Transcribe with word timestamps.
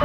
I 0.00 0.04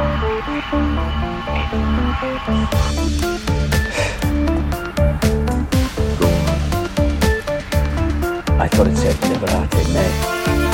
thought 8.68 8.88
it 8.88 8.96
said 8.96 9.14
Liberate 9.22 9.70
Me. 9.94 10.73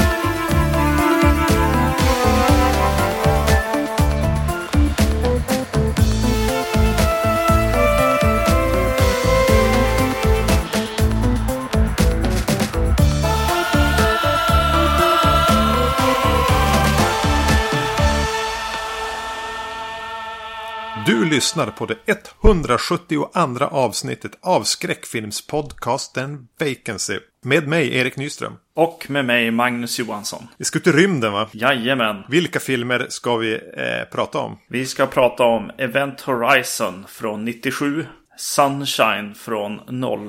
Lyssnar 21.30 21.66
på 21.66 21.86
det 21.86 21.96
172 22.44 23.28
avsnittet 23.70 24.32
av 24.40 24.62
skräckfilmspodcasten 24.62 26.48
Vacancy. 26.60 27.18
Med 27.42 27.68
mig, 27.68 27.96
Erik 27.96 28.16
Nyström. 28.16 28.52
Och 28.74 29.06
med 29.08 29.24
mig 29.24 29.50
Magnus 29.50 29.98
Johansson. 29.98 30.48
Vi 30.56 30.64
ska 30.64 30.78
ut 30.78 30.86
i 30.86 30.92
rymden 30.92 31.32
va? 31.32 31.48
Jajamän. 31.52 32.22
Vilka 32.28 32.60
filmer 32.60 33.06
ska 33.08 33.36
vi 33.36 33.54
eh, 33.54 34.10
prata 34.12 34.38
om? 34.38 34.58
Vi 34.68 34.86
ska 34.86 35.06
prata 35.06 35.44
om 35.44 35.70
Event 35.78 36.20
Horizon 36.20 37.04
från 37.08 37.44
97. 37.44 38.06
Sunshine 38.36 39.34
från 39.34 39.80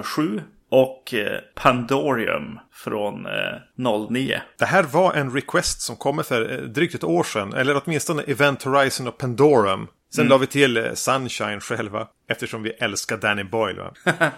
07. 0.03 0.41
Och 0.69 1.13
eh, 1.13 1.39
Pandorium 1.55 2.59
från 2.73 3.25
eh, 3.25 4.09
09. 4.09 4.41
Det 4.59 4.65
här 4.65 4.83
var 4.83 5.13
en 5.13 5.33
request 5.33 5.81
som 5.81 5.95
kommer 5.95 6.23
för 6.23 6.53
eh, 6.53 6.57
drygt 6.57 6.95
ett 6.95 7.03
år 7.03 7.23
sedan. 7.23 7.53
Eller 7.53 7.81
åtminstone 7.83 8.23
Event 8.23 8.63
Horizon 8.63 9.07
och 9.07 9.17
Pandorum. 9.17 9.87
Sen 10.15 10.27
la 10.27 10.37
vi 10.37 10.47
till 10.47 10.77
eh, 10.77 10.93
Sunshine 10.93 11.59
själva. 11.59 12.07
Eftersom 12.27 12.63
vi 12.63 12.69
älskar 12.69 13.17
Danny 13.17 13.43
Boyle? 13.43 13.91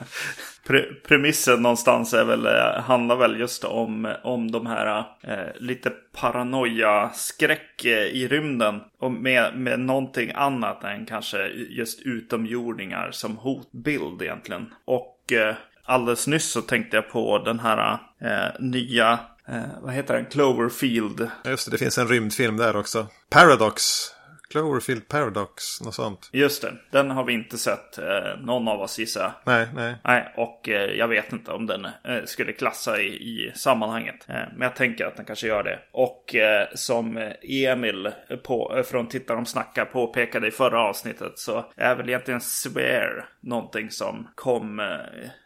Pre 0.68 0.84
premissen 1.08 1.62
någonstans 1.62 2.14
är 2.14 2.24
väl, 2.26 2.46
eh, 2.46 2.84
handlar 2.84 3.16
väl 3.16 3.40
just 3.40 3.64
om, 3.64 4.16
om 4.24 4.52
de 4.52 4.66
här 4.66 5.04
eh, 5.24 5.38
lite 5.56 5.92
paranoia-skräck 6.16 7.86
eh, 7.86 7.92
i 7.92 8.28
rymden. 8.28 8.82
Och 9.00 9.12
med, 9.12 9.58
med 9.58 9.80
någonting 9.80 10.32
annat 10.36 10.84
än 10.84 11.06
kanske 11.06 11.48
just 11.70 12.02
utomjordingar 12.02 13.12
som 13.12 13.38
hotbild 13.38 14.22
egentligen. 14.22 14.74
Och 14.86 15.34
eh, 15.34 15.56
alldeles 15.84 16.28
nyss 16.28 16.52
så 16.52 16.62
tänkte 16.62 16.98
jag 16.98 17.10
på 17.10 17.40
den 17.46 17.60
här 17.60 17.98
eh, 18.22 18.60
nya, 18.60 19.20
eh, 19.48 19.62
vad 19.82 19.94
heter 19.94 20.14
den, 20.14 20.26
Cloverfield. 20.26 21.28
Just 21.46 21.66
det, 21.66 21.72
det 21.72 21.78
finns 21.78 21.98
en 21.98 22.08
rymdfilm 22.08 22.58
där 22.58 22.76
också. 22.76 23.08
Paradox. 23.30 24.13
Cloverfield 24.54 25.08
Paradox, 25.08 25.82
något 25.82 25.94
sånt. 25.94 26.30
Just 26.32 26.62
det, 26.62 26.74
den 26.92 27.12
har 27.12 27.24
vi 27.24 27.34
inte 27.34 27.58
sett 27.58 27.98
eh, 27.98 28.40
någon 28.42 28.68
av 28.68 28.82
oss 28.82 29.00
gissar. 29.00 29.32
Nej, 29.44 29.68
nej. 29.76 29.96
Nej, 30.04 30.34
och 30.38 30.70
eh, 30.70 30.92
jag 30.92 31.08
vet 31.08 31.34
inte 31.34 31.52
om 31.52 31.66
den 31.66 31.86
eh, 31.86 32.24
skulle 32.26 32.54
klassa 32.54 33.02
i, 33.02 33.08
i 33.08 33.52
sammanhanget. 33.56 34.30
Eh, 34.30 34.36
men 34.36 34.62
jag 34.62 34.76
tänker 34.76 35.06
att 35.06 35.16
den 35.16 35.26
kanske 35.26 35.48
gör 35.48 35.64
det. 35.64 35.80
Och 35.92 36.36
eh, 36.36 36.68
som 36.74 37.32
Emil 37.42 38.12
på, 38.44 38.76
eh, 38.78 38.84
från 38.84 39.08
Tittar 39.08 39.36
de 39.36 39.46
snackar 39.46 39.86
påpekade 39.86 40.48
i 40.48 40.52
förra 40.52 40.82
avsnittet 40.82 41.40
så 41.40 41.66
är 41.76 41.96
väl 41.96 42.10
egentligen 42.10 42.42
Swear 42.42 43.30
någonting 43.42 43.92
som 43.92 44.28
kom 44.36 44.82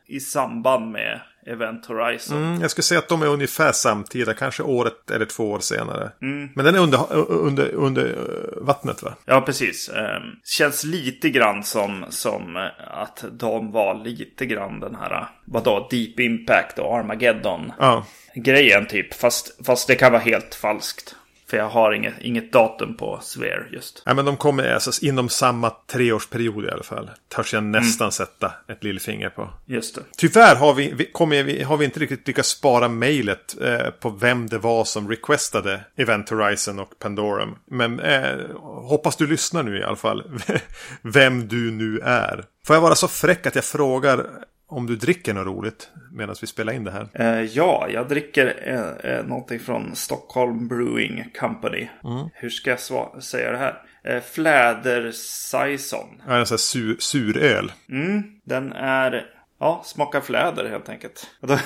i 0.08 0.19
samband 0.19 0.91
med 0.91 1.22
Event 1.47 1.86
Horizon. 1.86 2.38
Mm, 2.38 2.61
jag 2.61 2.72
skulle 2.72 2.83
säga 2.83 3.00
att 3.00 3.09
de 3.09 3.22
är 3.22 3.27
ungefär 3.27 3.72
samtida, 3.72 4.33
kanske 4.33 4.64
året 4.64 5.11
eller 5.11 5.25
två 5.25 5.52
år 5.52 5.59
senare. 5.59 6.11
Men 6.53 6.66
den 6.66 6.75
är 6.75 6.80
under, 6.80 7.14
under, 7.31 7.73
under 7.73 8.05
eh, 8.05 8.66
vattnet 8.66 9.03
va? 9.03 9.14
Ja, 9.25 9.41
precis. 9.41 9.89
Eh, 9.89 10.19
känns 10.44 10.83
lite 10.83 11.30
grann 11.30 11.64
som, 11.64 12.05
som 12.09 12.58
eh, 12.58 12.64
att 12.88 13.25
de 13.31 13.72
var 13.72 13.95
lite 13.95 14.45
grann 14.45 14.80
den 14.80 14.95
här, 14.95 15.11
eh, 15.11 15.27
vadå, 15.45 15.87
Deep 15.92 16.20
Impact 16.20 16.80
och 16.80 16.98
Armageddon. 16.98 17.71
Ja. 17.80 18.05
grejen 18.36 18.86
typ. 18.87 19.14
Fast, 19.14 19.65
fast 19.65 19.87
det 19.87 19.95
kan 19.95 20.11
vara 20.11 20.21
helt 20.21 20.55
falskt. 20.55 21.15
För 21.49 21.58
jag 21.58 21.69
har 21.69 21.91
inget, 21.91 22.13
inget 22.21 22.52
datum 22.52 22.97
på 22.97 23.19
Swear 23.21 23.67
just. 23.71 24.03
Nej, 24.05 24.15
men 24.15 24.25
de 24.25 24.37
kommer 24.37 24.73
alltså 24.73 25.05
inom 25.05 25.30
samma 25.30 25.69
treårsperiod 25.69 26.65
i 26.65 26.69
alla 26.69 26.83
fall. 26.83 27.09
Törs 27.35 27.53
jag 27.53 27.63
nästan 27.63 28.11
sätta 28.11 28.53
ett 28.67 28.83
lillfinger 28.83 29.30
på. 29.30 29.49
Just 29.65 29.95
det. 29.95 30.02
Tyvärr 30.17 30.55
har 30.55 30.73
vi, 30.73 30.91
vi, 30.93 31.05
kommer 31.05 31.43
vi, 31.43 31.63
har 31.63 31.77
vi 31.77 31.86
inte 31.86 31.99
riktigt 31.99 32.27
lyckats 32.27 32.49
spara 32.49 32.87
mejlet 32.87 33.55
eh, 33.61 33.89
på 33.89 34.09
vem 34.09 34.49
det 34.49 34.57
var 34.57 34.86
som 34.86 35.09
requestade 35.09 35.81
Event 35.95 36.30
Horizon 36.30 36.80
och 36.80 36.99
Pandorum. 36.99 37.55
Men 37.65 37.99
eh, 37.99 38.36
hoppas 38.63 39.15
du 39.15 39.27
lyssnar 39.27 39.63
nu 39.63 39.80
i 39.80 39.83
alla 39.83 39.95
fall. 39.95 40.23
vem 41.02 41.47
du 41.47 41.71
nu 41.71 41.99
är. 41.99 42.45
Får 42.65 42.75
jag 42.75 42.81
vara 42.81 42.95
så 42.95 43.07
fräck 43.07 43.45
att 43.45 43.55
jag 43.55 43.65
frågar 43.65 44.25
om 44.67 44.86
du 44.86 44.95
dricker 44.95 45.33
något 45.33 45.48
roligt 45.48 45.89
medan 46.11 46.36
vi 46.42 46.48
spelar 46.48 46.73
in 46.73 46.83
det 46.83 46.92
här? 46.92 47.08
Eh, 47.14 47.42
ja, 47.42 47.88
jag 47.89 48.08
dricker 48.10 48.55
eh, 48.64 49.11
eh, 49.11 49.26
någonting 49.26 49.60
från 49.60 49.95
Stockholm 49.95 50.67
Brewing 50.67 51.26
Company. 51.39 51.88
Hur 52.33 52.50
ska 52.50 52.70
jag 52.70 53.23
säga 53.23 53.52
det 53.52 53.58
här? 53.58 53.82
Eh, 54.04 54.22
Fläder 54.22 55.11
Saison. 55.11 56.22
Ja, 56.28 56.38
en 56.38 56.45
sån 56.45 56.54
här 56.54 56.58
sur, 56.58 56.95
suröl. 57.00 57.72
Mm, 57.89 58.23
den 58.44 58.73
är... 58.73 59.33
Ja, 59.59 59.81
smakar 59.85 60.21
fläder 60.21 60.69
helt 60.69 60.89
enkelt. 60.89 61.27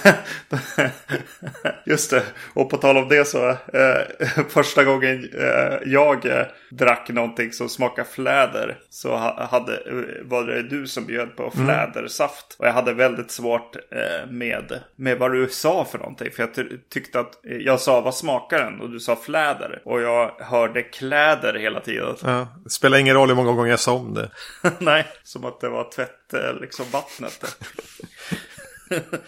Just 1.86 2.12
det, 2.12 2.24
och 2.54 2.70
på 2.70 2.78
tal 2.78 2.98
om 2.98 3.10
det 3.10 3.26
så. 3.26 3.50
Eh, 3.50 4.28
första 4.50 4.84
gången 4.84 5.30
eh, 5.34 5.78
jag 5.86 6.26
eh, 6.26 6.46
drack 6.70 7.10
någonting 7.10 7.52
som 7.52 7.70
smakar 7.70 8.04
fläder. 8.04 8.80
Så 8.90 9.10
ha, 9.18 9.44
hade, 9.52 9.74
eh, 9.74 10.24
var 10.24 10.44
det 10.44 10.64
du 10.64 10.88
som 10.88 11.06
bjöd 11.06 11.36
på 11.36 11.52
flädersaft. 11.52 12.56
Och 12.60 12.68
jag 12.68 12.74
hade 12.74 12.94
väldigt 12.94 13.32
svårt 13.32 13.76
eh, 13.76 14.30
med, 14.30 14.80
med 14.96 15.18
vad 15.18 15.32
du 15.32 15.50
sa 15.50 15.86
för 15.86 15.98
någonting. 15.98 16.32
För 16.32 16.44
jag 16.44 16.54
ty- 16.54 16.78
tyckte 16.90 17.20
att 17.20 17.46
eh, 17.46 17.58
jag 17.58 17.80
sa 17.80 18.02
vad 18.02 18.16
smakar 18.16 18.58
den? 18.60 18.82
Och 18.82 18.90
du 18.90 19.00
sa 19.00 19.16
fläder. 19.16 19.82
Och 19.86 20.02
jag 20.02 20.32
hörde 20.40 20.82
kläder 20.84 21.54
hela 21.54 21.80
tiden. 21.80 22.16
Ja, 22.24 22.48
det 22.64 22.70
spelar 22.70 22.98
ingen 22.98 23.16
roll 23.16 23.30
hur 23.30 23.36
många 23.36 23.52
gånger 23.52 23.70
jag 23.70 23.80
sa 23.80 23.94
om 23.94 24.14
det. 24.14 24.30
Nej, 24.80 25.08
som 25.24 25.46
att 25.46 25.60
det 25.62 25.70
var 25.70 25.92
tvätt, 25.92 26.34
liksom 26.62 26.86
vattnet. 26.92 27.58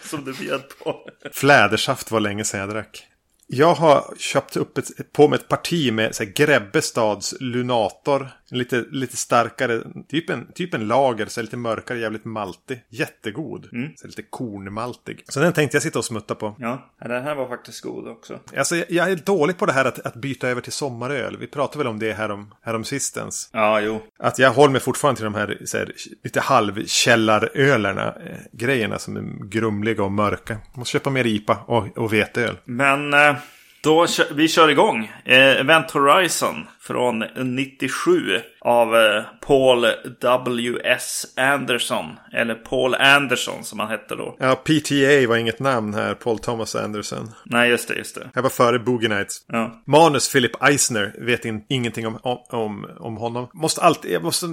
som 0.00 0.24
du 0.24 0.32
bjöd 0.32 0.62
på. 0.78 1.10
Flädersaft 1.32 2.10
var 2.10 2.20
länge 2.20 2.44
sedan 2.44 2.60
jag 2.60 2.68
drack. 2.68 3.06
Jag 3.46 3.74
har 3.74 4.14
köpt 4.18 4.56
upp 4.56 4.78
ett, 4.78 5.12
på 5.12 5.28
mig 5.28 5.38
ett 5.38 5.48
parti 5.48 5.92
med 5.92 6.14
så 6.14 6.24
här, 6.24 6.30
Grebbestads 6.30 7.34
Lunator. 7.40 8.30
Lite, 8.54 8.84
lite 8.90 9.16
starkare, 9.16 9.80
typ 10.08 10.30
en, 10.30 10.52
typ 10.52 10.74
en 10.74 10.86
lager, 10.86 11.26
så 11.26 11.42
lite 11.42 11.56
mörkare, 11.56 11.98
jävligt 11.98 12.24
maltig. 12.24 12.84
Jättegod. 12.88 13.68
Så 13.70 13.76
här, 13.76 14.08
lite 14.08 14.22
kornmaltig. 14.22 15.24
Så 15.28 15.40
den 15.40 15.52
tänkte 15.52 15.76
jag 15.76 15.82
sitta 15.82 15.98
och 15.98 16.04
smutta 16.04 16.34
på. 16.34 16.56
Ja, 16.58 16.90
den 16.98 17.22
här 17.22 17.34
var 17.34 17.48
faktiskt 17.48 17.80
god 17.80 18.08
också. 18.08 18.40
Alltså, 18.56 18.76
jag, 18.76 18.90
jag 18.90 19.10
är 19.10 19.16
dålig 19.16 19.58
på 19.58 19.66
det 19.66 19.72
här 19.72 19.84
att, 19.84 20.06
att 20.06 20.14
byta 20.14 20.48
över 20.48 20.60
till 20.60 20.72
sommaröl. 20.72 21.36
Vi 21.36 21.46
pratade 21.46 21.78
väl 21.78 21.86
om 21.86 21.98
det 21.98 22.12
här 22.12 22.30
om, 22.30 22.54
här 22.62 22.74
om 22.74 22.84
sistens. 22.84 23.50
Ja, 23.52 23.80
jo. 23.80 24.02
Att 24.18 24.38
jag 24.38 24.52
håller 24.52 24.72
mig 24.72 24.80
fortfarande 24.80 25.16
till 25.16 25.24
de 25.24 25.34
här, 25.34 25.58
så 25.64 25.78
här 25.78 25.92
lite 26.24 26.40
halvkällarölerna. 26.40 28.06
Eh, 28.06 28.36
grejerna 28.52 28.98
som 28.98 29.16
är 29.16 29.46
grumliga 29.46 30.02
och 30.02 30.12
mörka. 30.12 30.56
Måste 30.74 30.92
köpa 30.92 31.10
mer 31.10 31.26
IPA 31.26 31.58
och, 31.66 31.98
och 31.98 32.12
veteöl. 32.12 32.56
Men 32.64 33.14
eh, 33.14 33.36
då 33.82 34.06
vi 34.34 34.48
kör 34.48 34.68
igång. 34.68 35.12
Eh, 35.24 35.60
Event 35.60 35.90
Horizon 35.90 36.66
från 36.86 37.24
97 37.56 38.40
av 38.60 38.96
eh, 38.96 39.22
Paul 39.40 39.86
W.S. 40.20 41.26
Anderson. 41.36 42.04
Eller 42.32 42.54
Paul 42.54 42.94
Anderson 42.94 43.64
som 43.64 43.78
han 43.78 43.88
hette 43.88 44.14
då. 44.14 44.36
Ja, 44.38 44.54
PTA 44.54 45.28
var 45.28 45.36
inget 45.36 45.58
namn 45.58 45.94
här, 45.94 46.14
Paul 46.14 46.38
Thomas 46.38 46.76
Anderson. 46.76 47.30
Nej, 47.44 47.70
just 47.70 47.88
det, 47.88 47.94
just 47.94 48.14
det. 48.14 48.30
Jag 48.34 48.42
var 48.42 48.50
före 48.50 48.78
Boogie 48.78 49.08
Nights. 49.08 49.44
Ja. 49.48 49.82
Manus 49.86 50.32
Philip 50.32 50.62
Eisner, 50.62 51.14
vet 51.18 51.44
in, 51.44 51.64
ingenting 51.68 52.06
om, 52.06 52.18
om, 52.50 52.86
om 52.98 53.16
honom. 53.16 53.48
Måste 53.52 53.80
alltid, 53.80 54.10
jag 54.10 54.22
måste 54.22 54.46
eh, 54.46 54.52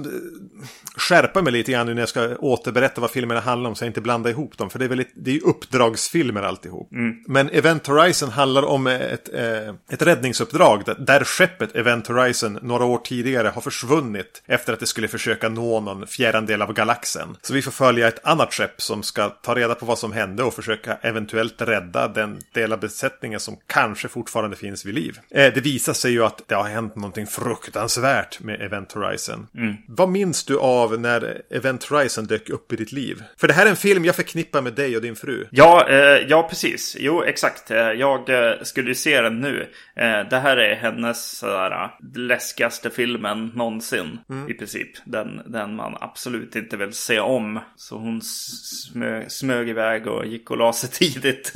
skärpa 0.96 1.42
mig 1.42 1.52
lite 1.52 1.72
grann 1.72 1.86
nu 1.86 1.94
när 1.94 2.02
jag 2.02 2.08
ska 2.08 2.36
återberätta 2.36 3.00
vad 3.00 3.10
filmerna 3.10 3.40
handlar 3.40 3.70
om 3.70 3.76
så 3.76 3.84
jag 3.84 3.90
inte 3.90 4.00
blandar 4.00 4.30
ihop 4.30 4.58
dem. 4.58 4.70
För 4.70 4.78
det 4.78 4.84
är, 4.84 4.88
väldigt, 4.88 5.12
det 5.16 5.36
är 5.36 5.46
uppdragsfilmer 5.46 6.42
alltihop. 6.42 6.88
Men 7.28 7.50
Event 7.50 7.86
Horizon 7.86 8.28
handlar 8.28 8.62
om 8.62 8.86
ett, 8.86 9.34
eh, 9.34 9.68
ett 9.90 10.02
räddningsuppdrag 10.02 10.82
där, 10.86 10.94
där 10.94 11.24
skeppet 11.24 11.76
Event 11.76 12.06
Horizon 12.06 12.21
några 12.62 12.84
år 12.84 12.98
tidigare 12.98 13.48
har 13.48 13.60
försvunnit 13.60 14.42
efter 14.46 14.72
att 14.72 14.80
det 14.80 14.86
skulle 14.86 15.08
försöka 15.08 15.48
nå 15.48 15.80
någon 15.80 16.06
fjärran 16.06 16.46
del 16.46 16.62
av 16.62 16.72
galaxen. 16.72 17.36
Så 17.42 17.54
vi 17.54 17.62
får 17.62 17.70
följa 17.72 18.08
ett 18.08 18.26
annat 18.26 18.54
skepp 18.54 18.82
som 18.82 19.02
ska 19.02 19.28
ta 19.28 19.54
reda 19.54 19.74
på 19.74 19.86
vad 19.86 19.98
som 19.98 20.12
hände 20.12 20.42
och 20.42 20.54
försöka 20.54 20.98
eventuellt 21.02 21.62
rädda 21.62 22.08
den 22.08 22.38
del 22.54 22.72
av 22.72 22.80
besättningen 22.80 23.40
som 23.40 23.56
kanske 23.66 24.08
fortfarande 24.08 24.56
finns 24.56 24.84
vid 24.86 24.94
liv. 24.94 25.18
Eh, 25.30 25.52
det 25.54 25.60
visar 25.60 25.92
sig 25.92 26.12
ju 26.12 26.24
att 26.24 26.42
det 26.48 26.54
har 26.54 26.68
hänt 26.68 26.96
någonting 26.96 27.26
fruktansvärt 27.26 28.40
med 28.40 28.60
Event 28.60 28.92
Horizon. 28.92 29.46
Vad 29.88 30.08
minns 30.08 30.44
du 30.44 30.58
av 30.58 31.00
när 31.00 31.42
Event 31.50 31.84
Horizon 31.84 32.26
dök 32.26 32.50
upp 32.50 32.72
i 32.72 32.76
ditt 32.76 32.92
liv? 32.92 33.22
För 33.36 33.48
det 33.48 33.54
här 33.54 33.66
är 33.66 33.70
en 33.70 33.76
film 33.76 34.04
jag 34.04 34.16
förknippar 34.16 34.62
med 34.62 34.72
dig 34.72 34.96
och 34.96 35.02
din 35.02 35.16
fru. 35.16 35.46
Ja, 35.50 35.88
eh, 35.88 35.96
ja, 36.28 36.46
precis. 36.48 36.96
Jo, 37.00 37.22
exakt. 37.22 37.70
Eh, 37.70 37.76
Jag 37.78 38.28
eh, 38.30 38.52
skulle 38.62 38.88
ju 38.88 38.94
se 38.94 39.20
den 39.20 39.40
nu. 39.40 39.68
Eh, 39.96 40.28
det 40.30 40.38
här 40.38 40.56
är 40.56 40.74
hennes 40.76 41.38
sådär, 41.38 41.90
läskigaste 42.14 42.90
filmen 42.90 43.46
någonsin. 43.54 44.18
I 44.48 44.54
princip. 44.54 44.90
Den, 45.04 45.42
den 45.46 45.76
man 45.76 45.96
absolut 46.00 46.56
inte 46.56 46.76
vill 46.76 46.92
se 46.92 47.20
om. 47.20 47.60
Så 47.76 47.98
hon 47.98 48.20
smö, 48.22 49.28
smög 49.28 49.68
iväg 49.68 50.06
och 50.06 50.26
gick 50.26 50.50
och 50.50 50.56
la 50.56 50.72
sig 50.72 50.90
tidigt. 50.92 51.52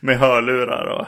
Med 0.00 0.18
hörlurar 0.18 0.86
och 0.86 1.06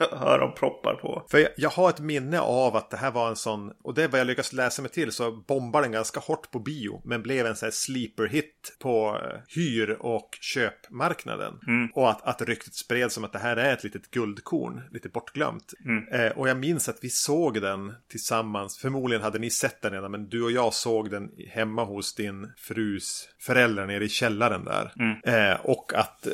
öronproppar 0.12 0.94
på. 0.94 1.26
För 1.30 1.38
jag, 1.38 1.50
jag, 1.56 1.70
har 1.70 1.90
ett 1.90 2.00
minne 2.00 2.40
av 2.40 2.76
att 2.76 2.90
det 2.90 2.96
här 2.96 3.10
var 3.10 3.28
en 3.28 3.36
sån, 3.36 3.72
och 3.84 3.94
det 3.94 4.04
är 4.04 4.08
vad 4.08 4.20
jag 4.20 4.26
lyckas 4.26 4.52
läsa 4.52 4.82
mig 4.82 4.90
till, 4.90 5.12
så 5.12 5.32
bombade 5.32 5.84
den 5.84 5.92
ganska 5.92 6.20
hårt 6.20 6.50
på 6.50 6.58
bio. 6.58 7.02
Men 7.04 7.22
blev 7.22 7.46
en 7.46 7.56
sån 7.56 7.66
här 7.66 7.70
sleeper 7.70 8.26
hit 8.26 8.76
på 8.80 9.10
uh, 9.10 9.40
hyr 9.48 9.96
och 10.00 10.38
köpmarknaden. 10.40 11.54
Mm. 11.66 11.88
Och 11.94 12.10
att, 12.10 12.26
att 12.26 12.42
ryktet 12.42 12.74
spreds 12.74 13.14
som 13.14 13.24
att 13.24 13.32
det 13.32 13.38
här 13.38 13.56
är 13.56 13.72
ett 13.72 13.84
litet 13.84 14.10
guldkorn, 14.10 14.82
lite 14.90 15.08
bortglömt. 15.08 15.72
Mm. 15.84 16.08
Eh, 16.08 16.38
och 16.38 16.48
jag 16.48 16.56
minns 16.56 16.88
att 16.88 16.98
vi 17.00 17.10
såg 17.10 17.62
den 17.62 17.94
tillsammans, 18.10 18.78
förmodligen 18.78 19.22
hade 19.22 19.38
ni 19.38 19.50
sett 19.50 19.82
den 19.82 19.92
redan, 19.92 20.10
men 20.10 20.28
du 20.28 20.42
och 20.42 20.52
jag 20.52 20.74
såg 20.74 21.10
den 21.10 21.30
hemma 21.48 21.84
hos 21.84 22.14
din 22.14 22.52
frus 22.56 23.28
föräldrar 23.38 23.86
nere 23.86 24.04
i 24.04 24.08
källaren 24.08 24.64
där. 24.64 24.92
Mm. 24.98 25.50
Eh, 25.50 25.60
och 25.60 25.92
att, 25.94 26.26
eh, 26.26 26.32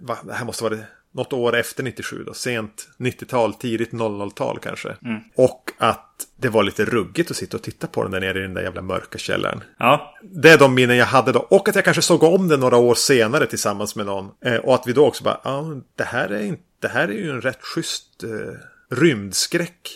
va, 0.00 0.18
det 0.24 0.32
här 0.32 0.44
måste 0.44 0.64
vara 0.64 0.74
det 0.74 0.86
något 1.12 1.32
år 1.32 1.56
efter 1.56 1.82
97 1.82 2.24
då, 2.24 2.34
sent 2.34 2.88
90-tal, 2.98 3.54
tidigt 3.54 3.92
00-tal 3.92 4.58
kanske. 4.58 4.96
Mm. 5.04 5.20
Och 5.36 5.70
att 5.78 6.12
det 6.36 6.48
var 6.48 6.62
lite 6.62 6.84
ruggigt 6.84 7.30
att 7.30 7.36
sitta 7.36 7.56
och 7.56 7.62
titta 7.62 7.86
på 7.86 8.02
den 8.02 8.12
där 8.12 8.20
nere 8.20 8.38
i 8.38 8.42
den 8.42 8.54
där 8.54 8.62
jävla 8.62 8.82
mörka 8.82 9.18
källaren. 9.18 9.62
Ja. 9.78 10.14
Det 10.22 10.50
är 10.50 10.58
de 10.58 10.74
minnen 10.74 10.96
jag 10.96 11.06
hade 11.06 11.32
då. 11.32 11.38
Och 11.38 11.68
att 11.68 11.74
jag 11.74 11.84
kanske 11.84 12.02
såg 12.02 12.22
om 12.22 12.48
den 12.48 12.60
några 12.60 12.76
år 12.76 12.94
senare 12.94 13.46
tillsammans 13.46 13.96
med 13.96 14.06
någon. 14.06 14.30
Eh, 14.44 14.56
och 14.56 14.74
att 14.74 14.86
vi 14.86 14.92
då 14.92 15.06
också 15.06 15.24
bara, 15.24 15.40
ja, 15.44 15.66
det 15.96 16.04
här 16.04 16.28
är, 16.28 16.42
inte, 16.42 16.62
det 16.80 16.88
här 16.88 17.08
är 17.08 17.12
ju 17.12 17.30
en 17.30 17.40
rätt 17.40 17.62
schysst 17.62 18.24
eh, 18.24 18.96
rymdskräck. 18.96 19.88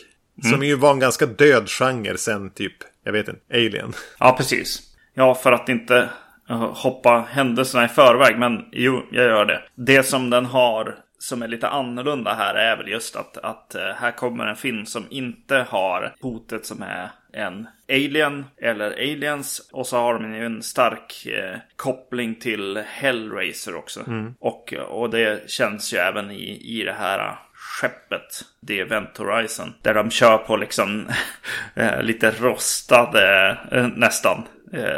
Mm. 0.42 0.52
Som 0.52 0.66
ju 0.66 0.74
var 0.74 0.92
en 0.92 1.00
ganska 1.00 1.26
död 1.26 1.68
genre 1.68 2.18
sen 2.18 2.50
typ, 2.50 2.72
jag 3.04 3.12
vet 3.12 3.28
inte, 3.28 3.40
Alien. 3.50 3.92
Ja, 4.18 4.34
precis. 4.38 4.82
Ja, 5.14 5.34
för 5.34 5.52
att 5.52 5.68
inte 5.68 6.10
uh, 6.50 6.72
hoppa 6.74 7.26
händelserna 7.30 7.84
i 7.84 7.88
förväg. 7.88 8.38
Men 8.38 8.64
jo, 8.72 9.02
jag 9.10 9.24
gör 9.24 9.44
det. 9.44 9.62
Det 9.74 10.02
som 10.02 10.30
den 10.30 10.46
har 10.46 10.96
som 11.26 11.42
är 11.42 11.48
lite 11.48 11.68
annorlunda 11.68 12.34
här 12.34 12.54
är 12.54 12.76
väl 12.76 12.88
just 12.88 13.16
att, 13.16 13.36
att 13.36 13.76
uh, 13.78 13.82
här 13.82 14.10
kommer 14.10 14.46
en 14.46 14.56
film 14.56 14.86
som 14.86 15.06
inte 15.10 15.56
har 15.68 16.14
hotet 16.20 16.66
som 16.66 16.82
är 16.82 17.10
en 17.32 17.66
Alien 17.88 18.44
eller 18.56 18.90
Aliens. 18.90 19.70
Och 19.72 19.86
så 19.86 19.96
har 19.96 20.14
de 20.14 20.34
ju 20.34 20.46
en 20.46 20.62
stark 20.62 21.26
eh, 21.26 21.58
koppling 21.76 22.34
till 22.34 22.82
Hellraiser 22.86 23.74
också. 23.74 24.00
Och, 24.38 24.72
och 24.72 25.10
det 25.10 25.50
känns 25.50 25.94
ju 25.94 25.98
även 25.98 26.30
i, 26.30 26.80
i 26.80 26.84
det 26.84 26.96
här 26.98 27.38
skeppet, 27.54 28.44
The 28.66 28.80
Event 28.80 29.16
Horizon. 29.16 29.74
Där 29.82 29.94
de 29.94 30.10
kör 30.10 30.38
på 30.38 30.56
liksom 30.56 31.08
eh, 31.74 32.02
lite 32.02 32.30
rostade, 32.30 33.58
eh, 33.72 33.88
nästan, 33.96 34.38
eh, 34.38 34.44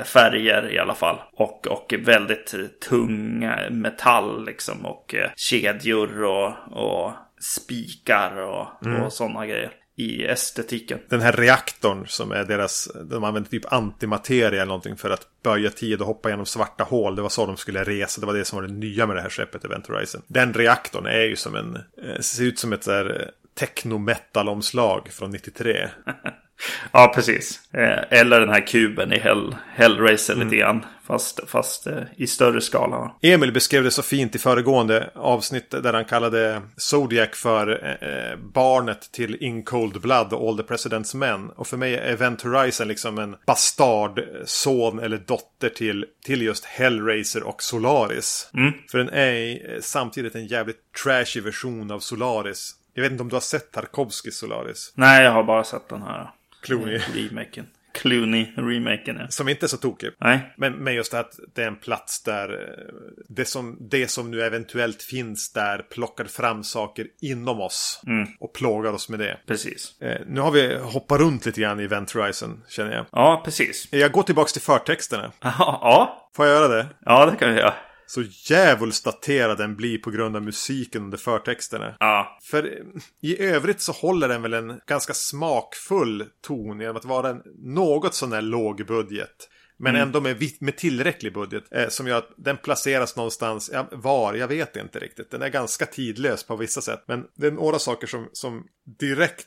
färger 0.05 0.73
i 0.73 0.79
alla 0.79 0.95
fall. 0.95 1.17
Och, 1.33 1.67
och 1.67 1.95
väldigt 1.99 2.55
tung 2.89 3.51
metall 3.71 4.45
liksom. 4.45 4.87
Och 4.87 5.15
eh, 5.15 5.31
kedjor 5.37 6.25
och, 6.25 6.53
och 6.73 7.13
spikar 7.41 8.37
och, 8.37 8.67
och 9.05 9.13
sådana 9.13 9.47
grejer. 9.47 9.71
I 9.97 10.25
estetiken. 10.25 10.99
Den 11.09 11.21
här 11.21 11.33
reaktorn 11.33 12.07
som 12.07 12.33
är 12.33 12.45
deras, 12.45 12.89
de 13.05 13.25
använder 13.25 13.51
typ 13.51 13.73
antimateria 13.73 14.49
eller 14.49 14.67
någonting 14.67 14.97
för 14.97 15.11
att 15.11 15.27
böja 15.43 15.71
tid 15.71 16.01
och 16.01 16.07
hoppa 16.07 16.31
genom 16.31 16.47
svarta 16.47 16.85
hål. 16.85 17.17
Det 17.17 17.23
var 17.23 17.29
så 17.29 17.47
de 17.47 17.57
skulle 17.57 17.85
resa. 17.85 18.21
Det 18.21 18.27
var 18.27 18.35
det 18.35 18.45
som 18.45 18.57
var 18.61 18.69
det 18.69 18.75
nya 18.75 19.07
med 19.07 19.17
det 19.17 19.23
här 19.23 19.29
skeppet 19.29 19.65
Event 19.65 19.87
Horizon. 19.87 20.23
Den 20.27 20.55
reaktorn 20.55 21.07
är 21.07 21.23
ju 21.23 21.37
som 21.37 21.55
en, 21.55 21.77
eh, 21.77 22.21
ser 22.21 22.45
ut 22.45 22.59
som 22.59 22.73
ett 22.73 22.87
här 22.87 23.31
techno-metal-omslag 23.59 25.09
från 25.13 25.31
93. 25.31 25.89
Ja, 26.93 27.13
precis. 27.15 27.61
Eh, 27.73 28.19
eller 28.21 28.41
den 28.41 28.49
här 28.49 28.67
kuben 28.67 29.13
i 29.13 29.19
Hell, 29.19 29.57
Hellraiser 29.75 30.35
lite 30.35 30.57
grann. 30.57 30.85
Fast, 31.07 31.41
fast 31.47 31.87
eh, 31.87 32.03
i 32.17 32.27
större 32.27 32.61
skala. 32.61 33.15
Emil 33.23 33.53
beskrev 33.53 33.85
det 33.85 33.91
så 33.91 34.03
fint 34.03 34.35
i 34.35 34.39
föregående 34.39 35.11
avsnitt 35.15 35.71
där 35.71 35.93
han 35.93 36.05
kallade 36.05 36.63
Zodiac 36.77 37.29
för 37.33 37.97
eh, 38.01 38.39
barnet 38.39 39.13
till 39.13 39.37
In 39.43 39.63
Cold 39.63 40.01
Blood 40.01 40.33
och 40.33 40.49
All 40.49 40.57
the 40.57 40.63
President's 40.63 41.17
Men. 41.17 41.51
Och 41.51 41.67
för 41.67 41.77
mig 41.77 41.95
är 41.95 42.13
Event 42.13 42.43
Horizon 42.43 42.89
liksom 42.89 43.19
en 43.19 43.37
bastard 43.47 44.21
son 44.45 44.99
eller 44.99 45.19
dotter 45.19 45.69
till, 45.69 46.05
till 46.25 46.43
just 46.43 46.65
Hellraiser 46.65 47.43
och 47.43 47.63
Solaris. 47.63 48.51
För 48.91 48.99
den 48.99 49.09
är 49.09 49.81
samtidigt 49.81 50.35
en 50.35 50.47
jävligt 50.47 50.93
trashy 51.05 51.41
version 51.41 51.91
av 51.91 52.01
Solaris. 52.01 52.78
Jag 52.99 53.03
vet 53.03 53.13
inte 53.13 53.23
om 53.23 53.29
du 53.29 53.37
har 53.37 53.41
sett 53.41 53.73
Tarkovskis 53.73 54.37
Solaris? 54.37 54.93
Nej, 54.95 55.25
jag 55.25 55.33
har 55.33 55.45
bara 55.45 55.65
sett 55.65 55.89
den 55.89 56.03
här. 56.03 56.31
Clooney. 56.63 56.99
Remaken. 57.15 57.67
Clooney-remaken, 57.95 59.17
ja. 59.21 59.29
Som 59.29 59.49
inte 59.49 59.67
är 59.67 59.69
så 59.69 59.77
tokig. 59.77 60.11
Nej. 60.19 60.55
Men, 60.57 60.73
men 60.73 60.95
just 60.95 61.13
det 61.13 61.19
att 61.19 61.39
det 61.55 61.63
är 61.63 61.67
en 61.67 61.77
plats 61.77 62.23
där 62.23 62.53
eh, 62.53 62.95
det 63.29 63.45
som, 63.45 63.77
det 63.81 64.11
som 64.11 64.31
nu 64.31 64.43
eventuellt 64.43 65.03
finns 65.03 65.53
där 65.53 65.79
plockar 65.79 66.25
fram 66.25 66.65
saker 66.65 67.07
inom 67.21 67.61
oss. 67.61 68.03
Och 68.41 68.53
plågar 68.53 68.93
oss 68.93 69.09
med 69.09 69.19
det. 69.19 69.39
Precis. 69.47 70.01
Eh, 70.01 70.21
nu 70.27 70.41
har 70.41 70.51
vi 70.51 70.79
hoppat 70.79 71.21
runt 71.21 71.47
lite 71.47 71.61
grann 71.61 71.81
i 71.81 71.85
Event 71.85 72.13
Horizon, 72.13 72.65
känner 72.69 72.93
jag. 72.93 73.07
Ja, 73.13 73.43
precis. 73.45 73.89
Jag 73.91 74.13
går 74.13 74.23
tillbaka 74.23 74.49
till 74.49 74.63
förtexterna. 74.63 75.33
Ja, 75.41 75.53
ja. 75.59 76.31
Får 76.37 76.47
jag 76.47 76.55
göra 76.55 76.69
det? 76.69 76.87
ja 77.05 77.27
det 77.27 77.37
kan 77.37 77.55
vi 77.55 77.61
göra. 77.61 77.75
Så 78.09 78.23
djävulskt 78.23 79.05
daterad 79.05 79.59
den 79.59 79.77
blir 79.77 79.99
på 79.99 80.11
grund 80.11 80.37
av 80.37 80.43
musiken 80.43 81.03
under 81.03 81.19
förtexterna. 81.19 81.97
Ja, 82.01 82.39
För 82.43 82.65
eh, 82.65 83.03
i 83.21 83.43
övrigt 83.43 83.81
så 83.81 83.93
håller 83.93 84.29
den 84.29 84.43
väl 84.43 84.55
en 84.55 84.81
ganska 84.87 85.15
smakfull 85.15 86.25
ton 86.43 86.81
genom 86.81 86.97
att 86.97 87.05
vara 87.05 87.29
en 87.29 87.43
något 87.59 88.15
sån 88.15 88.33
här 88.33 88.43
låg 88.43 88.87
budget. 88.87 89.49
Men 89.81 89.97
ändå 89.97 90.21
med, 90.21 90.37
med 90.61 90.77
tillräcklig 90.77 91.35
budget. 91.35 91.65
Eh, 91.71 91.89
som 91.89 92.07
gör 92.07 92.19
att 92.19 92.29
den 92.37 92.57
placeras 92.57 93.17
någonstans, 93.17 93.71
ja, 93.73 93.87
var, 93.93 94.35
jag 94.35 94.49
vet 94.49 94.77
inte 94.77 94.99
riktigt. 94.99 95.31
Den 95.31 95.43
är 95.43 95.49
ganska 95.49 95.87
tidlös 95.87 96.43
på 96.43 96.57
vissa 96.57 96.81
sätt. 96.81 97.03
Men 97.07 97.25
det 97.37 97.47
är 97.47 97.51
några 97.51 97.79
saker 97.79 98.07
som, 98.07 98.29
som 98.33 98.65
direkt, 98.99 99.47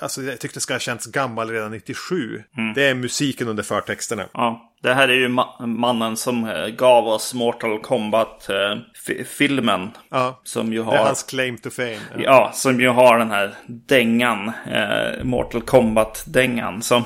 alltså 0.00 0.22
jag 0.22 0.40
tyckte 0.40 0.56
det 0.56 0.60
ska 0.60 0.74
ha 0.74 0.78
känts 0.78 1.06
gammal 1.06 1.50
redan 1.50 1.70
97. 1.70 2.42
Det 2.74 2.84
är 2.84 2.94
musiken 2.94 3.48
under 3.48 3.62
förtexterna. 3.62 4.24
ja. 4.32 4.64
Det 4.82 4.94
här 4.94 5.08
är 5.08 5.14
ju 5.14 5.28
ma- 5.28 5.66
mannen 5.66 6.16
som 6.16 6.44
eh, 6.44 6.66
gav 6.66 7.06
oss 7.06 7.34
Mortal 7.34 7.80
Kombat-filmen. 7.82 9.90
Ja, 10.10 10.40
som 10.44 10.72
ju 10.72 10.78
det 10.78 10.82
är 10.82 10.84
har... 10.84 10.96
hans 10.96 11.22
claim 11.22 11.58
to 11.58 11.70
fame. 11.70 11.98
Ja. 12.14 12.20
Ja, 12.22 12.50
som 12.54 12.80
ju 12.80 12.88
har 12.88 13.18
den 13.18 13.30
här 13.30 13.54
dängan. 13.66 14.52
Eh, 14.72 15.24
Mortal 15.24 15.62
Kombat-dängan. 15.62 16.82
Som, 16.82 17.04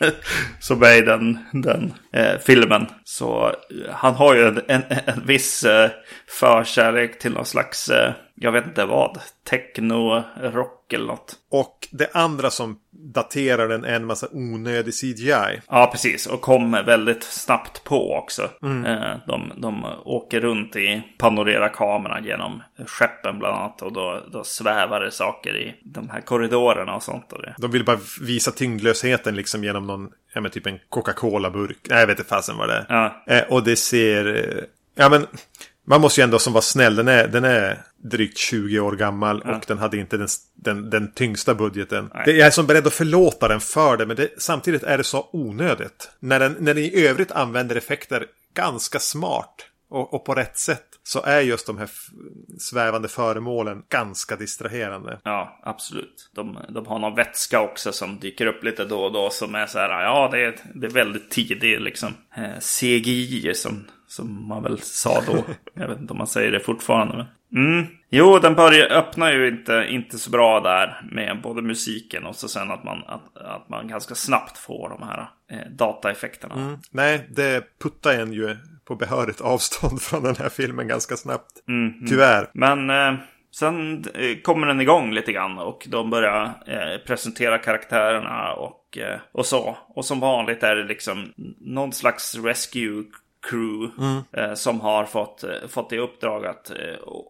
som 0.60 0.82
är 0.82 1.02
den, 1.06 1.38
den 1.52 1.94
eh, 2.16 2.38
filmen. 2.46 2.86
Så 3.04 3.46
eh, 3.46 3.54
han 3.92 4.14
har 4.14 4.34
ju 4.34 4.46
en, 4.46 4.60
en, 4.68 4.82
en 5.06 5.26
viss 5.26 5.64
eh, 5.64 5.90
förkärlek 6.28 7.18
till 7.18 7.32
någon 7.32 7.46
slags, 7.46 7.88
eh, 7.88 8.12
jag 8.34 8.52
vet 8.52 8.66
inte 8.66 8.84
vad, 8.84 9.18
techno-rock 9.50 10.92
eller 10.92 11.06
något. 11.06 11.34
Och 11.50 11.88
det 11.90 12.10
andra 12.14 12.50
som 12.50 12.78
daterar 13.14 13.68
den 13.68 13.84
är 13.84 13.94
en 13.94 14.04
massa 14.04 14.28
onödig 14.32 14.94
CGI. 14.94 15.60
Ja, 15.68 15.88
precis. 15.92 16.26
Och 16.26 16.40
kommer 16.40 16.82
väldigt 16.82 17.22
snabbt 17.22 17.84
på 17.84 18.14
också. 18.14 18.42
Eh, 18.62 19.16
de, 19.26 19.52
de 19.56 19.86
åker 20.04 20.40
runt 20.40 20.76
i 20.76 21.02
panorera-kameran 21.18 22.24
genom 22.24 22.62
skeppen 22.86 23.38
bland 23.38 23.56
annat. 23.56 23.82
Och 23.82 23.92
då, 23.92 24.22
då 24.32 24.44
svävar 24.44 25.00
det 25.00 25.10
saker 25.10 25.56
i 25.56 25.74
de 25.84 26.10
här 26.10 26.20
korridorerna 26.20 26.94
och 26.94 27.02
sånt. 27.02 27.32
Och 27.32 27.42
det. 27.42 27.54
De 27.58 27.70
vill 27.70 27.84
bara 27.84 27.98
visa 28.20 28.50
tyngdlösheten 28.50 29.36
liksom 29.36 29.64
genom 29.64 29.86
någon, 29.86 30.08
ja 30.34 30.40
men 30.40 30.50
typ 30.50 30.66
en 30.66 30.78
Coca-Cola-burk. 30.88 31.78
Nej, 31.90 32.05
jag 32.06 32.14
vet 32.14 32.18
inte 32.18 32.28
fasen 32.28 32.56
vad 32.56 32.68
det 32.68 32.74
är. 32.74 32.86
Ja. 32.88 33.24
Eh, 33.26 33.42
och 33.42 33.64
det 33.64 33.76
ser, 33.76 34.36
eh, 34.36 34.64
ja 34.94 35.08
men, 35.08 35.26
man 35.86 36.00
måste 36.00 36.20
ju 36.20 36.22
ändå 36.22 36.38
som 36.38 36.52
var 36.52 36.60
snäll. 36.60 36.96
Den 36.96 37.08
är, 37.08 37.28
den 37.28 37.44
är 37.44 37.82
drygt 37.96 38.38
20 38.38 38.80
år 38.80 38.92
gammal 38.92 39.42
och 39.42 39.64
den 39.66 39.78
hade 39.78 39.96
inte 39.96 40.16
den, 40.16 40.28
den, 40.54 40.90
den 40.90 41.12
tyngsta 41.12 41.54
budgeten. 41.54 42.10
Det, 42.24 42.32
jag 42.32 42.46
är 42.46 42.50
som 42.50 42.66
beredd 42.66 42.86
att 42.86 42.94
förlåta 42.94 43.48
den 43.48 43.60
för 43.60 43.96
det, 43.96 44.06
men 44.06 44.16
det, 44.16 44.28
samtidigt 44.38 44.82
är 44.82 44.98
det 44.98 45.04
så 45.04 45.28
onödigt. 45.32 46.10
När 46.20 46.40
den, 46.40 46.56
när 46.60 46.74
den 46.74 46.84
i 46.84 47.06
övrigt 47.06 47.32
använder 47.32 47.76
effekter 47.76 48.26
ganska 48.54 48.98
smart 48.98 49.54
och, 49.90 50.14
och 50.14 50.24
på 50.24 50.34
rätt 50.34 50.58
sätt. 50.58 50.86
Så 51.06 51.22
är 51.22 51.40
just 51.40 51.66
de 51.66 51.78
här 51.78 51.90
svävande 52.58 53.08
föremålen 53.08 53.82
ganska 53.88 54.36
distraherande. 54.36 55.20
Ja, 55.24 55.60
absolut. 55.62 56.30
De, 56.34 56.58
de 56.68 56.86
har 56.86 56.98
någon 56.98 57.14
vätska 57.14 57.60
också 57.60 57.92
som 57.92 58.18
dyker 58.18 58.46
upp 58.46 58.64
lite 58.64 58.84
då 58.84 58.98
och 58.98 59.12
då 59.12 59.30
som 59.30 59.54
är 59.54 59.66
så 59.66 59.78
här, 59.78 60.02
ja 60.02 60.28
det 60.32 60.44
är, 60.44 60.56
det 60.74 60.86
är 60.86 60.90
väldigt 60.90 61.30
tidig 61.30 61.80
liksom 61.80 62.14
eh, 62.36 62.60
CGI 62.60 63.54
som, 63.54 63.84
som 64.06 64.48
man 64.48 64.62
väl 64.62 64.80
sa 64.80 65.22
då. 65.26 65.44
Jag 65.74 65.88
vet 65.88 66.00
inte 66.00 66.12
om 66.12 66.18
man 66.18 66.26
säger 66.26 66.52
det 66.52 66.60
fortfarande. 66.60 67.16
Men... 67.16 67.26
Mm. 67.66 67.86
Jo, 68.10 68.38
den 68.38 68.54
börjar, 68.54 68.92
öppnar 68.92 69.32
ju 69.32 69.48
inte, 69.48 69.86
inte 69.90 70.18
så 70.18 70.30
bra 70.30 70.60
där 70.60 71.02
med 71.12 71.40
både 71.42 71.62
musiken 71.62 72.26
och 72.26 72.36
så 72.36 72.48
sen 72.48 72.70
att 72.70 72.84
man, 72.84 73.04
att, 73.06 73.36
att 73.36 73.68
man 73.68 73.88
ganska 73.88 74.14
snabbt 74.14 74.58
får 74.58 74.88
de 74.88 75.02
här 75.02 75.30
eh, 75.50 75.70
dataeffekterna. 75.70 76.78
Nej, 76.90 77.28
det 77.30 77.64
puttar 77.78 78.12
en 78.12 78.32
ju 78.32 78.56
på 78.86 78.94
behörigt 78.96 79.40
avstånd 79.40 80.02
från 80.02 80.22
den 80.22 80.36
här 80.36 80.48
filmen 80.48 80.88
ganska 80.88 81.16
snabbt. 81.16 81.68
Mm, 81.68 82.06
Tyvärr. 82.08 82.50
Men 82.52 82.90
eh, 82.90 83.14
sen 83.54 84.04
eh, 84.14 84.36
kommer 84.42 84.66
den 84.66 84.80
igång 84.80 85.12
lite 85.12 85.32
grann 85.32 85.58
och 85.58 85.86
de 85.88 86.10
börjar 86.10 86.44
eh, 86.66 87.06
presentera 87.06 87.58
karaktärerna 87.58 88.52
och, 88.52 88.98
eh, 88.98 89.20
och 89.32 89.46
så. 89.46 89.76
Och 89.88 90.04
som 90.04 90.20
vanligt 90.20 90.62
är 90.62 90.76
det 90.76 90.84
liksom 90.84 91.32
någon 91.60 91.92
slags 91.92 92.34
rescue 92.34 93.04
crew 93.50 93.92
eh, 94.32 94.54
som 94.54 94.80
har 94.80 95.04
fått, 95.04 95.44
eh, 95.44 95.68
fått 95.68 95.92
i 95.92 95.98
uppdrag 95.98 96.46
att 96.46 96.72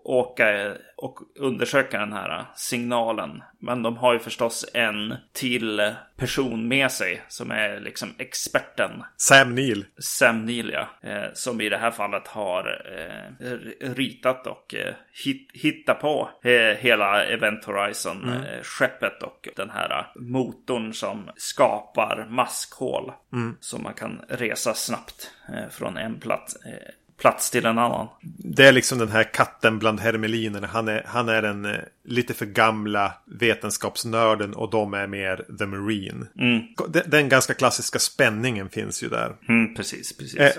åka 0.04 0.74
och 0.96 1.18
undersöka 1.38 1.98
den 1.98 2.12
här 2.12 2.44
signalen. 2.54 3.42
Men 3.58 3.82
de 3.82 3.96
har 3.96 4.12
ju 4.12 4.18
förstås 4.18 4.66
en 4.74 5.14
till 5.32 5.94
person 6.16 6.68
med 6.68 6.92
sig 6.92 7.22
som 7.28 7.50
är 7.50 7.80
liksom 7.80 8.14
experten. 8.18 8.90
Sam 9.16 9.54
Neill. 9.54 9.84
Sam 9.98 10.44
Neill, 10.44 10.70
ja. 10.70 11.10
Eh, 11.10 11.32
som 11.34 11.60
i 11.60 11.68
det 11.68 11.76
här 11.76 11.90
fallet 11.90 12.28
har 12.28 12.82
eh, 12.98 13.46
ritat 13.94 14.46
och 14.46 14.74
eh, 14.74 14.94
hit, 15.24 15.50
hittat 15.54 16.00
på 16.00 16.30
eh, 16.42 16.76
hela 16.78 17.24
Event 17.24 17.64
Horizon-skeppet 17.64 19.22
och 19.22 19.48
den 19.56 19.70
här 19.70 20.06
motorn 20.16 20.92
som 20.92 21.30
skapar 21.36 22.26
maskhål. 22.30 23.12
Så 23.60 23.78
man 23.78 23.94
kan 23.94 24.20
resa 24.28 24.74
snabbt 24.74 25.30
eh, 25.48 25.68
från 25.70 25.96
en 25.96 26.20
plats, 26.20 26.56
eh, 26.66 26.92
plats 27.18 27.50
till 27.50 27.66
en 27.66 27.78
annan. 27.78 28.08
Det 28.38 28.66
är 28.66 28.72
liksom 28.72 28.98
den 28.98 29.08
här 29.08 29.24
katten 29.24 29.78
bland 29.78 30.00
hermelinerna. 30.00 30.66
Han 30.66 30.88
är, 30.88 31.02
han 31.06 31.28
är 31.28 31.42
den 31.42 31.64
eh, 31.64 31.76
lite 32.04 32.34
för 32.34 32.46
gamla 32.46 33.14
vetenskapsnörden 33.24 34.54
och 34.54 34.70
de 34.70 34.94
är 34.94 35.06
mer 35.06 35.44
the 35.58 35.66
marine. 35.66 36.26
Den, 36.88 37.10
den 37.10 37.28
ganska 37.28 37.54
klassiska 37.54 37.98
spänningen 37.98 38.68
finns 38.68 39.02
ju 39.02 39.08
där. 39.08 39.36
Mm, 39.48 39.74
precis, 39.74 40.16
precis. 40.16 40.40
Eh, 40.40 40.52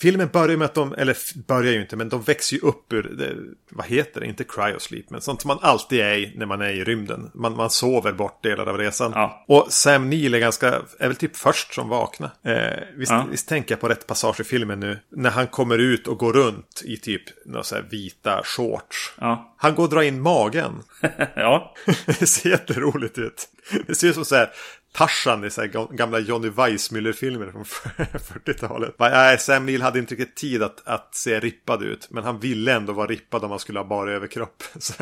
filmen 0.00 0.28
börjar 0.32 0.56
med 0.56 0.64
att 0.64 0.74
de, 0.74 0.92
eller 0.94 1.16
börjar 1.46 1.72
ju 1.72 1.80
inte, 1.80 1.96
men 1.96 2.08
de 2.08 2.22
växer 2.22 2.56
ju 2.56 2.62
upp 2.62 2.92
ur, 2.92 3.02
det, 3.02 3.34
vad 3.70 3.86
heter 3.86 4.20
det, 4.20 4.26
inte 4.26 4.44
cryosleep, 4.44 5.10
men 5.10 5.20
sånt 5.20 5.42
som 5.42 5.48
man 5.48 5.58
alltid 5.62 6.00
är 6.00 6.14
i 6.14 6.32
när 6.36 6.46
man 6.46 6.60
är 6.60 6.70
i 6.70 6.84
rymden. 6.84 7.30
Man, 7.34 7.56
man 7.56 7.70
sover 7.70 8.12
bort 8.12 8.42
delar 8.42 8.66
av 8.66 8.78
resan. 8.78 9.12
Ja. 9.14 9.44
Och 9.48 9.66
Sam 9.72 10.10
Neill 10.10 10.34
är 10.34 10.38
ganska, 10.38 10.68
är 10.98 11.06
väl 11.06 11.16
typ 11.16 11.36
först 11.36 11.74
som 11.74 11.88
vaknar. 11.88 12.30
Eh, 12.44 12.82
visst, 12.96 13.12
Ja. 13.12 13.26
visst 13.30 13.48
tänker 13.48 13.72
jag 13.74 13.80
på 13.80 13.88
rätt 13.88 14.06
passage 14.06 14.40
i 14.40 14.44
filmen 14.44 14.80
nu, 14.80 14.98
när 15.10 15.30
han 15.30 15.46
kommer 15.46 15.78
ut 15.78 16.08
och 16.08 16.18
går 16.18 16.32
runt 16.32 16.82
i 16.84 16.96
typ 16.96 17.22
några 17.46 17.62
så 17.62 17.76
vita 17.90 18.42
shorts. 18.44 19.14
Ja. 19.20 19.54
Han 19.58 19.74
går 19.74 19.82
och 19.84 19.90
drar 19.90 20.02
in 20.02 20.20
magen. 20.20 20.82
ja. 21.36 21.74
Det 22.06 22.26
ser 22.26 22.50
jätteroligt 22.50 23.18
ut. 23.18 23.48
Det 23.86 23.94
ser 23.94 24.08
ut 24.08 24.14
som 24.14 24.24
så 24.24 24.34
här 24.36 24.50
Tarzan 24.96 25.44
i 25.44 25.50
så 25.50 25.60
här 25.60 25.68
ga- 25.68 25.94
gamla 25.96 26.18
Johnny 26.18 26.48
Weissmuller-filmer 26.48 27.50
från 27.50 27.64
40-talet. 27.64 28.94
Va, 28.98 29.08
Nej, 29.08 29.38
Sam 29.38 29.66
Neill 29.66 29.82
hade 29.82 29.98
inte 29.98 30.14
riktigt 30.14 30.34
tid 30.36 30.62
att, 30.62 30.82
att 30.88 31.14
se 31.14 31.40
rippad 31.40 31.82
ut. 31.82 32.08
Men 32.10 32.24
han 32.24 32.40
ville 32.40 32.72
ändå 32.72 32.92
vara 32.92 33.06
rippad 33.06 33.44
om 33.44 33.50
han 33.50 33.58
skulle 33.58 33.78
ha 33.78 33.84
bara 33.86 34.12
överkropp. 34.12 34.62
Så, 34.78 34.94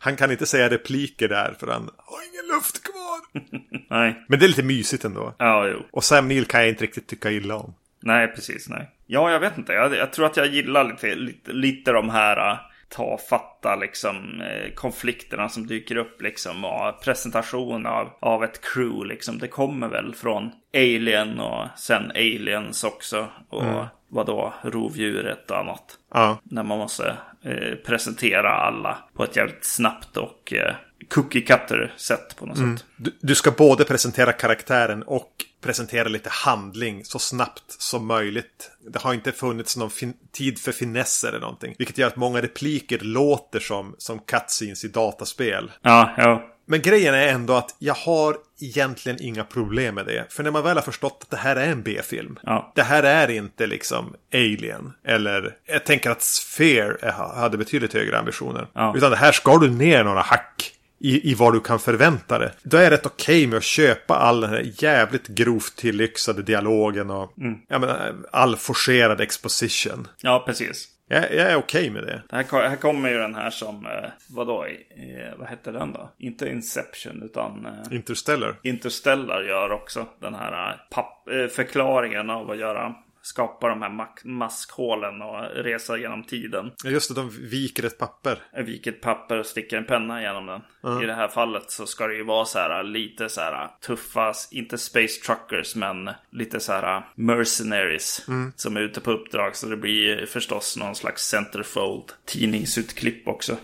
Han 0.00 0.16
kan 0.16 0.30
inte 0.30 0.46
säga 0.46 0.70
repliker 0.70 1.28
där 1.28 1.54
för 1.60 1.66
han 1.66 1.90
har 1.96 2.18
ingen 2.32 2.56
luft 2.56 2.82
kvar. 2.82 3.42
Nej. 4.00 4.24
Men 4.28 4.38
det 4.38 4.46
är 4.46 4.48
lite 4.48 4.62
mysigt 4.62 5.04
ändå. 5.04 5.34
Ja, 5.38 5.66
jo. 5.68 5.78
Och 5.92 6.04
Sam 6.04 6.28
Neill 6.28 6.44
kan 6.46 6.60
jag 6.60 6.68
inte 6.68 6.84
riktigt 6.84 7.06
tycka 7.06 7.30
illa 7.30 7.56
om. 7.56 7.74
Nej, 8.02 8.28
precis. 8.28 8.68
Nej. 8.68 8.90
Ja, 9.06 9.30
jag 9.32 9.40
vet 9.40 9.58
inte. 9.58 9.72
Jag, 9.72 9.94
jag 9.94 10.12
tror 10.12 10.26
att 10.26 10.36
jag 10.36 10.46
gillar 10.46 10.84
lite, 10.84 11.14
lite, 11.14 11.52
lite 11.52 11.92
de 11.92 12.10
här 12.10 12.60
ta 12.90 13.18
fatta 13.30 13.76
liksom 13.76 14.40
eh, 14.40 14.74
konflikterna 14.74 15.48
som 15.48 15.66
dyker 15.66 15.96
upp 15.96 16.22
liksom 16.22 16.64
och 16.64 17.02
presentation 17.04 17.86
av, 17.86 18.08
av 18.20 18.44
ett 18.44 18.60
crew 18.60 19.08
liksom. 19.08 19.38
Det 19.38 19.48
kommer 19.48 19.88
väl 19.88 20.14
från 20.14 20.50
Alien 20.74 21.40
och 21.40 21.66
sen 21.76 22.10
Aliens 22.10 22.84
också 22.84 23.28
och 23.48 23.86
vadå 24.08 24.54
rovdjuret 24.62 25.50
och 25.50 25.58
annat. 25.58 25.98
Ja, 26.14 26.38
När 26.42 26.62
man 26.62 26.78
måste 26.78 27.16
eh, 27.42 27.74
presentera 27.86 28.50
alla 28.50 28.98
på 29.14 29.24
ett 29.24 29.36
jävligt 29.36 29.64
snabbt 29.64 30.16
och 30.16 30.52
eh, 30.52 30.74
cookie 31.08 31.40
cutter 31.40 31.94
sätt 31.96 32.36
på 32.36 32.46
något 32.46 32.58
sätt. 32.58 32.84
du, 32.96 33.12
du 33.20 33.34
ska 33.34 33.50
både 33.50 33.84
presentera 33.84 34.32
karaktären 34.32 35.02
och 35.02 35.30
presentera 35.60 36.08
lite 36.08 36.28
handling 36.32 37.04
så 37.04 37.18
snabbt 37.18 37.62
som 37.68 38.06
möjligt. 38.06 38.70
Det 38.92 38.98
har 38.98 39.14
inte 39.14 39.32
funnits 39.32 39.76
någon 39.76 39.90
tid 40.32 40.58
för 40.58 40.72
finesser 40.72 41.28
eller 41.28 41.40
någonting. 41.40 41.74
Vilket 41.78 41.98
gör 41.98 42.06
att 42.06 42.16
många 42.16 42.42
repliker 42.42 42.98
låter 42.98 43.60
som, 43.60 43.94
som 43.98 44.18
cutscenes 44.18 44.84
i 44.84 44.88
dataspel. 44.88 45.70
Ja, 45.82 46.14
ja. 46.16 46.46
Men 46.66 46.82
grejen 46.82 47.14
är 47.14 47.28
ändå 47.28 47.54
att 47.54 47.76
jag 47.78 47.94
har 47.94 48.36
egentligen 48.60 49.22
inga 49.22 49.44
problem 49.44 49.94
med 49.94 50.06
det. 50.06 50.26
För 50.28 50.42
när 50.42 50.50
man 50.50 50.62
väl 50.62 50.76
har 50.76 50.82
förstått 50.82 51.18
att 51.22 51.30
det 51.30 51.36
här 51.36 51.56
är 51.56 51.68
en 51.68 51.82
B-film. 51.82 52.38
Ja. 52.42 52.72
Det 52.74 52.82
här 52.82 53.02
är 53.02 53.30
inte 53.30 53.66
liksom 53.66 54.14
Alien. 54.34 54.92
Eller 55.04 55.56
jag 55.66 55.84
tänker 55.84 56.10
att 56.10 56.22
Sphere 56.22 57.12
hade 57.34 57.58
betydligt 57.58 57.94
högre 57.94 58.18
ambitioner. 58.18 58.66
Ja. 58.72 58.94
Utan 58.96 59.10
det 59.10 59.16
här 59.16 59.32
ska 59.32 59.58
du 59.58 59.70
ner 59.70 60.04
några 60.04 60.20
hack. 60.20 60.72
I, 61.00 61.30
i 61.30 61.34
vad 61.34 61.52
du 61.52 61.60
kan 61.60 61.78
förvänta 61.78 62.38
dig. 62.38 62.50
Då 62.62 62.76
är 62.76 62.90
det 62.90 62.96
rätt 62.96 63.06
okej 63.06 63.46
med 63.46 63.56
att 63.56 63.64
köpa 63.64 64.14
all 64.14 64.40
den 64.40 64.50
här 64.50 64.72
jävligt 64.74 65.28
grovt 65.28 65.76
tillyxade 65.76 66.42
dialogen 66.42 67.10
och 67.10 67.32
jag 67.68 67.80
menar, 67.80 68.14
all 68.32 68.56
forcerad 68.56 69.20
exposition. 69.20 70.08
Ja, 70.22 70.42
precis. 70.46 70.88
Jag, 71.12 71.34
jag 71.34 71.50
är 71.50 71.56
okej 71.56 71.90
med 71.90 72.02
det. 72.02 72.22
Här, 72.30 72.68
här 72.68 72.76
kommer 72.76 73.10
ju 73.10 73.18
den 73.18 73.34
här 73.34 73.50
som, 73.50 73.86
eh, 73.86 74.10
vadå, 74.28 74.64
eh, 74.64 75.38
vad 75.38 75.48
hette 75.48 75.72
den 75.72 75.92
då? 75.92 76.10
Inte 76.18 76.48
Inception 76.48 77.22
utan 77.22 77.66
eh, 77.66 77.96
Interstellar. 77.96 78.58
Interstellar 78.62 79.42
gör 79.42 79.72
också 79.72 80.06
den 80.20 80.34
här 80.34 80.70
eh, 80.70 80.76
papp, 80.90 81.28
förklaringen 81.50 82.30
av 82.30 82.50
att 82.50 82.58
göra, 82.58 82.94
skapa 83.22 83.68
de 83.68 83.82
här 83.82 84.08
maskhålen 84.24 85.22
och 85.22 85.64
resa 85.64 85.96
genom 85.96 86.24
tiden. 86.24 86.72
Just 86.84 87.14
det, 87.14 87.20
de 87.20 87.30
viker 87.30 87.84
ett 87.84 87.98
papper. 87.98 88.38
Viker 88.64 88.92
ett 88.92 89.00
papper 89.00 89.38
och 89.38 89.46
sticker 89.46 89.76
en 89.76 89.84
penna 89.84 90.22
genom 90.22 90.46
den. 90.46 91.02
I 91.02 91.06
det 91.06 91.14
här 91.14 91.28
fallet 91.28 91.70
så 91.70 91.86
ska 91.86 92.06
det 92.06 92.14
ju 92.14 92.24
vara 92.24 92.44
så 92.44 92.58
här 92.58 92.82
lite 92.82 93.28
så 93.28 93.40
här 93.40 93.68
tuffa, 93.86 94.34
inte 94.50 94.78
space 94.78 95.20
truckers 95.26 95.76
men 95.76 96.10
lite 96.30 96.60
så 96.60 96.72
här 96.72 97.02
mercenaries 97.14 98.26
som 98.56 98.76
är 98.76 98.80
ute 98.80 99.00
på 99.00 99.10
uppdrag. 99.10 99.56
Så 99.56 99.66
det 99.66 99.76
blir 99.76 100.26
förstås 100.26 100.76
någon 100.76 100.94
slags 100.94 101.22
centerfold 101.22 102.04
tidningsutklipp 102.26 103.28
också. 103.28 103.56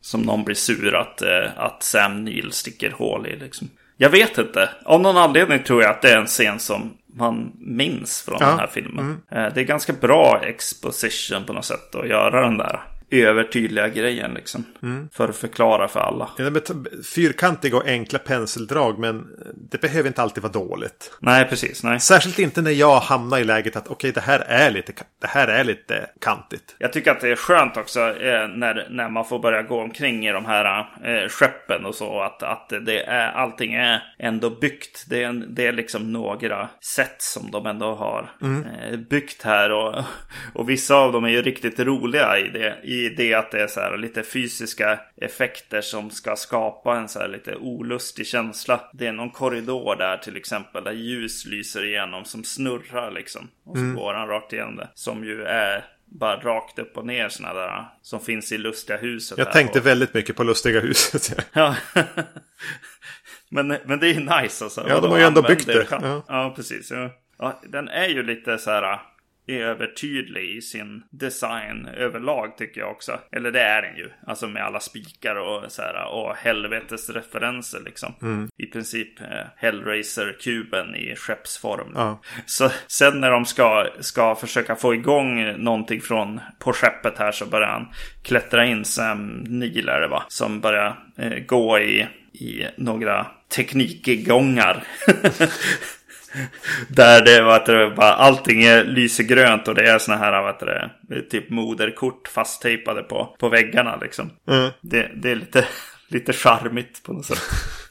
Som 0.00 0.22
någon 0.22 0.44
blir 0.44 0.54
sur 0.54 0.94
att, 0.94 1.22
eh, 1.22 1.50
att 1.56 1.82
Sam 1.82 2.24
Neill 2.24 2.52
sticker 2.52 2.90
hål 2.90 3.26
i 3.26 3.36
liksom. 3.36 3.70
Jag 3.96 4.10
vet 4.10 4.38
inte. 4.38 4.70
Av 4.84 5.00
någon 5.00 5.16
anledning 5.16 5.62
tror 5.62 5.82
jag 5.82 5.90
att 5.90 6.02
det 6.02 6.12
är 6.12 6.18
en 6.18 6.26
scen 6.26 6.58
som 6.58 6.96
man 7.18 7.52
minns 7.58 8.22
från 8.22 8.36
Ja. 8.40 8.46
den 8.46 8.58
här 8.58 8.66
filmen. 8.66 9.16
Eh, 9.30 9.46
Det 9.54 9.60
är 9.60 9.64
ganska 9.64 9.92
bra 9.92 10.40
exposition 10.42 11.44
på 11.46 11.52
något 11.52 11.64
sätt 11.64 11.94
att 11.94 12.08
göra 12.08 12.40
den 12.42 12.58
där 12.58 12.80
övertydliga 13.10 13.88
grejen 13.88 14.34
liksom. 14.34 14.64
För 15.12 15.28
att 15.28 15.36
förklara 15.36 15.88
för 15.88 16.00
alla. 16.00 16.30
Fyrkantiga 17.14 17.76
och 17.76 17.86
enkla 17.86 18.18
penseldrag, 18.18 18.98
men 18.98 19.26
det 19.70 19.80
behöver 19.80 20.08
inte 20.08 20.22
alltid 20.22 20.42
vara 20.42 20.52
dåligt. 20.52 21.12
Nej, 21.20 21.44
precis. 21.44 21.82
Nej. 21.82 22.00
Särskilt 22.00 22.38
inte 22.38 22.62
när 22.62 22.70
jag 22.70 23.00
hamnar 23.00 23.38
i 23.38 23.44
läget 23.44 23.76
att 23.76 23.88
okej, 23.88 24.12
det 24.12 24.20
här 24.20 24.40
är 24.40 24.70
lite, 24.70 24.92
det 25.20 25.26
här 25.26 25.48
är 25.48 25.64
lite 25.64 26.10
kantigt. 26.20 26.76
Jag 26.78 26.92
tycker 26.92 27.10
att 27.10 27.20
det 27.20 27.28
är 27.28 27.36
skönt 27.36 27.76
också 27.76 28.00
eh, 28.00 28.48
när, 28.48 28.88
när 28.90 29.08
man 29.08 29.24
får 29.24 29.38
börja 29.38 29.62
gå 29.62 29.80
omkring 29.80 30.26
i 30.26 30.32
de 30.32 30.44
här 30.44 30.86
eh, 31.04 31.28
skeppen 31.28 31.84
och 31.84 31.94
så. 31.94 32.20
Att, 32.20 32.42
att 32.42 32.68
det 32.86 33.02
är, 33.02 33.32
allting 33.32 33.74
är 33.74 34.02
ändå 34.18 34.50
byggt. 34.50 35.04
Det 35.08 35.22
är, 35.22 35.32
det 35.32 35.66
är 35.66 35.72
liksom 35.72 36.12
några 36.12 36.68
sätt 36.96 37.22
som 37.22 37.50
de 37.50 37.66
ändå 37.66 37.94
har 37.94 38.30
eh, 38.42 38.98
byggt 38.98 39.42
här. 39.42 39.72
Och, 39.72 40.04
och 40.54 40.68
vissa 40.68 40.94
av 40.94 41.12
dem 41.12 41.24
är 41.24 41.28
ju 41.28 41.42
riktigt 41.42 41.80
roliga 41.80 42.38
i 42.38 42.48
det. 42.48 42.76
I 42.82 42.97
det 43.16 43.34
att 43.34 43.50
det 43.50 43.62
är 43.62 43.66
så 43.66 43.80
här 43.80 43.96
lite 43.96 44.22
fysiska 44.22 45.00
effekter 45.20 45.80
som 45.80 46.10
ska 46.10 46.36
skapa 46.36 46.96
en 46.96 47.08
så 47.08 47.18
här 47.18 47.28
lite 47.28 47.56
olustig 47.56 48.26
känsla. 48.26 48.80
Det 48.92 49.06
är 49.06 49.12
någon 49.12 49.30
korridor 49.30 49.96
där 49.96 50.16
till 50.16 50.36
exempel 50.36 50.84
där 50.84 50.92
ljus 50.92 51.46
lyser 51.46 51.84
igenom 51.84 52.24
som 52.24 52.44
snurrar 52.44 53.10
liksom. 53.10 53.48
Och 53.64 53.76
så 53.78 53.84
går 54.00 54.14
han 54.14 54.28
rakt 54.28 54.52
igenom 54.52 54.76
det. 54.76 54.88
Som 54.94 55.24
ju 55.24 55.42
är 55.44 55.84
bara 56.04 56.36
rakt 56.40 56.78
upp 56.78 56.96
och 56.96 57.06
ner 57.06 57.28
sådana 57.28 57.54
där 57.60 57.84
som 58.02 58.20
finns 58.20 58.52
i 58.52 58.58
lustiga 58.58 58.96
huset. 58.96 59.38
Jag 59.38 59.52
tänkte 59.52 59.78
Och- 59.78 59.86
väldigt 59.86 60.14
mycket 60.14 60.36
på 60.36 60.44
Lustiga 60.44 60.80
huset. 60.80 61.46
Ja. 61.52 61.74
men, 63.50 63.76
men 63.84 63.98
det 63.98 64.06
är 64.06 64.14
ju 64.14 64.20
nice 64.20 64.64
alltså. 64.64 64.84
Ja, 64.88 65.00
de 65.00 65.10
har 65.10 65.18
ju 65.18 65.24
ändå 65.24 65.42
byggt 65.42 65.66
det 65.66 65.72
det. 65.72 65.86
Ja. 65.90 66.22
Ja. 66.28 66.52
precis. 66.56 66.90
Ja. 66.90 67.10
Ja, 67.38 67.60
den 67.68 67.88
är 67.88 68.08
ju 68.08 68.22
lite 68.22 68.58
så 68.58 68.70
här 68.70 69.00
övertydlig 69.48 70.56
i 70.56 70.60
sin 70.60 71.02
design 71.10 71.88
överlag 71.96 72.56
tycker 72.56 72.80
jag 72.80 72.90
också. 72.90 73.20
Eller 73.32 73.50
det 73.50 73.60
är 73.60 73.82
den 73.82 73.96
ju. 73.96 74.10
Alltså 74.26 74.48
med 74.48 74.64
alla 74.64 74.80
spikar 74.80 75.34
och 75.34 75.72
så 75.72 75.82
här 75.82 76.04
och 76.04 76.36
helvetes 76.36 77.10
referenser 77.10 77.80
liksom. 77.84 78.14
Mm. 78.22 78.48
I 78.56 78.66
princip 78.66 79.20
eh, 79.20 79.26
Hellraiser-kuben 79.56 80.94
i 80.94 81.14
skeppsform. 81.16 81.92
Ja. 81.94 82.20
Så 82.46 82.70
sen 82.86 83.20
när 83.20 83.30
de 83.30 83.44
ska, 83.44 83.86
ska 84.00 84.34
försöka 84.34 84.76
få 84.76 84.94
igång 84.94 85.62
någonting 85.62 86.00
från 86.00 86.40
på 86.58 86.72
skeppet 86.72 87.18
här 87.18 87.32
så 87.32 87.46
börjar 87.46 87.68
han 87.68 87.88
klättra 88.22 88.64
in 88.64 88.84
Sam 88.84 89.44
Neill 89.48 89.88
är 89.88 90.00
det 90.00 90.08
va? 90.08 90.24
Som 90.28 90.60
börjar 90.60 90.98
eh, 91.16 91.38
gå 91.38 91.78
i, 91.78 92.06
i 92.32 92.66
några 92.76 93.26
teknikgångar. 93.56 94.84
Där 96.88 97.24
det, 97.24 97.42
vad 97.42 97.66
det, 97.66 97.90
bara, 97.96 98.12
allting 98.12 98.62
är 98.62 98.84
lysegrönt 98.84 99.68
och 99.68 99.74
det 99.74 99.90
är 99.90 99.98
såna 99.98 100.16
här, 100.18 100.42
vad 100.42 100.58
det, 100.60 101.22
typ 101.22 101.50
moderkort 101.50 102.28
fasttejpade 102.28 103.02
på, 103.02 103.36
på 103.38 103.48
väggarna 103.48 103.96
liksom. 103.96 104.30
Mm. 104.48 104.70
Det, 104.80 105.10
det 105.14 105.30
är 105.30 105.36
lite, 105.36 105.66
lite 106.08 106.32
charmigt 106.32 107.02
på 107.02 107.12
något 107.12 107.26
sätt. 107.26 107.42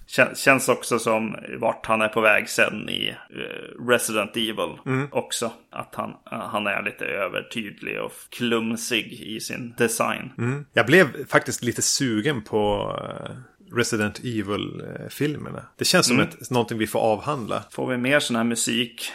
Kän, 0.08 0.36
känns 0.36 0.70
också 0.70 1.00
som 1.00 1.36
vart 1.58 1.86
han 1.86 2.02
är 2.02 2.08
på 2.08 2.22
väg 2.22 2.50
sen 2.50 2.90
i 2.90 3.10
uh, 3.10 3.88
Resident 3.90 4.38
Evil 4.38 5.08
också. 5.12 5.52
Att 5.72 5.96
han, 5.96 6.14
han 6.26 6.68
är 6.68 6.84
lite 6.84 7.06
övertydlig 7.06 8.02
och 8.02 8.12
klumsig 8.30 9.14
i 9.14 9.40
sin 9.40 9.74
design. 9.78 10.34
Mm. 10.38 10.66
Jag 10.74 10.86
blev 10.86 11.28
faktiskt 11.28 11.64
lite 11.64 11.82
sugen 11.82 12.42
på 12.44 12.96
eh, 13.04 13.38
Resident 13.76 14.20
Evil-filmerna. 14.20 15.66
Det 15.78 15.86
känns 15.86 16.08
som 16.08 16.20
ett, 16.20 16.50
någonting 16.50 16.78
vi 16.78 16.88
får 16.88 17.00
avhandla. 17.00 17.64
Får 17.72 17.88
vi 17.88 17.98
mer 17.98 18.20
sån 18.20 18.36
här 18.36 18.44
musik? 18.44 19.12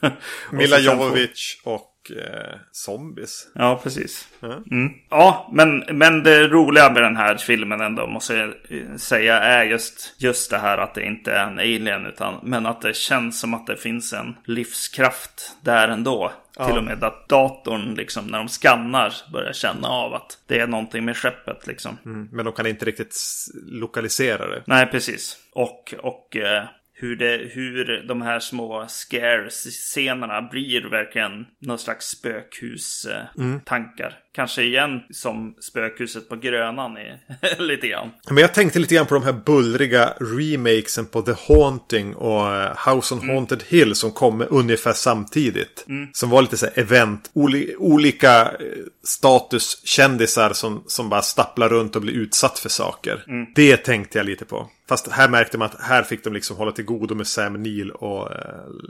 Mila 0.52 0.78
Jovovich 0.78 1.60
och 1.64 1.92
eh, 2.10 2.58
zombies. 2.72 3.48
Ja, 3.54 3.80
precis. 3.82 4.28
Mm. 4.42 4.92
Ja, 5.10 5.50
men, 5.52 5.84
men 5.98 6.22
det 6.22 6.48
roliga 6.48 6.90
med 6.90 7.02
den 7.02 7.16
här 7.16 7.36
filmen 7.36 7.80
ändå 7.80 8.06
måste 8.06 8.34
jag 8.34 8.48
eh, 8.48 8.96
säga 8.96 9.40
är 9.40 9.64
just, 9.64 10.14
just 10.18 10.50
det 10.50 10.58
här 10.58 10.78
att 10.78 10.94
det 10.94 11.06
inte 11.06 11.32
är 11.32 11.46
en 11.46 11.58
alien 11.58 12.06
utan 12.06 12.34
men 12.42 12.66
att 12.66 12.80
det 12.82 12.96
känns 12.96 13.40
som 13.40 13.54
att 13.54 13.66
det 13.66 13.76
finns 13.76 14.12
en 14.12 14.34
livskraft 14.44 15.56
där 15.62 15.88
ändå. 15.88 16.32
Till 16.56 16.78
och 16.78 16.84
med 16.84 17.04
att 17.04 17.28
datorn 17.28 17.94
liksom 17.94 18.26
när 18.26 18.38
de 18.38 18.48
skannar 18.48 19.14
börjar 19.32 19.52
känna 19.52 19.88
av 19.88 20.14
att 20.14 20.38
det 20.46 20.58
är 20.58 20.66
någonting 20.66 21.04
med 21.04 21.16
skeppet 21.16 21.66
liksom. 21.66 21.98
Mm. 22.04 22.28
Men 22.32 22.44
de 22.44 22.54
kan 22.54 22.66
inte 22.66 22.84
riktigt 22.84 23.16
lokalisera 23.66 24.46
det. 24.46 24.62
Nej, 24.66 24.86
precis. 24.86 25.38
Och, 25.52 25.94
och 25.98 26.36
eh, 26.36 26.64
hur, 27.02 27.16
det, 27.16 27.50
hur 27.52 28.04
de 28.08 28.22
här 28.22 28.40
små 28.40 28.86
scare-scenerna 28.88 30.42
blir 30.42 30.82
verkligen 30.82 31.46
någon 31.58 31.78
slags 31.78 32.06
spökhus-tankar. 32.06 34.18
Kanske 34.34 34.62
igen 34.62 35.00
som 35.10 35.54
spökhuset 35.60 36.28
på 36.28 36.36
Grönan 36.36 36.96
är 36.96 37.18
lite 37.58 37.88
grann. 37.88 38.10
Men 38.30 38.38
jag 38.38 38.54
tänkte 38.54 38.78
lite 38.78 38.94
grann 38.94 39.06
på 39.06 39.14
de 39.14 39.24
här 39.24 39.32
bullriga 39.32 40.14
remakesen 40.20 41.06
på 41.06 41.22
The 41.22 41.32
Haunting 41.48 42.14
och 42.14 42.54
eh, 42.54 42.94
House 42.94 43.14
on 43.14 43.28
Haunted 43.28 43.62
Hill 43.68 43.94
som 43.94 44.10
kom 44.10 44.46
ungefär 44.50 44.92
samtidigt. 44.92 45.86
Som 46.12 46.30
var 46.30 46.42
lite 46.42 46.56
så 46.56 46.66
här 46.66 46.78
event, 46.78 47.30
oli, 47.32 47.74
olika 47.78 48.42
eh, 48.42 48.48
statuskändisar 49.04 50.52
som, 50.52 50.84
som 50.86 51.08
bara 51.08 51.22
stapplar 51.22 51.68
runt 51.68 51.96
och 51.96 52.02
blir 52.02 52.14
utsatt 52.14 52.58
för 52.58 52.68
saker. 52.68 53.24
Det 53.54 53.76
tänkte 53.76 54.18
jag 54.18 54.26
lite 54.26 54.44
på. 54.44 54.70
Fast 54.88 55.12
här 55.12 55.28
märkte 55.28 55.58
man 55.58 55.66
att 55.66 55.80
här 55.80 56.02
fick 56.02 56.24
de 56.24 56.32
liksom 56.32 56.56
hålla 56.56 56.72
till 56.72 56.84
godo 56.84 57.14
med 57.14 57.26
Sam 57.26 57.62
Neill 57.62 57.90
och 57.90 58.32
eh, 58.32 58.38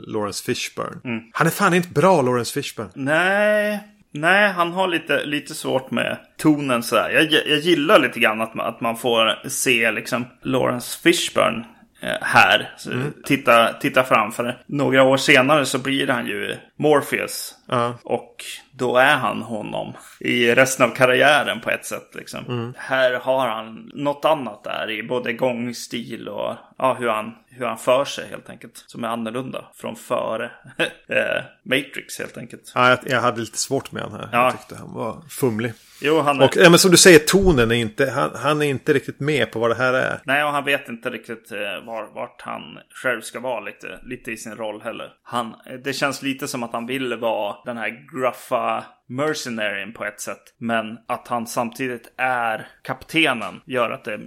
Lawrence 0.07 0.43
Fishburne. 0.43 1.21
Han 1.33 1.47
är 1.47 1.51
fan 1.51 1.73
inte 1.73 1.89
bra, 1.89 2.21
Lawrence 2.21 2.53
Fishburne. 2.53 2.89
Nej, 2.95 3.79
nej, 4.13 4.51
han 4.51 4.71
har 4.71 4.87
lite, 4.87 5.25
lite 5.25 5.53
svårt 5.53 5.91
med 5.91 6.17
tonen 6.37 6.83
sådär. 6.83 7.09
Jag, 7.09 7.23
jag 7.47 7.59
gillar 7.59 7.99
lite 7.99 8.19
grann 8.19 8.41
att 8.41 8.53
man, 8.53 8.65
att 8.67 8.81
man 8.81 8.97
får 8.97 9.49
se 9.49 9.91
liksom 9.91 10.25
Lawrence 10.41 10.99
Fishburne 10.99 11.63
här. 12.21 12.73
Så 12.77 12.89
titta, 13.25 13.73
titta 13.73 14.03
framför. 14.03 14.57
Några 14.65 15.03
år 15.03 15.17
senare 15.17 15.65
så 15.65 15.79
blir 15.79 16.07
han 16.07 16.27
ju 16.27 16.57
Morpheus. 16.75 17.55
Ja. 17.67 17.93
Och 18.03 18.35
då 18.71 18.97
är 18.97 19.15
han 19.15 19.41
honom 19.41 19.93
i 20.19 20.55
resten 20.55 20.89
av 20.89 20.95
karriären 20.95 21.61
på 21.61 21.69
ett 21.69 21.85
sätt. 21.85 22.09
Liksom. 22.15 22.73
Här 22.77 23.13
har 23.13 23.47
han 23.47 23.91
något 23.93 24.25
annat 24.25 24.63
där 24.63 24.91
i 24.91 25.03
både 25.03 25.33
gångstil 25.33 26.27
och 26.27 26.55
ja, 26.77 26.93
hur, 26.99 27.09
han, 27.09 27.35
hur 27.49 27.65
han 27.65 27.77
för 27.77 28.05
sig 28.05 28.27
helt 28.29 28.49
enkelt. 28.49 28.83
Som 28.87 29.03
är 29.03 29.07
annorlunda 29.07 29.65
från 29.75 29.95
före 29.95 30.45
eh, 31.07 31.43
Matrix 31.63 32.19
helt 32.19 32.37
enkelt. 32.37 32.71
Ja, 32.75 32.89
jag, 32.89 32.99
jag 33.05 33.21
hade 33.21 33.39
lite 33.39 33.57
svårt 33.57 33.91
med 33.91 34.03
han 34.03 34.11
här. 34.11 34.29
Ja. 34.31 34.43
Jag 34.43 34.51
tyckte 34.51 34.75
han 34.75 34.93
var 34.93 35.21
fumlig. 35.29 35.73
Jo, 36.03 36.19
han 36.19 36.41
är... 36.41 36.45
Och 36.45 36.51
ja, 36.55 36.69
men 36.69 36.79
som 36.79 36.91
du 36.91 36.97
säger, 36.97 37.19
tonen 37.19 37.71
är 37.71 37.75
inte, 37.75 38.11
han, 38.11 38.31
han 38.35 38.61
är 38.61 38.65
inte 38.65 38.93
riktigt 38.93 39.19
med 39.19 39.51
på 39.51 39.59
vad 39.59 39.71
det 39.71 39.75
här 39.75 39.93
är. 39.93 40.21
Nej, 40.25 40.43
och 40.43 40.49
han 40.49 40.65
vet 40.65 40.89
inte 40.89 41.09
riktigt 41.09 41.51
eh, 41.51 41.85
var, 41.85 42.13
vart 42.15 42.41
han 42.41 42.61
själv 43.03 43.21
ska 43.21 43.39
vara 43.39 43.59
lite, 43.59 43.99
lite 44.03 44.31
i 44.31 44.37
sin 44.37 44.55
roll 44.55 44.81
heller. 44.81 45.09
Han, 45.23 45.55
det 45.83 45.93
känns 45.93 46.21
lite 46.21 46.47
som 46.47 46.63
att 46.63 46.73
han 46.73 46.85
ville 46.85 47.15
vara 47.15 47.55
den 47.65 47.77
här 47.77 48.07
gruffa 48.13 48.83
mercenarien 49.09 49.93
på 49.93 50.05
ett 50.05 50.21
sätt. 50.21 50.43
Men 50.57 50.97
att 51.07 51.27
han 51.27 51.47
samtidigt 51.47 52.13
är 52.17 52.67
kaptenen 52.83 53.61
gör 53.65 53.91
att 53.91 54.03
det, 54.03 54.19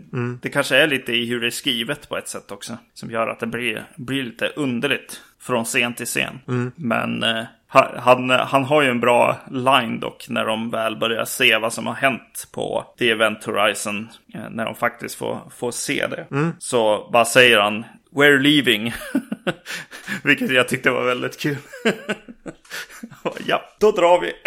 det 0.43 0.49
kanske 0.49 0.77
är 0.77 0.87
lite 0.87 1.13
i 1.13 1.27
hur 1.27 1.41
det 1.41 1.47
är 1.47 1.51
skrivet 1.51 2.09
på 2.09 2.17
ett 2.17 2.29
sätt 2.29 2.53
också. 2.53 2.79
Som 2.95 3.11
gör 3.11 3.29
att 3.29 3.41
det 3.41 3.47
blir, 3.47 3.87
blir 3.97 4.23
lite 4.23 4.53
underligt 4.57 5.21
från 5.41 5.65
scen 5.65 5.95
till 5.95 6.07
scen. 6.07 6.39
Men 6.77 7.23
eh, 7.23 7.45
han, 7.85 8.31
han, 8.31 8.65
har 8.65 8.83
ju 8.83 8.91
en 8.91 9.01
bra 9.01 9.37
line 9.51 10.01
dock 10.01 10.27
när 10.29 10.45
de 10.47 10.71
väl 10.71 10.97
börjar 10.97 11.25
se 11.25 11.59
vad 11.59 11.73
som 11.73 11.87
har 11.87 11.95
hänt 11.95 12.49
på 12.53 12.85
The 12.99 13.11
Event 13.11 13.45
Horizon. 13.45 14.09
eh, 14.35 14.41
När 14.51 14.65
de 14.65 14.75
faktiskt 14.75 15.15
får, 15.15 15.41
får 15.57 15.71
se 15.71 16.07
det. 16.07 16.27
Så 16.59 17.11
bara 17.13 17.25
säger 17.25 17.59
han 17.59 17.85
We're 18.15 18.39
leaving. 18.39 18.95
Vilket 20.25 20.51
jag 20.53 20.69
tyckte 20.69 20.91
var 20.91 21.03
väldigt 21.05 21.41
kul. 21.41 21.57
ja, 23.47 23.63
då 23.81 23.91
drar 23.91 24.21
vi. 24.21 24.33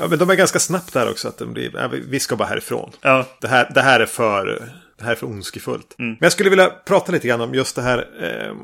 Ja, 0.00 0.06
men 0.08 0.18
de 0.18 0.30
är 0.30 0.34
ganska 0.34 0.58
snabbt 0.58 0.92
där 0.92 1.10
också. 1.10 1.28
Att 1.28 1.38
de 1.38 1.52
blir, 1.52 1.88
vi- 2.08 2.20
ska 2.20 2.36
bara 2.36 2.48
härifrån. 2.48 2.90
ja, 3.00 3.26
Det 3.40 3.48
här, 3.48 3.70
det 3.74 3.80
här 3.80 4.00
är 4.00 4.06
för... 4.06 4.68
Det 4.98 5.04
här 5.04 5.10
är 5.12 5.16
för 5.16 5.26
ondskefullt. 5.26 5.94
Men 5.98 6.16
jag 6.20 6.32
skulle 6.32 6.50
vilja 6.50 6.70
prata 6.70 7.12
lite 7.12 7.28
grann 7.28 7.40
om 7.40 7.54
just 7.54 7.76
det 7.76 7.82
här. 7.82 7.98
Eh, 8.22 8.54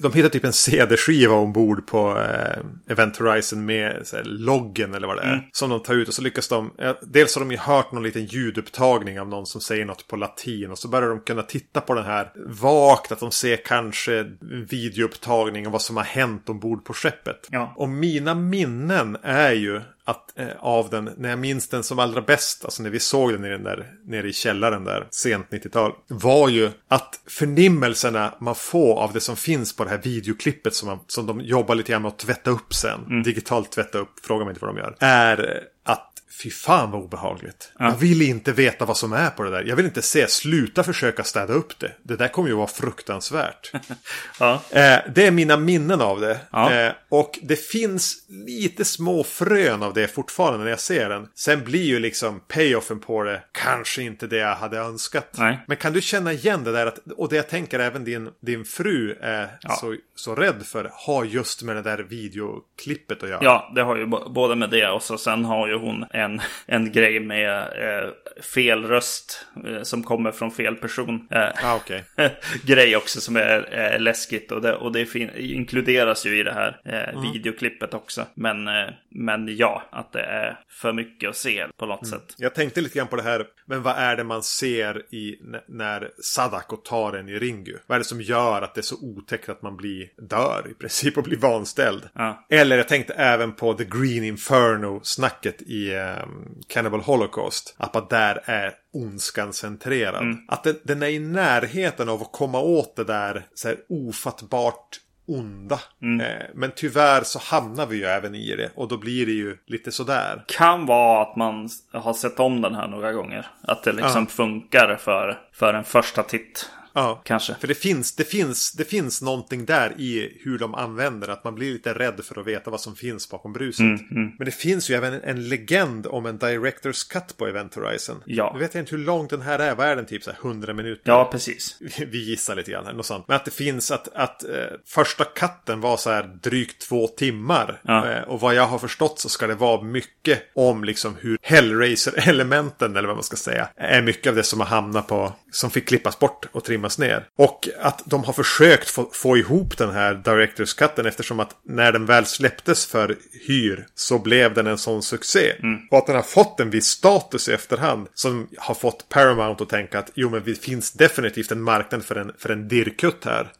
de 0.00 0.12
hittar 0.12 0.28
typ 0.28 0.44
en 0.44 0.52
CD-skiva 0.52 1.34
ombord 1.34 1.86
på 1.86 2.18
eh, 2.18 2.92
Event 2.92 3.16
Horizon 3.16 3.64
med 3.64 4.06
här, 4.12 4.24
loggen 4.24 4.94
eller 4.94 5.06
vad 5.06 5.16
det 5.16 5.22
är. 5.22 5.48
Som 5.52 5.70
de 5.70 5.82
tar 5.82 5.94
ut 5.94 6.08
och 6.08 6.14
så 6.14 6.22
lyckas 6.22 6.48
de. 6.48 6.70
Eh, 6.78 6.94
dels 7.02 7.34
har 7.34 7.40
de 7.40 7.50
ju 7.50 7.56
hört 7.56 7.92
någon 7.92 8.02
liten 8.02 8.24
ljudupptagning 8.24 9.20
av 9.20 9.28
någon 9.28 9.46
som 9.46 9.60
säger 9.60 9.84
något 9.84 10.08
på 10.08 10.16
latin. 10.16 10.70
Och 10.70 10.78
så 10.78 10.88
börjar 10.88 11.08
de 11.08 11.20
kunna 11.20 11.42
titta 11.42 11.80
på 11.80 11.94
den 11.94 12.04
här 12.04 12.32
vagt. 12.46 13.12
Att 13.12 13.20
de 13.20 13.30
ser 13.30 13.56
kanske 13.56 14.30
videoupptagning 14.70 15.66
av 15.66 15.72
vad 15.72 15.82
som 15.82 15.96
har 15.96 16.04
hänt 16.04 16.48
ombord 16.48 16.84
på 16.84 16.92
skeppet. 16.92 17.48
Ja. 17.50 17.74
Och 17.76 17.88
mina 17.88 18.34
minnen 18.34 19.16
är 19.22 19.52
ju 19.52 19.80
att, 20.04 20.38
eh, 20.38 20.48
av 20.58 20.90
den, 20.90 21.10
när 21.16 21.28
jag 21.28 21.38
minns 21.38 21.68
den 21.68 21.82
som 21.82 21.98
allra 21.98 22.20
bäst, 22.20 22.64
alltså 22.64 22.82
när 22.82 22.90
vi 22.90 23.00
såg 23.00 23.32
den 23.32 23.44
i 23.44 23.48
den 23.48 23.62
där, 23.62 23.86
nere 24.04 24.28
i 24.28 24.32
källaren 24.32 24.84
där, 24.84 25.06
sent 25.10 25.46
90-tal, 25.50 25.92
var 26.06 26.48
ju 26.48 26.70
att 26.88 27.20
förnimmelserna 27.26 28.34
man 28.40 28.54
får 28.54 28.98
av 28.98 29.12
det 29.12 29.20
som 29.20 29.36
finns 29.36 29.76
på 29.76 29.84
det 29.84 29.90
här 29.90 30.00
videoklippet 30.02 30.74
som, 30.74 30.88
man, 30.88 30.98
som 31.06 31.26
de 31.26 31.40
jobbar 31.40 31.74
lite 31.74 31.92
grann 31.92 32.02
med 32.02 32.08
att 32.08 32.18
tvätta 32.18 32.50
upp 32.50 32.74
sen, 32.74 33.22
digitalt 33.22 33.72
tvätta 33.72 33.98
upp, 33.98 34.20
fråga 34.22 34.44
mig 34.44 34.52
inte 34.52 34.64
vad 34.64 34.74
de 34.74 34.80
gör, 34.80 34.96
är 35.00 35.68
att 35.84 36.13
Fy 36.42 36.50
fan 36.50 36.90
vad 36.90 37.00
obehagligt. 37.02 37.72
Jag 37.78 37.96
vill 37.96 38.22
inte 38.22 38.52
veta 38.52 38.84
vad 38.84 38.96
som 38.96 39.12
är 39.12 39.30
på 39.30 39.42
det 39.42 39.50
där. 39.50 39.64
Jag 39.64 39.76
vill 39.76 39.84
inte 39.84 40.02
se, 40.02 40.28
sluta 40.28 40.82
försöka 40.82 41.24
städa 41.24 41.52
upp 41.52 41.78
det. 41.78 41.92
Det 42.02 42.16
där 42.16 42.28
kommer 42.28 42.48
ju 42.48 42.54
vara 42.54 42.66
fruktansvärt. 42.66 43.72
ja, 44.40 44.60
Eh, 44.70 44.98
det 45.14 45.26
är 45.26 45.30
mina 45.30 45.56
minnen 45.56 46.00
av 46.00 46.20
det. 46.20 46.40
Ja. 46.52 46.72
Eh, 46.72 46.92
och 47.08 47.38
det 47.42 47.56
finns 47.56 48.16
lite 48.28 48.84
små 48.84 49.24
frön 49.24 49.82
av 49.82 49.94
det 49.94 50.08
fortfarande 50.08 50.64
när 50.64 50.70
jag 50.70 50.80
ser 50.80 51.08
den. 51.08 51.28
Sen 51.34 51.64
blir 51.64 51.82
ju 51.84 51.98
liksom 51.98 52.40
payoffen 52.48 53.00
på 53.00 53.22
det 53.22 53.42
kanske 53.52 54.02
inte 54.02 54.26
det 54.26 54.36
jag 54.36 54.54
hade 54.54 54.78
önskat. 54.78 55.28
Nej. 55.38 55.58
Men 55.66 55.76
kan 55.76 55.92
du 55.92 56.00
känna 56.00 56.32
igen 56.32 56.64
det 56.64 56.72
där? 56.72 56.86
Att, 56.86 56.98
och 57.16 57.28
det 57.28 57.36
jag 57.36 57.48
tänker 57.48 57.78
även 57.78 58.04
din, 58.04 58.28
din 58.42 58.64
fru 58.64 59.18
är 59.20 59.48
Ja. 59.60 59.70
så, 59.80 59.96
så 60.14 60.34
rädd 60.34 60.62
för. 60.66 60.90
Har 60.92 61.24
just 61.24 61.62
med 61.62 61.76
det 61.76 61.82
där 61.82 61.98
videoklippet 61.98 63.22
att 63.22 63.28
göra. 63.28 63.40
Ja, 63.44 63.72
det 63.74 63.82
har 63.82 63.96
ju 63.96 64.06
både 64.06 64.56
med 64.56 64.70
det 64.70 64.88
och 64.90 65.02
så 65.02 65.18
sen 65.18 65.44
har 65.44 65.68
ju 65.68 65.78
hon 65.78 66.04
en, 66.24 66.40
en 66.66 66.92
grej 66.92 67.20
med 67.20 67.58
eh, 67.58 68.42
fel 68.42 68.84
röst 68.84 69.46
eh, 69.66 69.82
som 69.82 70.02
kommer 70.02 70.32
från 70.32 70.50
fel 70.50 70.76
person. 70.76 71.28
Eh, 71.30 71.64
Ah, 71.64 71.76
okej. 71.76 72.04
grej 72.64 72.96
också 72.96 73.20
som 73.20 73.36
är 73.36 73.92
eh, 73.94 74.00
läskigt 74.00 74.52
och 74.52 74.62
det, 74.62 74.74
och 74.74 74.92
det 74.92 75.14
inkluderas 75.36 76.26
ju 76.26 76.38
i 76.40 76.42
det 76.42 76.52
här 76.52 76.80
eh, 76.84 77.22
videoklippet 77.22 77.94
också. 77.94 78.26
Men, 78.34 78.68
eh, 78.68 78.90
men 79.10 79.56
ja, 79.56 79.82
att 79.90 80.12
det 80.12 80.22
är 80.22 80.58
för 80.68 80.92
mycket 80.92 81.30
att 81.30 81.36
se 81.36 81.66
på 81.76 81.86
något 81.86 82.06
sätt. 82.08 82.34
Jag 82.38 82.54
tänkte 82.54 82.80
lite 82.80 82.98
grann 82.98 83.08
på 83.08 83.16
det 83.16 83.22
här, 83.22 83.46
men 83.66 83.82
vad 83.82 83.96
är 83.96 84.16
det 84.16 84.24
man 84.24 84.42
ser 84.42 85.14
i 85.14 85.38
när 85.68 86.10
Sadako 86.22 86.76
tar 86.76 87.12
en 87.12 87.28
i 87.28 87.38
Ringu? 87.38 87.78
Vad 87.86 87.96
är 87.96 87.98
det 87.98 88.04
som 88.04 88.20
gör 88.20 88.62
att 88.62 88.74
det 88.74 88.80
är 88.80 88.82
så 88.82 88.96
otäckt 89.02 89.48
att 89.48 89.62
man 89.62 89.76
blir 89.76 90.08
dör 90.16 90.66
i 90.70 90.74
princip 90.74 91.18
och 91.18 91.24
blir 91.24 91.36
vanställd? 91.36 92.02
Ja. 92.14 92.46
Eller 92.50 92.76
jag 92.76 92.88
tänkte 92.88 93.14
även 93.14 93.52
på 93.52 93.74
The 93.74 93.84
Green 93.84 94.24
Inferno-snacket 94.24 95.62
i 95.62 95.94
um, 96.22 96.60
Cannibal 96.68 97.00
Holocaust. 97.00 97.74
Att 97.78 98.10
där 98.10 98.42
är 98.44 98.72
ondskan 98.92 99.52
centrerad. 99.52 100.36
Att 100.48 100.64
den, 100.64 100.76
den 100.82 101.02
är 101.02 101.08
i 101.08 101.18
närheten 101.18 102.08
av 102.08 102.22
att 102.22 102.32
komma 102.32 102.60
åt 102.60 102.96
det 102.96 103.04
där 103.04 103.46
så 103.54 103.68
här 103.68 103.76
ofattbart 103.88 105.00
onda. 105.26 105.80
Eh, 106.24 106.46
men 106.54 106.72
tyvärr 106.76 107.22
så 107.22 107.38
hamnar 107.38 107.86
vi 107.86 107.96
ju 107.96 108.04
även 108.04 108.34
i 108.34 108.56
det 108.56 108.70
och 108.74 108.88
då 108.88 108.98
blir 108.98 109.26
det 109.26 109.32
ju 109.32 109.56
lite 109.66 109.92
sådär. 109.92 110.44
Kan 110.46 110.86
vara 110.86 111.22
att 111.22 111.36
man 111.36 111.68
har 111.92 112.12
sett 112.12 112.40
om 112.40 112.60
den 112.60 112.74
här 112.74 112.88
några 112.88 113.12
gånger. 113.12 113.46
Att 113.62 113.82
det 113.82 113.92
liksom 113.92 114.26
funkar 114.26 114.96
för, 115.00 115.38
för 115.52 115.74
en 115.74 115.84
första 115.84 116.22
titt. 116.22 116.70
Ja, 116.94 117.22
Kanske. 117.24 117.54
För 117.60 117.68
det 117.68 117.74
finns, 117.74 118.16
det, 118.16 118.24
finns, 118.24 118.72
det 118.72 118.84
finns 118.84 119.22
någonting 119.22 119.64
där 119.64 119.92
i 119.98 120.38
hur 120.44 120.58
de 120.58 120.74
använder 120.74 121.28
att 121.28 121.44
man 121.44 121.54
blir 121.54 121.72
lite 121.72 121.94
rädd 121.94 122.20
för 122.24 122.40
att 122.40 122.46
veta 122.46 122.70
vad 122.70 122.80
som 122.80 122.96
finns 122.96 123.30
bakom 123.30 123.52
bruset. 123.52 123.80
Mm, 123.80 124.32
Men 124.38 124.44
det 124.44 124.50
finns 124.50 124.90
ju 124.90 124.94
även 124.94 125.12
en, 125.12 125.20
en 125.22 125.48
legend 125.48 126.06
om 126.06 126.26
en 126.26 126.38
Directors 126.38 127.04
Cut 127.04 127.36
på 127.36 127.46
Event 127.46 127.74
Horizon. 127.74 128.22
Ja. 128.26 128.50
Nu 128.54 128.60
vet 128.60 128.74
jag 128.74 128.82
inte 128.82 128.96
hur 128.96 129.04
lång 129.04 129.26
den 129.26 129.42
här 129.42 129.58
är. 129.58 129.74
Vad 129.74 129.86
är 129.86 129.96
den? 129.96 130.06
Typ 130.06 130.22
så 130.22 130.30
här 130.30 130.38
100 130.42 130.72
minuter? 130.72 131.02
Ja, 131.12 131.28
precis. 131.32 131.76
Vi 132.06 132.18
gissar 132.24 132.54
lite 132.56 132.70
grann 132.70 132.86
här, 132.86 132.92
något 132.92 133.06
sånt. 133.06 133.28
Men 133.28 133.36
att 133.36 133.44
det 133.44 133.50
finns 133.50 133.90
att, 133.90 134.08
att 134.14 134.44
eh, 134.44 134.50
första 134.86 135.24
katten 135.24 135.80
var 135.80 135.96
så 135.96 136.10
här 136.10 136.22
drygt 136.42 136.88
två 136.88 137.08
timmar. 137.08 137.80
Ja. 137.84 138.10
Eh, 138.10 138.22
och 138.22 138.40
vad 138.40 138.54
jag 138.54 138.66
har 138.66 138.78
förstått 138.78 139.18
så 139.20 139.28
ska 139.28 139.46
det 139.46 139.54
vara 139.54 139.82
mycket 139.82 140.42
om 140.54 140.84
liksom 140.84 141.16
hur 141.20 141.38
Hellraiser-elementen, 141.42 142.96
eller 142.96 143.08
vad 143.08 143.16
man 143.16 143.22
ska 143.24 143.36
säga, 143.36 143.68
är 143.76 144.02
mycket 144.02 144.30
av 144.30 144.36
det 144.36 144.42
som 144.42 144.60
har 144.60 144.66
hamnat 144.66 145.06
på, 145.06 145.32
som 145.50 145.70
fick 145.70 145.88
klippas 145.88 146.18
bort 146.18 146.46
och 146.52 146.64
trimmas 146.64 146.83
ner. 146.98 147.26
Och 147.38 147.68
att 147.80 148.02
de 148.04 148.24
har 148.24 148.32
försökt 148.32 148.90
få, 148.90 149.10
få 149.12 149.36
ihop 149.36 149.78
den 149.78 149.90
här 149.90 150.14
Directors 150.14 150.74
Cutten 150.74 151.06
eftersom 151.06 151.40
att 151.40 151.56
när 151.64 151.92
den 151.92 152.06
väl 152.06 152.26
släpptes 152.26 152.86
för 152.86 153.16
hyr 153.48 153.86
så 153.94 154.18
blev 154.18 154.54
den 154.54 154.66
en 154.66 154.78
sån 154.78 155.02
succé. 155.02 155.52
Och 155.90 155.98
att 155.98 156.06
den 156.06 156.16
har 156.16 156.22
fått 156.22 156.60
en 156.60 156.70
viss 156.70 156.86
status 156.86 157.48
i 157.48 157.52
efterhand 157.52 158.08
som 158.14 158.48
har 158.58 158.74
fått 158.74 159.08
Paramount 159.08 159.62
att 159.62 159.68
tänka 159.68 159.98
att 159.98 160.10
jo 160.14 160.30
men 160.30 160.42
det 160.44 160.54
finns 160.54 160.92
definitivt 160.92 161.52
en 161.52 161.62
marknad 161.62 162.04
för 162.04 162.16
en, 162.16 162.32
för 162.38 162.50
en 162.50 162.68
dirrkutt 162.68 163.24
här. 163.24 163.52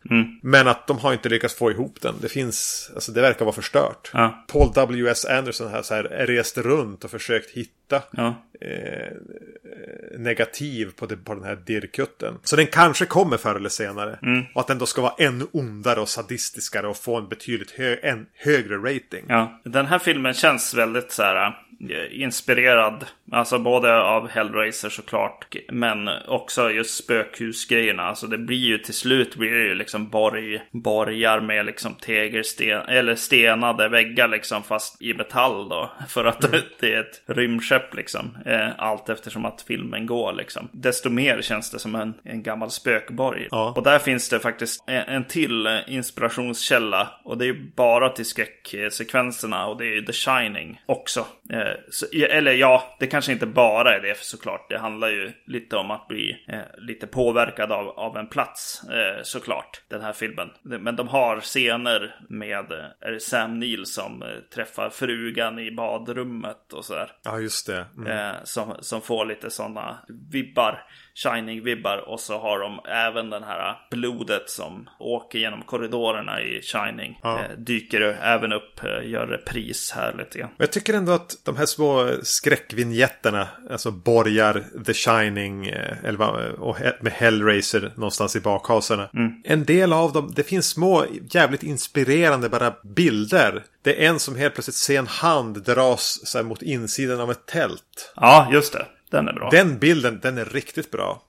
Men 0.42 0.68
att 0.68 0.86
de 0.86 0.98
har 0.98 1.12
inte 1.12 1.28
lyckats 1.28 1.54
få 1.54 1.70
ihop 1.70 2.00
den. 2.00 2.14
Det 2.20 2.28
finns, 2.28 2.90
alltså 2.94 3.12
det 3.12 3.20
verkar 3.20 3.44
vara 3.44 3.54
förstört. 3.54 4.10
Ja. 4.12 4.44
Paul 4.48 4.72
W.S. 4.74 5.24
Anderson 5.24 5.70
har 5.72 5.82
så 5.82 5.94
här 5.94 6.02
rest 6.02 6.58
runt 6.58 7.04
och 7.04 7.10
försökt 7.10 7.50
hitta 7.50 8.02
Ja. 8.10 8.34
Eh, 8.64 10.18
negativ 10.18 10.90
på, 10.96 11.06
det, 11.06 11.16
på 11.16 11.34
den 11.34 11.44
här 11.44 11.56
dirrkutten. 11.66 12.38
Så 12.42 12.56
den 12.56 12.66
kanske 12.66 13.06
kommer 13.06 13.36
förr 13.36 13.54
eller 13.54 13.68
senare. 13.68 14.18
Och 14.54 14.60
att 14.60 14.66
den 14.66 14.78
då 14.78 14.86
ska 14.86 15.02
vara 15.02 15.14
ännu 15.18 15.46
ondare 15.52 16.00
och 16.00 16.08
sadistiskare 16.08 16.86
och 16.86 16.96
få 16.96 17.16
en 17.16 17.28
betydligt 17.28 17.70
hö 17.70 17.96
en 18.02 18.26
högre 18.34 18.76
rating. 18.76 19.24
Ja, 19.28 19.60
den 19.64 19.86
här 19.86 19.98
filmen 19.98 20.34
känns 20.34 20.74
väldigt 20.74 21.12
så 21.12 21.22
här 21.22 21.46
eh, 21.90 22.22
inspirerad. 22.22 23.04
Alltså 23.32 23.58
både 23.58 24.02
av 24.02 24.28
Hellraiser 24.28 24.88
såklart. 24.88 25.56
Men 25.68 26.08
också 26.26 26.70
just 26.70 27.04
spökhusgrejerna. 27.04 28.02
Alltså 28.02 28.26
det 28.26 28.38
blir 28.38 28.56
ju 28.56 28.78
till 28.78 28.94
slut 28.94 29.36
blir 29.36 29.50
det 29.50 29.64
ju 29.64 29.74
liksom 29.74 30.08
borg, 30.08 30.62
borgar 30.70 31.40
med 31.40 31.66
liksom 31.66 31.94
tegelsten 31.94 32.80
eller 32.88 33.14
stenade 33.14 33.88
väggar 33.88 34.28
liksom 34.28 34.62
fast 34.62 35.02
i 35.02 35.14
metall 35.14 35.68
då. 35.68 35.90
För 36.08 36.24
att 36.24 36.52
det 36.80 36.94
är 36.94 37.00
ett 37.00 37.22
rymdskepp 37.26 37.94
liksom. 37.94 38.38
Eh, 38.46 38.68
allt 38.78 39.08
eftersom 39.08 39.44
att 39.44 39.62
filmen 39.62 40.06
går 40.06 40.32
liksom. 40.32 40.68
Desto 40.72 41.10
mer 41.10 41.42
känns 41.42 41.70
det 41.70 41.78
som 41.78 41.94
en, 41.94 42.14
en 42.24 42.42
gammal 42.42 42.70
spökborg. 42.70 43.48
Ja. 43.50 43.72
Och 43.76 43.82
där 43.82 43.98
finns 43.98 44.28
det 44.28 44.40
faktiskt 44.40 44.84
en, 44.86 45.02
en 45.02 45.24
till 45.24 45.80
inspirationskälla. 45.86 47.08
Och 47.24 47.38
det 47.38 47.44
är 47.44 47.46
ju 47.46 47.70
bara 47.76 48.08
till 48.08 48.24
skräcksekvenserna 48.24 49.66
och 49.66 49.78
det 49.78 49.84
är 49.84 49.94
ju 49.94 50.02
The 50.02 50.12
Shining 50.12 50.80
också. 50.86 51.26
Eh, 51.50 51.58
så, 51.90 52.06
eller 52.30 52.52
ja, 52.52 52.96
det 52.98 53.06
kanske 53.14 53.32
inte 53.32 53.46
bara 53.46 53.96
är 53.96 54.00
det 54.00 54.18
såklart. 54.18 54.66
Det 54.68 54.78
handlar 54.78 55.08
ju 55.08 55.32
lite 55.46 55.76
om 55.76 55.90
att 55.90 56.08
bli 56.08 56.44
eh, 56.48 56.58
lite 56.78 57.06
påverkad 57.06 57.72
av, 57.72 57.88
av 57.88 58.16
en 58.16 58.26
plats 58.26 58.82
eh, 58.88 59.22
såklart. 59.22 59.82
Den 59.88 60.00
här 60.00 60.12
filmen. 60.12 60.48
Men 60.62 60.96
de 60.96 61.08
har 61.08 61.40
scener 61.40 62.20
med 62.28 62.72
eh, 62.72 63.18
Sam 63.20 63.58
Neill 63.58 63.86
som 63.86 64.22
eh, 64.22 64.28
träffar 64.54 64.90
frugan 64.90 65.58
i 65.58 65.70
badrummet 65.70 66.72
och 66.72 66.84
sådär. 66.84 67.12
Ja, 67.24 67.38
just 67.38 67.66
det. 67.66 67.86
Mm. 67.96 68.06
Eh, 68.06 68.34
som, 68.44 68.76
som 68.80 69.00
får 69.00 69.24
lite 69.24 69.50
sådana 69.50 69.98
vibbar, 70.32 70.84
Shining-vibbar. 71.14 71.96
Och 71.96 72.20
så 72.20 72.38
har 72.38 72.58
de 72.58 72.80
även 72.88 73.30
den 73.30 73.42
här 73.42 73.76
blodet 73.90 74.50
som 74.50 74.90
åker 74.98 75.38
genom 75.38 75.62
korridorerna 75.62 76.42
i 76.42 76.62
Shining. 76.62 77.18
Ja. 77.22 77.38
Eh, 77.38 77.58
dyker 77.58 78.00
även 78.22 78.52
upp, 78.52 78.84
eh, 78.84 79.10
gör 79.10 79.26
repris 79.26 79.92
här 79.96 80.14
lite 80.18 80.38
grann. 80.38 80.50
Jag 80.56 80.72
tycker 80.72 80.94
ändå 80.94 81.12
att 81.12 81.36
de 81.44 81.56
här 81.56 81.66
små 81.66 82.10
skräckvinjetterna, 82.22 83.48
alltså 83.70 83.90
borgar, 83.90 84.64
The 84.86 84.94
Shining 84.94 85.66
eh, 85.66 86.04
eller 86.04 86.18
vad, 86.18 86.46
och 86.50 86.76
med 87.00 87.12
Hellraiser 87.12 87.92
någonstans 87.94 88.36
i 88.36 88.40
bakhasorna. 88.40 89.10
En 89.44 89.64
del 89.64 89.92
av 89.92 90.12
dem, 90.12 90.32
det 90.36 90.42
finns 90.42 90.68
små 90.68 91.04
jävligt 91.30 91.62
inspirerande 91.62 92.48
bara 92.48 92.74
bilder. 92.82 93.62
Det 93.82 94.04
är 94.04 94.08
en 94.08 94.18
som 94.18 94.36
helt 94.36 94.54
plötsligt 94.54 94.76
ser 94.76 94.98
en 94.98 95.06
hand 95.06 95.62
dras 95.62 96.20
så 96.24 96.38
här, 96.38 96.44
mot 96.44 96.62
insidan 96.62 97.20
av 97.20 97.30
ett 97.30 97.46
tält. 97.46 98.12
Ja, 98.16 98.48
just 98.52 98.72
det. 98.72 98.86
Den 99.14 99.28
är 99.28 99.32
bra. 99.32 99.50
Den 99.50 99.78
bilden, 99.78 100.20
den 100.22 100.38
är 100.38 100.44
riktigt 100.44 100.90
bra. 100.90 101.22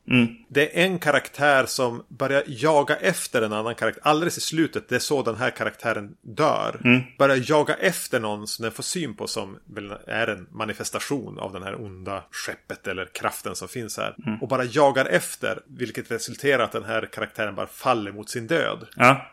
Det 0.48 0.80
är 0.80 0.86
en 0.86 1.00
karaktär 1.00 1.65
som 1.65 2.04
börjar 2.08 2.43
jaga 2.48 2.95
efter 2.95 3.41
en 3.41 3.54
annan 3.54 3.76
karaktär. 3.76 4.02
Alldeles 4.06 4.38
i 4.38 4.41
slutet, 4.41 4.89
det 4.89 4.95
är 4.95 5.00
så 5.00 5.21
den 5.21 5.36
här 5.36 5.50
karaktären 5.50 6.15
dör. 6.21 7.02
Börjar 7.17 7.43
jaga 7.48 7.74
efter 7.74 8.19
någon 8.19 8.48
som 8.48 8.63
den 8.63 8.71
får 8.71 8.84
syn 8.84 9.15
på 9.15 9.28
som 9.28 9.58
är 10.08 10.28
en 10.28 10.48
manifestation 10.52 11.39
av 11.39 11.54
den 11.54 11.63
här 11.63 11.82
onda 11.82 12.24
skeppet 12.32 12.88
eller 12.88 13.06
kraften 13.06 13.56
som 13.56 13.67
finns 13.67 13.98
här. 13.98 14.15
Och 14.41 14.48
bara 14.48 14.63
jagar 14.63 15.06
efter, 15.06 15.60
vilket 15.67 16.12
resulterar 16.12 16.63
att 16.63 16.71
den 16.71 16.84
här 16.84 17.10
karaktären 17.13 17.56
bara 17.56 17.67
faller 17.67 18.12
mot 18.12 18.30
sin 18.30 18.48
död. 18.48 18.88
Ja, 18.95 19.32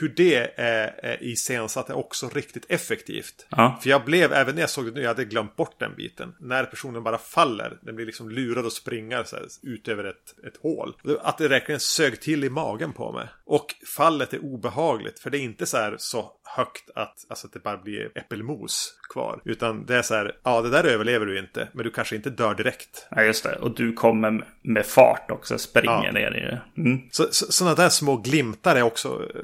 Hur 0.00 0.08
det 0.08 0.60
är, 0.60 0.94
är 1.02 1.22
iscensatt 1.22 1.90
är 1.90 1.96
också 1.96 2.28
riktigt 2.28 2.66
effektivt. 2.68 3.46
Ja. 3.48 3.78
För 3.82 3.90
jag 3.90 4.04
blev, 4.04 4.32
även 4.32 4.54
när 4.54 4.60
jag 4.60 4.70
såg 4.70 4.84
det 4.86 4.90
nu, 4.92 5.00
jag 5.00 5.08
hade 5.08 5.24
glömt 5.24 5.56
bort 5.56 5.74
den 5.78 5.94
biten. 5.96 6.34
När 6.38 6.64
personen 6.64 7.02
bara 7.02 7.18
faller, 7.18 7.78
den 7.94 7.96
blir 7.96 8.06
liksom 8.06 8.30
lurad 8.30 8.66
och 8.66 8.72
springer 8.72 9.24
så 9.24 9.36
här, 9.36 9.46
ut 9.62 9.88
över 9.88 10.04
ett, 10.04 10.46
ett 10.46 10.56
hål. 10.62 10.94
Att 11.22 11.38
det 11.38 11.48
verkligen 11.48 11.80
sög 11.80 12.20
till 12.20 12.44
i 12.44 12.50
magen 12.50 12.92
på 12.92 13.12
mig. 13.12 13.26
Och 13.46 13.74
fallet 13.96 14.34
är 14.34 14.44
obehagligt, 14.44 15.18
för 15.20 15.30
det 15.30 15.38
är 15.38 15.40
inte 15.40 15.66
så 15.66 15.76
här 15.76 15.94
så 15.98 16.32
högt 16.56 16.90
att, 16.94 17.14
alltså 17.28 17.46
att 17.46 17.52
det 17.52 17.62
bara 17.62 17.76
blir 17.76 18.10
äppelmos 18.14 18.94
kvar. 19.12 19.40
Utan 19.44 19.86
det 19.86 19.96
är 19.96 20.02
så 20.02 20.14
här, 20.14 20.36
ja 20.44 20.60
det 20.62 20.70
där 20.70 20.84
överlever 20.84 21.26
du 21.26 21.38
inte, 21.38 21.68
men 21.72 21.84
du 21.84 21.90
kanske 21.90 22.16
inte 22.16 22.30
dör 22.30 22.54
direkt. 22.54 23.06
ja 23.10 23.22
just 23.22 23.44
det. 23.44 23.56
Och 23.56 23.74
du 23.74 23.92
kommer 23.92 24.44
med 24.62 24.86
fart 24.86 25.30
också, 25.30 25.58
springer 25.58 26.04
Ja. 26.04 26.12
ner 26.12 26.36
i 26.36 26.40
det. 26.40 26.62
Mm. 26.76 27.00
Så, 27.10 27.26
så, 27.30 27.52
sådana 27.52 27.74
där 27.76 27.88
små 27.88 28.16
glimtar 28.16 28.76
är 28.76 28.82
också 28.82 29.08
eh, 29.34 29.40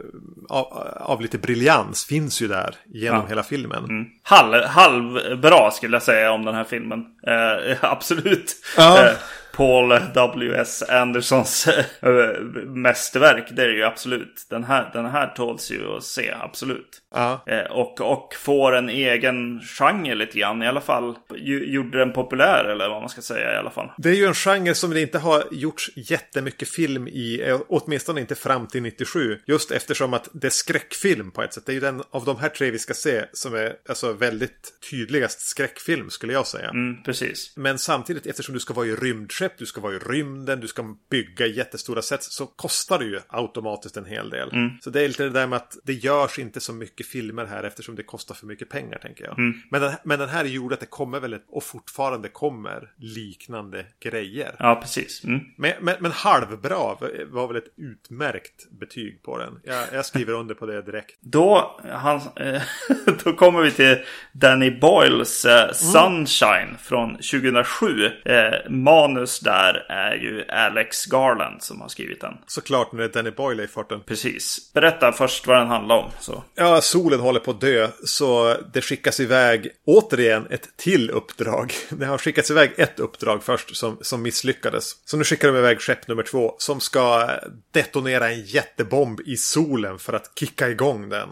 av, 0.48 0.66
av 1.00 1.20
lite 1.20 1.38
briljans 1.38 2.04
finns 2.04 2.42
ju 2.42 2.48
där 2.48 2.74
genom 2.86 3.20
Ja. 3.20 3.26
hela 3.28 3.42
filmen. 3.42 4.06
Halv, 4.22 4.54
halvbra 4.64 5.70
skulle 5.70 5.94
jag 5.96 6.02
säga 6.02 6.32
om 6.32 6.44
den 6.44 6.54
här 6.54 6.64
filmen. 6.64 7.00
Eh, 7.26 7.76
absolut. 7.92 8.29
Ja. 8.76 9.18
Paul 9.52 9.88
W.S. 10.14 10.82
Andersons 10.88 11.68
eh, 12.00 12.40
mästerverk, 12.64 13.48
det 13.50 13.62
är 13.62 13.68
det 13.68 13.74
ju 13.74 13.84
absolut. 13.84 14.46
Den 14.50 14.64
här, 14.64 14.90
den 14.92 15.06
här 15.06 15.26
tåls 15.26 15.70
ju 15.70 15.96
att 15.96 16.04
se, 16.04 16.34
absolut. 16.40 17.02
Ja. 17.14 17.44
Eh, 17.46 17.72
och, 17.72 18.00
och 18.00 18.34
får 18.34 18.76
en 18.76 18.88
egen 18.88 19.60
genre 19.60 20.14
lite 20.14 20.38
grann, 20.38 20.62
i 20.62 20.68
alla 20.68 20.80
fall. 20.80 21.14
Gjorde 21.44 21.98
den 21.98 22.12
populär, 22.12 22.64
eller 22.64 22.88
vad 22.88 23.00
man 23.00 23.08
ska 23.08 23.22
säga 23.22 23.54
i 23.54 23.56
alla 23.56 23.70
fall. 23.70 23.90
Det 23.98 24.08
är 24.08 24.14
ju 24.14 24.24
en 24.24 24.34
genre 24.34 24.74
som 24.74 24.90
det 24.90 25.00
inte 25.00 25.18
har 25.18 25.44
gjorts 25.50 25.90
jättemycket 25.96 26.68
film 26.68 27.08
i, 27.08 27.42
eh, 27.46 27.60
åtminstone 27.68 28.20
inte 28.20 28.34
fram 28.34 28.66
till 28.66 28.82
97. 28.82 29.38
Just 29.46 29.70
eftersom 29.70 30.14
att 30.14 30.28
det 30.32 30.46
är 30.46 30.50
skräckfilm 30.50 31.30
på 31.30 31.42
ett 31.42 31.54
sätt. 31.54 31.66
Det 31.66 31.72
är 31.72 31.74
ju 31.74 31.80
den 31.80 32.02
av 32.10 32.24
de 32.24 32.38
här 32.38 32.48
tre 32.48 32.70
vi 32.70 32.78
ska 32.78 32.94
se 32.94 33.24
som 33.32 33.54
är 33.54 33.74
alltså 33.88 34.12
väldigt 34.12 34.72
tydligast 34.90 35.40
skräckfilm 35.40 36.10
skulle 36.10 36.32
jag 36.32 36.46
säga. 36.46 36.68
Mm, 36.68 37.02
precis. 37.02 37.52
Men 37.56 37.78
samtidigt 37.78 38.26
eftersom 38.26 38.54
du 38.54 38.60
ska 38.60 38.74
vara 38.74 38.86
i 38.86 38.96
rymdskepp, 39.40 39.58
du 39.58 39.66
ska 39.66 39.80
vara 39.80 39.94
i 39.94 39.98
rymden, 39.98 40.60
du 40.60 40.68
ska 40.68 40.96
bygga 41.10 41.46
jättestora 41.46 42.02
sätt 42.02 42.22
så 42.22 42.46
kostar 42.46 42.98
det 42.98 43.04
ju 43.04 43.20
automatiskt 43.28 43.96
en 43.96 44.04
hel 44.04 44.30
del. 44.30 44.50
Så 44.80 44.90
det 44.90 45.02
är 45.02 45.08
lite 45.08 45.22
det 45.22 45.30
där 45.30 45.46
med 45.46 45.56
att 45.56 45.76
det 45.84 45.92
görs 45.92 46.38
inte 46.38 46.60
så 46.60 46.72
mycket 46.72 47.06
filmer 47.06 47.46
här 47.46 47.64
eftersom 47.64 47.94
det 47.94 48.02
kostar 48.02 48.34
för 48.34 48.46
mycket 48.46 48.68
pengar 48.68 48.98
tänker 48.98 49.24
jag. 49.24 49.34
Men, 49.70 49.80
den, 49.80 49.92
men 50.04 50.18
den 50.18 50.28
här 50.28 50.44
gjorde 50.44 50.74
att 50.74 50.80
det 50.80 50.86
kommer 50.86 51.20
väl 51.20 51.32
ett, 51.32 51.44
och 51.48 51.64
fortfarande 51.64 52.28
kommer 52.28 52.92
liknande 52.98 53.86
grejer. 54.02 54.56
Ja, 54.58 54.78
precis. 54.82 55.24
Mm. 55.24 55.40
Men, 55.56 55.72
men, 55.80 55.96
men 56.00 56.12
halvbra 56.12 56.96
var 57.30 57.46
väl 57.48 57.56
ett 57.56 57.72
utmärkt 57.76 58.70
betyg 58.70 59.22
på 59.22 59.38
den. 59.38 59.60
Jag, 59.64 59.84
jag 59.92 60.06
skriver 60.06 60.32
under 60.32 60.54
på 60.54 60.66
det 60.66 60.82
direkt. 60.82 61.16
Då, 61.20 61.80
han, 61.92 62.20
eh, 62.36 62.62
då 63.24 63.32
kommer 63.32 63.62
vi 63.62 63.70
till 63.70 63.96
Danny 64.32 64.70
Boyles 64.70 65.44
eh, 65.44 65.72
Sunshine 65.72 66.76
från 66.82 67.14
2007. 67.14 68.06
Eh, 68.24 68.70
manus 68.70 69.29
där 69.38 69.86
är 69.88 70.14
ju 70.14 70.44
Alex 70.48 71.06
Garland 71.06 71.62
som 71.62 71.80
har 71.80 71.88
skrivit 71.88 72.20
den. 72.20 72.34
Såklart 72.46 72.92
när 72.92 72.98
det 72.98 73.04
är 73.04 73.08
Danny 73.08 73.30
Boyle 73.30 73.60
i 73.60 73.66
farten. 73.66 74.00
Precis. 74.06 74.72
Berätta 74.74 75.12
först 75.12 75.46
vad 75.46 75.56
den 75.56 75.68
handlar 75.68 75.96
om. 75.96 76.10
Så. 76.20 76.44
Ja, 76.54 76.80
solen 76.80 77.20
håller 77.20 77.40
på 77.40 77.50
att 77.50 77.60
dö, 77.60 77.88
så 78.04 78.56
det 78.72 78.80
skickas 78.80 79.20
iväg 79.20 79.70
återigen 79.84 80.46
ett 80.50 80.76
till 80.76 81.10
uppdrag. 81.10 81.72
Det 81.90 82.06
har 82.06 82.18
skickats 82.18 82.50
iväg 82.50 82.70
ett 82.76 83.00
uppdrag 83.00 83.44
först 83.44 83.76
som, 83.76 83.98
som 84.00 84.22
misslyckades. 84.22 85.08
Så 85.08 85.16
nu 85.16 85.24
skickar 85.24 85.48
de 85.48 85.58
iväg 85.58 85.80
skepp 85.80 86.08
nummer 86.08 86.22
två 86.22 86.54
som 86.58 86.80
ska 86.80 87.30
detonera 87.72 88.30
en 88.30 88.44
jättebomb 88.44 89.20
i 89.20 89.36
solen 89.36 89.98
för 89.98 90.12
att 90.12 90.32
kicka 90.38 90.68
igång 90.68 91.08
den. 91.08 91.28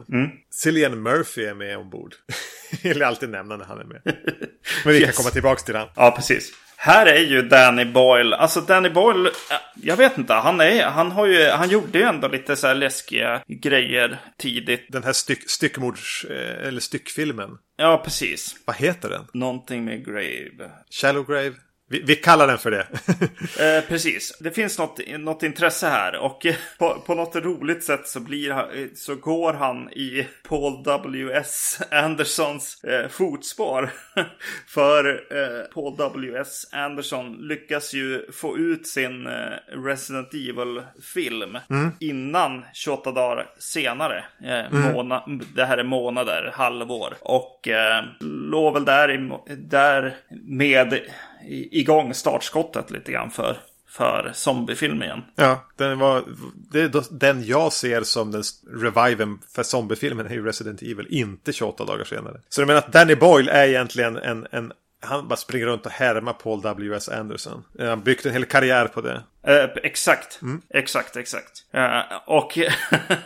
Cillian 0.50 1.02
Murphy 1.02 1.44
är 1.44 1.54
med 1.54 1.78
ombord. 1.78 2.14
Jag 2.82 2.94
vill 2.94 3.02
alltid 3.02 3.28
nämna 3.28 3.56
när 3.56 3.64
han 3.64 3.80
är 3.80 3.84
med. 3.84 4.00
Men 4.84 4.94
vi 4.94 5.04
kan 5.04 5.12
komma 5.12 5.30
tillbaka 5.30 5.62
till 5.62 5.76
han. 5.76 5.88
Ja, 5.94 6.10
precis. 6.16 6.52
Här 6.80 7.06
är 7.06 7.20
ju 7.20 7.42
Danny 7.42 7.84
Boyle, 7.84 8.34
alltså 8.34 8.60
Danny 8.60 8.90
Boyle, 8.90 9.30
jag 9.82 9.96
vet 9.96 10.18
inte, 10.18 10.32
han, 10.32 10.60
är, 10.60 10.84
han, 10.84 11.12
har 11.12 11.26
ju, 11.26 11.48
han 11.48 11.70
gjorde 11.70 11.98
ju 11.98 12.04
ändå 12.04 12.28
lite 12.28 12.56
så 12.56 12.66
här 12.66 12.74
läskiga 12.74 13.42
grejer 13.48 14.18
tidigt. 14.36 14.86
Den 14.88 15.04
här 15.04 15.12
styck, 15.12 15.50
styckmords, 15.50 16.24
eh, 16.24 16.68
eller 16.68 16.80
styckfilmen. 16.80 17.50
Ja, 17.76 18.00
precis. 18.04 18.56
Vad 18.64 18.76
heter 18.76 19.08
den? 19.08 19.26
Någonting 19.32 19.84
med 19.84 20.04
Grave. 20.06 20.70
Shallow 20.90 21.26
Grave? 21.26 21.54
Vi, 21.90 22.02
vi 22.02 22.16
kallar 22.16 22.46
den 22.46 22.58
för 22.58 22.70
det. 22.70 22.86
eh, 23.78 23.84
precis. 23.88 24.38
Det 24.40 24.50
finns 24.50 24.78
något, 24.78 25.00
något 25.18 25.42
intresse 25.42 25.88
här. 25.88 26.16
Och 26.16 26.46
på, 26.78 27.02
på 27.06 27.14
något 27.14 27.36
roligt 27.36 27.84
sätt 27.84 28.08
så, 28.08 28.20
blir, 28.20 28.94
så 28.96 29.14
går 29.14 29.52
han 29.52 29.90
i 29.92 30.26
Paul 30.48 30.82
W.S. 30.84 31.80
Andersons 31.90 32.84
eh, 32.84 33.08
fotspår. 33.08 33.90
för 34.66 35.04
eh, 35.30 35.64
Paul 35.74 35.96
W.S. 35.96 36.66
Anderson 36.72 37.32
lyckas 37.32 37.94
ju 37.94 38.32
få 38.32 38.58
ut 38.58 38.86
sin 38.86 39.26
eh, 39.26 39.32
Resident 39.84 40.34
Evil-film 40.34 41.58
mm. 41.70 41.90
innan 42.00 42.64
28 42.74 43.12
dagar 43.12 43.46
senare. 43.58 44.24
Eh, 44.44 44.66
mm. 44.66 44.92
måna, 44.92 45.22
det 45.54 45.64
här 45.64 45.78
är 45.78 45.84
månader, 45.84 46.52
halvår. 46.54 47.14
Och 47.20 47.68
eh, 47.68 48.04
låg 48.20 48.74
väl 48.74 48.84
där, 48.84 49.10
i, 49.10 49.30
där 49.56 50.16
med 50.46 51.00
igång 51.48 52.14
startskottet 52.14 52.90
lite 52.90 53.12
grann 53.12 53.30
för, 53.30 53.56
för 53.88 54.30
zombiefilm 54.34 55.02
igen. 55.02 55.22
Ja, 55.36 55.66
den 55.76 55.98
var, 55.98 56.24
det 56.54 56.80
är 56.80 57.18
den 57.18 57.44
jag 57.44 57.72
ser 57.72 58.02
som 58.02 58.30
den 58.30 58.42
reviven 58.72 59.38
för 59.54 59.62
zombiefilmen 59.62 60.26
är 60.26 60.30
ju 60.30 60.44
Resident 60.44 60.82
Evil, 60.82 61.06
inte 61.10 61.52
28 61.52 61.84
dagar 61.84 62.04
senare. 62.04 62.40
Så 62.48 62.60
du 62.60 62.66
menar 62.66 62.78
att 62.78 62.92
Danny 62.92 63.14
Boyle 63.14 63.48
är 63.48 63.68
egentligen 63.68 64.16
en, 64.16 64.46
en 64.50 64.72
han 65.00 65.28
bara 65.28 65.36
springer 65.36 65.66
runt 65.66 65.86
och 65.86 65.92
härmar 65.92 66.32
Paul 66.32 66.62
W.S. 66.62 67.08
Anderson. 67.08 67.64
Han 67.78 67.88
har 67.88 67.96
byggt 67.96 68.26
en 68.26 68.32
hel 68.32 68.44
karriär 68.44 68.86
på 68.86 69.00
det. 69.00 69.22
Uh, 69.48 69.70
exakt, 69.82 70.42
mm. 70.42 70.62
exakt, 70.70 71.16
exakt. 71.16 71.64
Uh, 71.74 72.00
och 72.26 72.58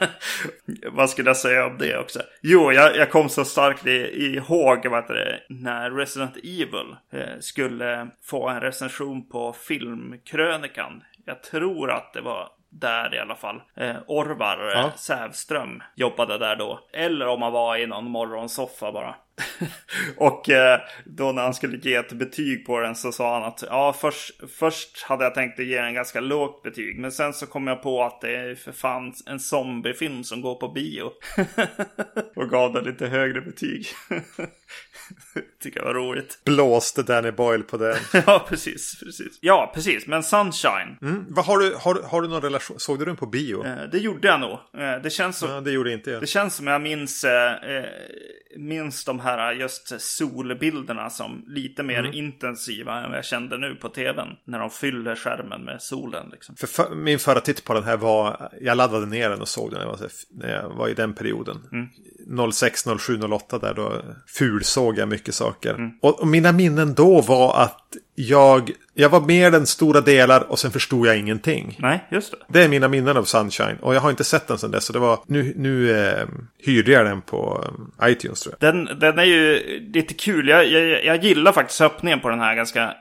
vad 0.92 1.10
skulle 1.10 1.30
jag 1.30 1.36
säga 1.36 1.66
om 1.66 1.78
det 1.78 1.98
också? 1.98 2.22
Jo, 2.40 2.72
jag, 2.72 2.96
jag 2.96 3.10
kom 3.10 3.28
så 3.28 3.44
starkt 3.44 3.86
ihåg 3.86 4.86
vad 4.86 5.08
det, 5.08 5.40
när 5.48 5.90
Resident 5.90 6.36
Evil 6.36 6.96
uh, 7.14 7.40
skulle 7.40 8.08
få 8.22 8.48
en 8.48 8.60
recension 8.60 9.28
på 9.28 9.52
filmkrönikan. 9.52 11.02
Jag 11.24 11.42
tror 11.42 11.90
att 11.90 12.12
det 12.12 12.20
var 12.20 12.48
där 12.72 13.14
i 13.14 13.18
alla 13.18 13.34
fall. 13.34 13.62
Eh, 13.76 13.96
Orvar 14.06 14.72
ja. 14.74 14.92
Sävström 14.96 15.82
jobbade 15.94 16.38
där 16.38 16.56
då. 16.56 16.80
Eller 16.92 17.26
om 17.26 17.42
han 17.42 17.52
var 17.52 17.76
i 17.76 17.86
någon 17.86 18.10
morgonsoffa 18.10 18.92
bara. 18.92 19.14
och 20.16 20.50
eh, 20.50 20.80
då 21.04 21.32
när 21.32 21.42
han 21.42 21.54
skulle 21.54 21.76
ge 21.76 21.94
ett 21.94 22.12
betyg 22.12 22.66
på 22.66 22.80
den 22.80 22.94
så 22.94 23.12
sa 23.12 23.34
han 23.34 23.44
att 23.44 23.64
ja, 23.68 23.96
först, 24.00 24.40
först 24.58 25.02
hade 25.02 25.24
jag 25.24 25.34
tänkt 25.34 25.60
att 25.60 25.66
ge 25.66 25.76
en 25.76 25.94
ganska 25.94 26.20
lågt 26.20 26.62
betyg. 26.62 26.98
Men 26.98 27.12
sen 27.12 27.32
så 27.32 27.46
kom 27.46 27.66
jag 27.66 27.82
på 27.82 28.02
att 28.02 28.20
det 28.20 28.36
är 28.36 28.54
för 28.54 28.72
fan 28.72 29.14
en 29.26 29.40
zombiefilm 29.40 30.24
som 30.24 30.40
går 30.40 30.54
på 30.54 30.68
bio. 30.68 31.10
och 32.36 32.50
gav 32.50 32.72
den 32.72 32.84
lite 32.84 33.06
högre 33.06 33.40
betyg. 33.40 33.86
Tycker 35.62 35.80
jag 35.80 35.86
var 35.86 35.94
roligt. 35.94 36.40
Blåste 36.44 37.02
Danny 37.02 37.30
Boyle 37.30 37.62
på 37.62 37.76
den. 37.76 37.96
ja, 38.26 38.46
precis, 38.48 39.00
precis. 39.00 39.38
Ja, 39.40 39.72
precis. 39.74 40.06
Men 40.06 40.22
Sunshine. 40.22 40.98
Mm. 41.02 41.24
Vad 41.28 41.44
har, 41.44 41.58
du, 41.58 41.74
har, 41.74 42.02
har 42.02 42.22
du 42.22 42.28
någon 42.28 42.42
relation? 42.42 42.78
Såg 42.80 42.98
du 42.98 43.04
den 43.04 43.16
på 43.16 43.26
bio? 43.26 43.66
Eh, 43.66 43.90
det 43.92 43.98
gjorde 43.98 44.28
jag 44.28 44.40
nog. 44.40 44.52
Eh, 44.52 45.02
det 45.02 45.10
känns 45.10 45.38
som... 45.38 45.50
Ja, 45.50 45.60
det 45.60 45.70
gjorde 45.70 45.92
inte 45.92 46.10
jag. 46.10 46.22
Det 46.22 46.26
känns 46.26 46.54
som 46.54 46.66
jag 46.66 46.82
minns, 46.82 47.24
eh, 47.24 47.52
eh 47.52 47.84
minns 48.56 49.04
de 49.04 49.20
här 49.22 49.52
just 49.52 50.00
solbilderna 50.00 51.10
som 51.10 51.44
lite 51.46 51.82
mer 51.82 51.98
mm. 51.98 52.12
intensiva 52.12 53.00
än 53.00 53.10
vad 53.10 53.18
jag 53.18 53.24
kände 53.24 53.58
nu 53.58 53.74
på 53.74 53.88
tvn. 53.88 54.28
När 54.44 54.58
de 54.58 54.70
fyller 54.70 55.14
skärmen 55.16 55.64
med 55.64 55.82
solen. 55.82 56.28
Liksom. 56.32 56.56
För, 56.56 56.66
för 56.66 56.94
min 56.94 57.18
förra 57.18 57.40
titt 57.40 57.64
på 57.64 57.74
den 57.74 57.84
här 57.84 57.96
var, 57.96 58.50
jag 58.60 58.76
laddade 58.76 59.06
ner 59.06 59.30
den 59.30 59.40
och 59.40 59.48
såg 59.48 59.70
den 59.70 59.78
när 59.78 59.86
jag 59.86 59.98
var, 59.98 60.10
när 60.30 60.54
jag 60.54 60.68
var 60.68 60.88
i 60.88 60.94
den 60.94 61.14
perioden. 61.14 61.56
Mm. 61.72 61.88
06, 62.52 62.84
07, 62.98 63.20
08 63.22 63.58
där 63.58 63.74
då 63.74 64.02
fulsåg 64.26 64.98
jag 64.98 65.08
mycket 65.08 65.34
saker. 65.34 65.74
Mm. 65.74 65.90
Och, 66.00 66.20
och, 66.20 66.26
mina 66.26 66.52
minnen 66.52 66.94
då 66.94 67.20
var 67.20 67.62
att 67.62 67.78
jag, 68.14 68.70
jag 68.94 69.08
var 69.08 69.20
med 69.20 69.52
den 69.52 69.66
stora 69.66 70.00
delar 70.00 70.40
och 70.40 70.58
sen 70.58 70.70
förstod 70.70 71.06
jag 71.06 71.18
ingenting. 71.18 71.76
Nej, 71.80 72.08
just 72.10 72.32
det. 72.32 72.38
Det 72.48 72.64
är 72.64 72.68
mina 72.68 72.88
minnen 72.88 73.16
av 73.16 73.24
Sunshine 73.24 73.76
och 73.80 73.94
jag 73.94 74.00
har 74.00 74.10
inte 74.10 74.24
sett 74.24 74.48
den 74.48 74.58
sedan 74.58 74.70
dess. 74.70 74.84
Så 74.84 74.92
det 74.92 74.98
var, 74.98 75.18
nu, 75.26 75.52
nu 75.56 75.98
eh, 75.98 76.26
hyrde 76.58 76.92
jag 76.92 77.06
den 77.06 77.22
på 77.22 77.64
eh, 78.02 78.10
iTunes 78.10 78.40
tror 78.40 78.54
jag. 78.60 78.74
Den, 78.74 78.98
den 78.98 79.18
är 79.18 79.24
ju 79.24 79.60
lite 79.94 80.14
kul. 80.14 80.48
Jag, 80.48 80.66
jag, 80.68 81.04
jag 81.04 81.24
gillar 81.24 81.52
faktiskt 81.52 81.80
öppningen 81.80 82.20
på 82.20 82.28
den 82.28 82.40
här 82.40 82.56
ganska 82.56 82.94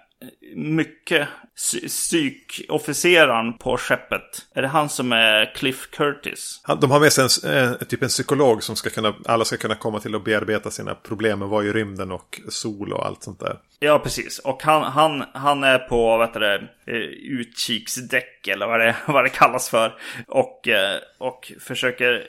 mycket 0.56 1.28
psykofficeraren 1.56 3.58
på 3.58 3.78
skeppet. 3.78 4.22
Är 4.56 4.62
det 4.62 4.68
han 4.68 4.90
som 4.90 5.12
är 5.12 5.56
Cliff 5.56 5.90
Curtis? 5.92 6.62
de 6.82 6.92
har 6.92 7.00
med 7.00 7.14
sig 7.14 7.28
en, 7.44 7.56
eh, 7.56 7.74
typ 7.74 8.04
en 8.04 8.10
psykolog 8.10 8.64
som 8.64 8.76
ska 8.76 8.90
kunna, 8.90 9.16
alla 9.26 9.46
ska 9.46 9.58
kunna 9.58 9.76
komma 9.76 10.00
till 10.00 10.16
och 10.16 10.24
bearbeta 10.24 10.72
sina 10.72 10.96
problem 10.96 11.40
med 11.40 11.48
vad 11.48 11.66
i 11.66 11.74
rymden 11.74 12.12
och 12.12 12.42
sol 12.50 12.94
och 12.94 13.06
allt 13.06 13.24
sånt 13.24 13.40
där. 13.40 13.58
Ja, 13.80 14.00
precis. 14.00 14.40
Och 14.40 14.64
han, 14.64 14.84
han, 14.84 15.24
han 15.34 15.64
är 15.64 15.80
på, 15.80 16.18
vad 16.18 16.28
heter 16.28 16.40
det, 16.40 16.56
eh, 16.86 16.96
utkiksdäck 17.40 18.48
eller 18.48 18.68
vad 18.68 18.80
det, 18.80 18.96
vad 19.08 19.26
det 19.26 19.30
kallas 19.30 19.70
för. 19.70 19.94
Och, 20.28 20.68
eh, 20.68 20.98
och 21.18 21.52
försöker 21.60 22.24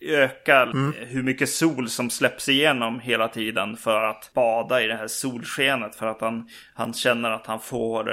öka 0.00 0.62
mm. 0.62 0.94
hur 0.98 1.22
mycket 1.22 1.48
sol 1.48 1.88
som 1.88 2.10
släpps 2.10 2.48
igenom 2.48 3.00
hela 3.00 3.28
tiden 3.28 3.76
för 3.76 4.02
att 4.02 4.30
bada 4.34 4.82
i 4.82 4.86
det 4.86 4.96
här 4.96 5.08
solskenet. 5.08 5.96
För 5.96 6.06
att 6.06 6.20
han, 6.20 6.48
han 6.74 6.94
känner 6.94 7.30
att 7.30 7.46
han 7.46 7.60
får 7.60 8.12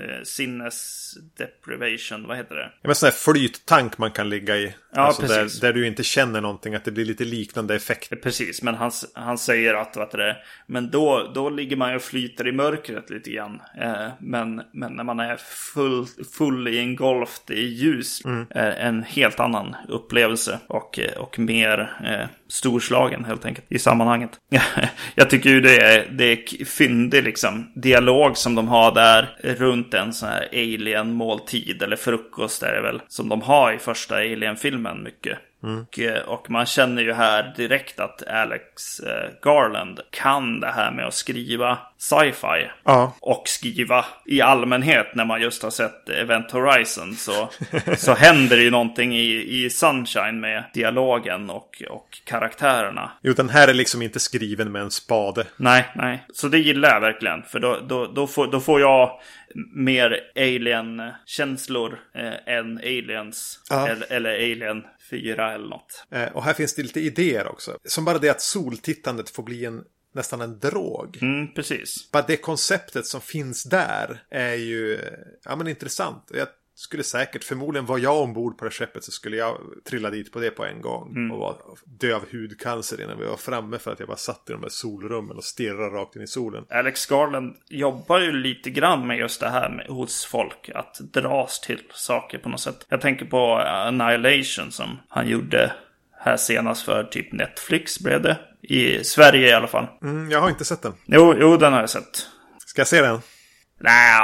eh, 0.00 0.04
eh 0.04 0.22
sinnes 0.24 1.10
deprivation, 1.36 2.26
vad 2.26 2.36
heter 2.36 2.54
det? 2.54 2.70
Ja, 2.82 2.88
men 2.88 2.94
sån 2.94 3.06
här 3.06 3.12
flyttank 3.12 3.98
man 3.98 4.10
kan 4.10 4.28
ligga 4.28 4.56
i. 4.56 4.74
Ja, 4.92 5.00
alltså 5.00 5.22
precis. 5.22 5.60
Där, 5.60 5.68
där, 5.68 5.80
du 5.80 5.86
inte 5.86 6.02
känner 6.02 6.40
någonting, 6.40 6.74
att 6.74 6.84
det 6.84 6.90
blir 6.90 7.04
lite 7.04 7.24
liknande 7.24 7.74
effekt. 7.74 8.22
Precis, 8.22 8.62
men 8.62 8.74
han, 8.74 8.90
han 9.14 9.38
säger 9.38 9.74
att, 9.74 9.96
vad 9.96 10.12
det 10.12 10.36
men 10.66 10.90
då, 10.90 11.30
då 11.34 11.50
ligger 11.50 11.76
man 11.76 11.90
ju 11.90 11.96
och 11.96 12.02
flyter 12.02 12.48
i 12.48 12.52
mörkret 12.52 13.10
lite 13.10 13.30
grann. 13.30 13.60
Eh, 13.80 14.08
men, 14.18 14.62
men 14.72 14.92
när 14.92 15.04
man 15.04 15.20
är 15.20 15.36
full, 15.36 16.06
full 16.32 16.68
i 17.50 17.60
ljus, 17.60 18.24
mm. 18.24 18.46
eh, 18.50 18.86
en 18.86 19.02
helt 19.02 19.40
annan 19.40 19.76
upplevelse 19.88 20.60
och, 20.66 20.98
eh, 20.98 21.18
och 21.18 21.38
mer 21.38 21.96
eh, 22.04 22.28
storslagen 22.48 23.24
helt 23.24 23.44
enkelt 23.44 23.66
i 23.68 23.78
sammanhanget. 23.78 24.30
Jag 25.14 25.30
tycker 25.30 25.50
ju 25.50 25.60
det 25.60 25.76
är, 25.76 26.08
det 26.10 26.24
är 26.24 26.64
fyndig 26.64 27.24
liksom 27.24 27.72
dialog 27.74 28.36
som 28.36 28.54
de 28.54 28.68
har 28.68 28.94
där 28.94 29.36
runt 29.42 29.94
en 29.94 30.12
sån 30.12 30.28
här 30.28 30.48
alien-måltid 30.52 31.82
eller 31.82 31.96
frukost 31.96 32.62
är 32.62 32.72
det 32.72 32.82
väl 32.82 33.02
som 33.08 33.28
de 33.28 33.42
har 33.42 33.72
i 33.72 33.78
första 33.78 34.16
alien-filmen 34.16 35.02
mycket. 35.02 35.38
Mm. 35.64 35.82
Och, 35.82 35.98
eh, 35.98 36.22
och, 36.22 36.50
man 36.50 36.66
känner 36.66 37.02
ju 37.02 37.12
här 37.12 37.54
direkt 37.56 38.00
att 38.00 38.22
Alex 38.28 39.00
eh, 39.00 39.30
Garland 39.42 40.00
kan 40.10 40.60
det 40.60 40.70
här 40.70 40.90
med 40.90 41.06
att 41.06 41.14
skriva 41.14 41.78
sci-fi. 41.98 42.70
Ja. 42.84 43.16
Och 43.20 43.42
skriva 43.48 44.04
i 44.26 44.40
allmänhet 44.40 45.14
när 45.14 45.24
man 45.24 45.40
just 45.40 45.62
har 45.62 45.70
sett 45.70 46.08
Event 46.08 46.50
Horizon 46.50 47.14
så, 47.14 47.50
så 47.96 48.14
händer 48.14 48.56
det 48.56 48.62
ju 48.62 48.70
någonting 48.70 49.16
i, 49.16 49.64
i 49.64 49.70
Sunshine 49.70 50.40
med 50.40 50.64
dialogen 50.74 51.50
och, 51.50 51.82
och 51.90 52.20
karaktärerna. 52.24 53.12
Jo, 53.22 53.32
den 53.32 53.48
här 53.48 53.68
är 53.68 53.74
liksom 53.74 54.02
inte 54.02 54.20
skriven 54.20 54.72
med 54.72 54.82
en 54.82 54.90
spade. 54.90 55.44
Nej, 55.56 55.84
nej. 55.94 56.24
Så 56.32 56.48
det 56.48 56.58
gillar 56.58 56.88
jag 56.88 57.00
verkligen. 57.00 57.42
För 57.42 57.60
då, 57.60 57.78
då, 57.88 58.06
då, 58.06 58.26
får, 58.26 58.46
då 58.46 58.60
får 58.60 58.80
jag 58.80 59.20
mer 59.74 60.20
alien-känslor 60.36 61.98
eh, 62.14 62.54
än 62.54 62.78
aliens. 62.78 63.60
Ja. 63.70 63.88
Eller, 63.88 64.12
eller 64.12 64.34
alien 64.34 64.84
4 65.10 65.54
eller 65.54 65.68
något. 65.68 66.06
Eh, 66.10 66.36
och 66.36 66.42
här 66.42 66.54
finns 66.54 66.74
det 66.74 66.82
lite 66.82 67.00
idéer 67.00 67.48
också. 67.48 67.78
Som 67.84 68.04
bara 68.04 68.18
det 68.18 68.28
att 68.28 68.40
soltittandet 68.40 69.30
får 69.30 69.42
bli 69.42 69.64
en 69.64 69.84
nästan 70.14 70.40
en 70.40 70.58
drog. 70.58 71.18
Mm, 71.22 71.54
precis. 71.54 72.10
Bara 72.10 72.24
det 72.26 72.36
konceptet 72.36 73.06
som 73.06 73.20
finns 73.20 73.64
där 73.64 74.22
är 74.30 74.54
ju 74.54 75.00
ja, 75.44 75.56
men 75.56 75.68
intressant. 75.68 76.30
Jag 76.34 76.48
skulle 76.74 77.02
säkert, 77.02 77.44
förmodligen 77.44 77.86
var 77.86 77.98
jag 77.98 78.22
ombord 78.22 78.58
på 78.58 78.64
det 78.64 78.70
skeppet 78.70 79.04
så 79.04 79.10
skulle 79.10 79.36
jag 79.36 79.58
trilla 79.88 80.10
dit 80.10 80.32
på 80.32 80.38
det 80.38 80.50
på 80.50 80.64
en 80.64 80.80
gång. 80.80 81.10
Mm. 81.10 81.32
Och 81.32 81.38
var, 81.38 81.56
dö 81.84 82.14
av 82.14 82.22
hudcancer 82.32 83.00
innan 83.00 83.18
vi 83.18 83.24
var 83.24 83.36
framme 83.36 83.78
för 83.78 83.92
att 83.92 83.98
jag 83.98 84.08
bara 84.08 84.16
satt 84.16 84.50
i 84.50 84.52
de 84.52 84.62
här 84.62 84.68
solrummen 84.68 85.36
och 85.36 85.44
stirrade 85.44 85.96
rakt 85.96 86.16
in 86.16 86.22
i 86.22 86.26
solen. 86.26 86.64
Alex 86.70 87.06
Garland 87.06 87.56
jobbar 87.68 88.20
ju 88.20 88.32
lite 88.32 88.70
grann 88.70 89.06
med 89.06 89.18
just 89.18 89.40
det 89.40 89.48
här 89.48 89.70
med, 89.70 89.86
hos 89.86 90.24
folk. 90.24 90.70
Att 90.74 90.98
dras 91.12 91.60
till 91.60 91.82
saker 91.92 92.38
på 92.38 92.48
något 92.48 92.60
sätt. 92.60 92.86
Jag 92.88 93.00
tänker 93.00 93.26
på 93.26 93.54
Annihilation 93.54 94.72
som 94.72 94.98
han 95.08 95.28
gjorde 95.28 95.72
här 96.18 96.36
senast 96.36 96.84
för 96.84 97.04
typ 97.04 97.32
Netflix 97.32 98.00
blev 98.00 98.22
det. 98.22 98.38
I 98.62 99.04
Sverige 99.04 99.48
i 99.48 99.52
alla 99.52 99.66
fall. 99.66 99.86
Mm, 100.02 100.30
jag 100.30 100.40
har 100.40 100.50
inte 100.50 100.64
sett 100.64 100.82
den. 100.82 100.92
Jo, 101.06 101.34
jo, 101.40 101.56
den 101.56 101.72
har 101.72 101.80
jag 101.80 101.90
sett. 101.90 102.28
Ska 102.66 102.80
jag 102.80 102.88
se 102.88 103.02
den? 103.02 103.20
Nej, 103.80 104.20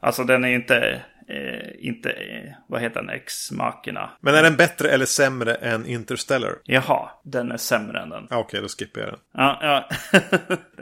alltså 0.00 0.24
den 0.24 0.44
är 0.44 0.48
ju 0.48 0.54
inte 0.54 1.02
eh, 1.28 1.70
inte, 1.78 2.10
eh, 2.10 2.52
vad 2.66 2.80
heter 2.80 3.00
den, 3.00 3.10
Ex-Machina. 3.10 4.10
Men 4.20 4.34
är 4.34 4.42
den 4.42 4.56
bättre 4.56 4.90
eller 4.90 5.06
sämre 5.06 5.54
än 5.54 5.86
Interstellar? 5.86 6.54
Jaha, 6.64 7.10
den 7.24 7.52
är 7.52 7.56
sämre 7.56 8.00
än 8.00 8.10
den. 8.10 8.26
Okej, 8.30 8.60
då 8.60 8.68
skippar 8.68 9.00
jag 9.00 9.10
den. 9.10 9.18
Ja, 9.32 9.58
ja. 9.62 9.88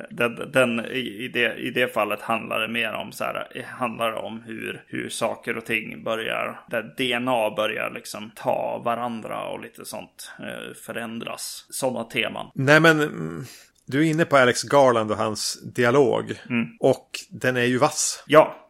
den, 0.10 0.52
den, 0.52 0.80
i, 0.84 1.30
det, 1.34 1.54
I 1.54 1.70
det 1.70 1.94
fallet 1.94 2.20
handlar 2.20 2.60
det 2.60 2.68
mer 2.68 2.92
om 2.92 3.12
så 3.12 3.24
här, 3.24 3.64
handlar 3.64 4.12
om 4.12 4.42
hur, 4.46 4.84
hur 4.86 5.08
saker 5.08 5.56
och 5.56 5.64
ting 5.64 6.04
börjar, 6.04 6.60
där 6.70 6.82
DNA 6.82 7.50
börjar 7.50 7.90
liksom 7.90 8.30
ta 8.34 8.82
varandra 8.84 9.48
och 9.48 9.60
lite 9.60 9.84
sånt 9.84 10.32
eh, 10.38 10.74
förändras. 10.74 11.66
Sådana 11.70 12.04
teman. 12.04 12.50
Nej, 12.54 12.80
men 12.80 13.00
mm, 13.00 13.44
du 13.86 14.00
är 14.06 14.10
inne 14.10 14.24
på 14.24 14.36
Alex 14.36 14.62
Garland 14.62 15.10
och 15.10 15.16
hans 15.16 15.62
dialog. 15.62 16.40
Och 16.80 17.10
den 17.30 17.56
är 17.56 17.64
ju 17.64 17.78
vass. 17.78 18.24
Ja, 18.26 18.65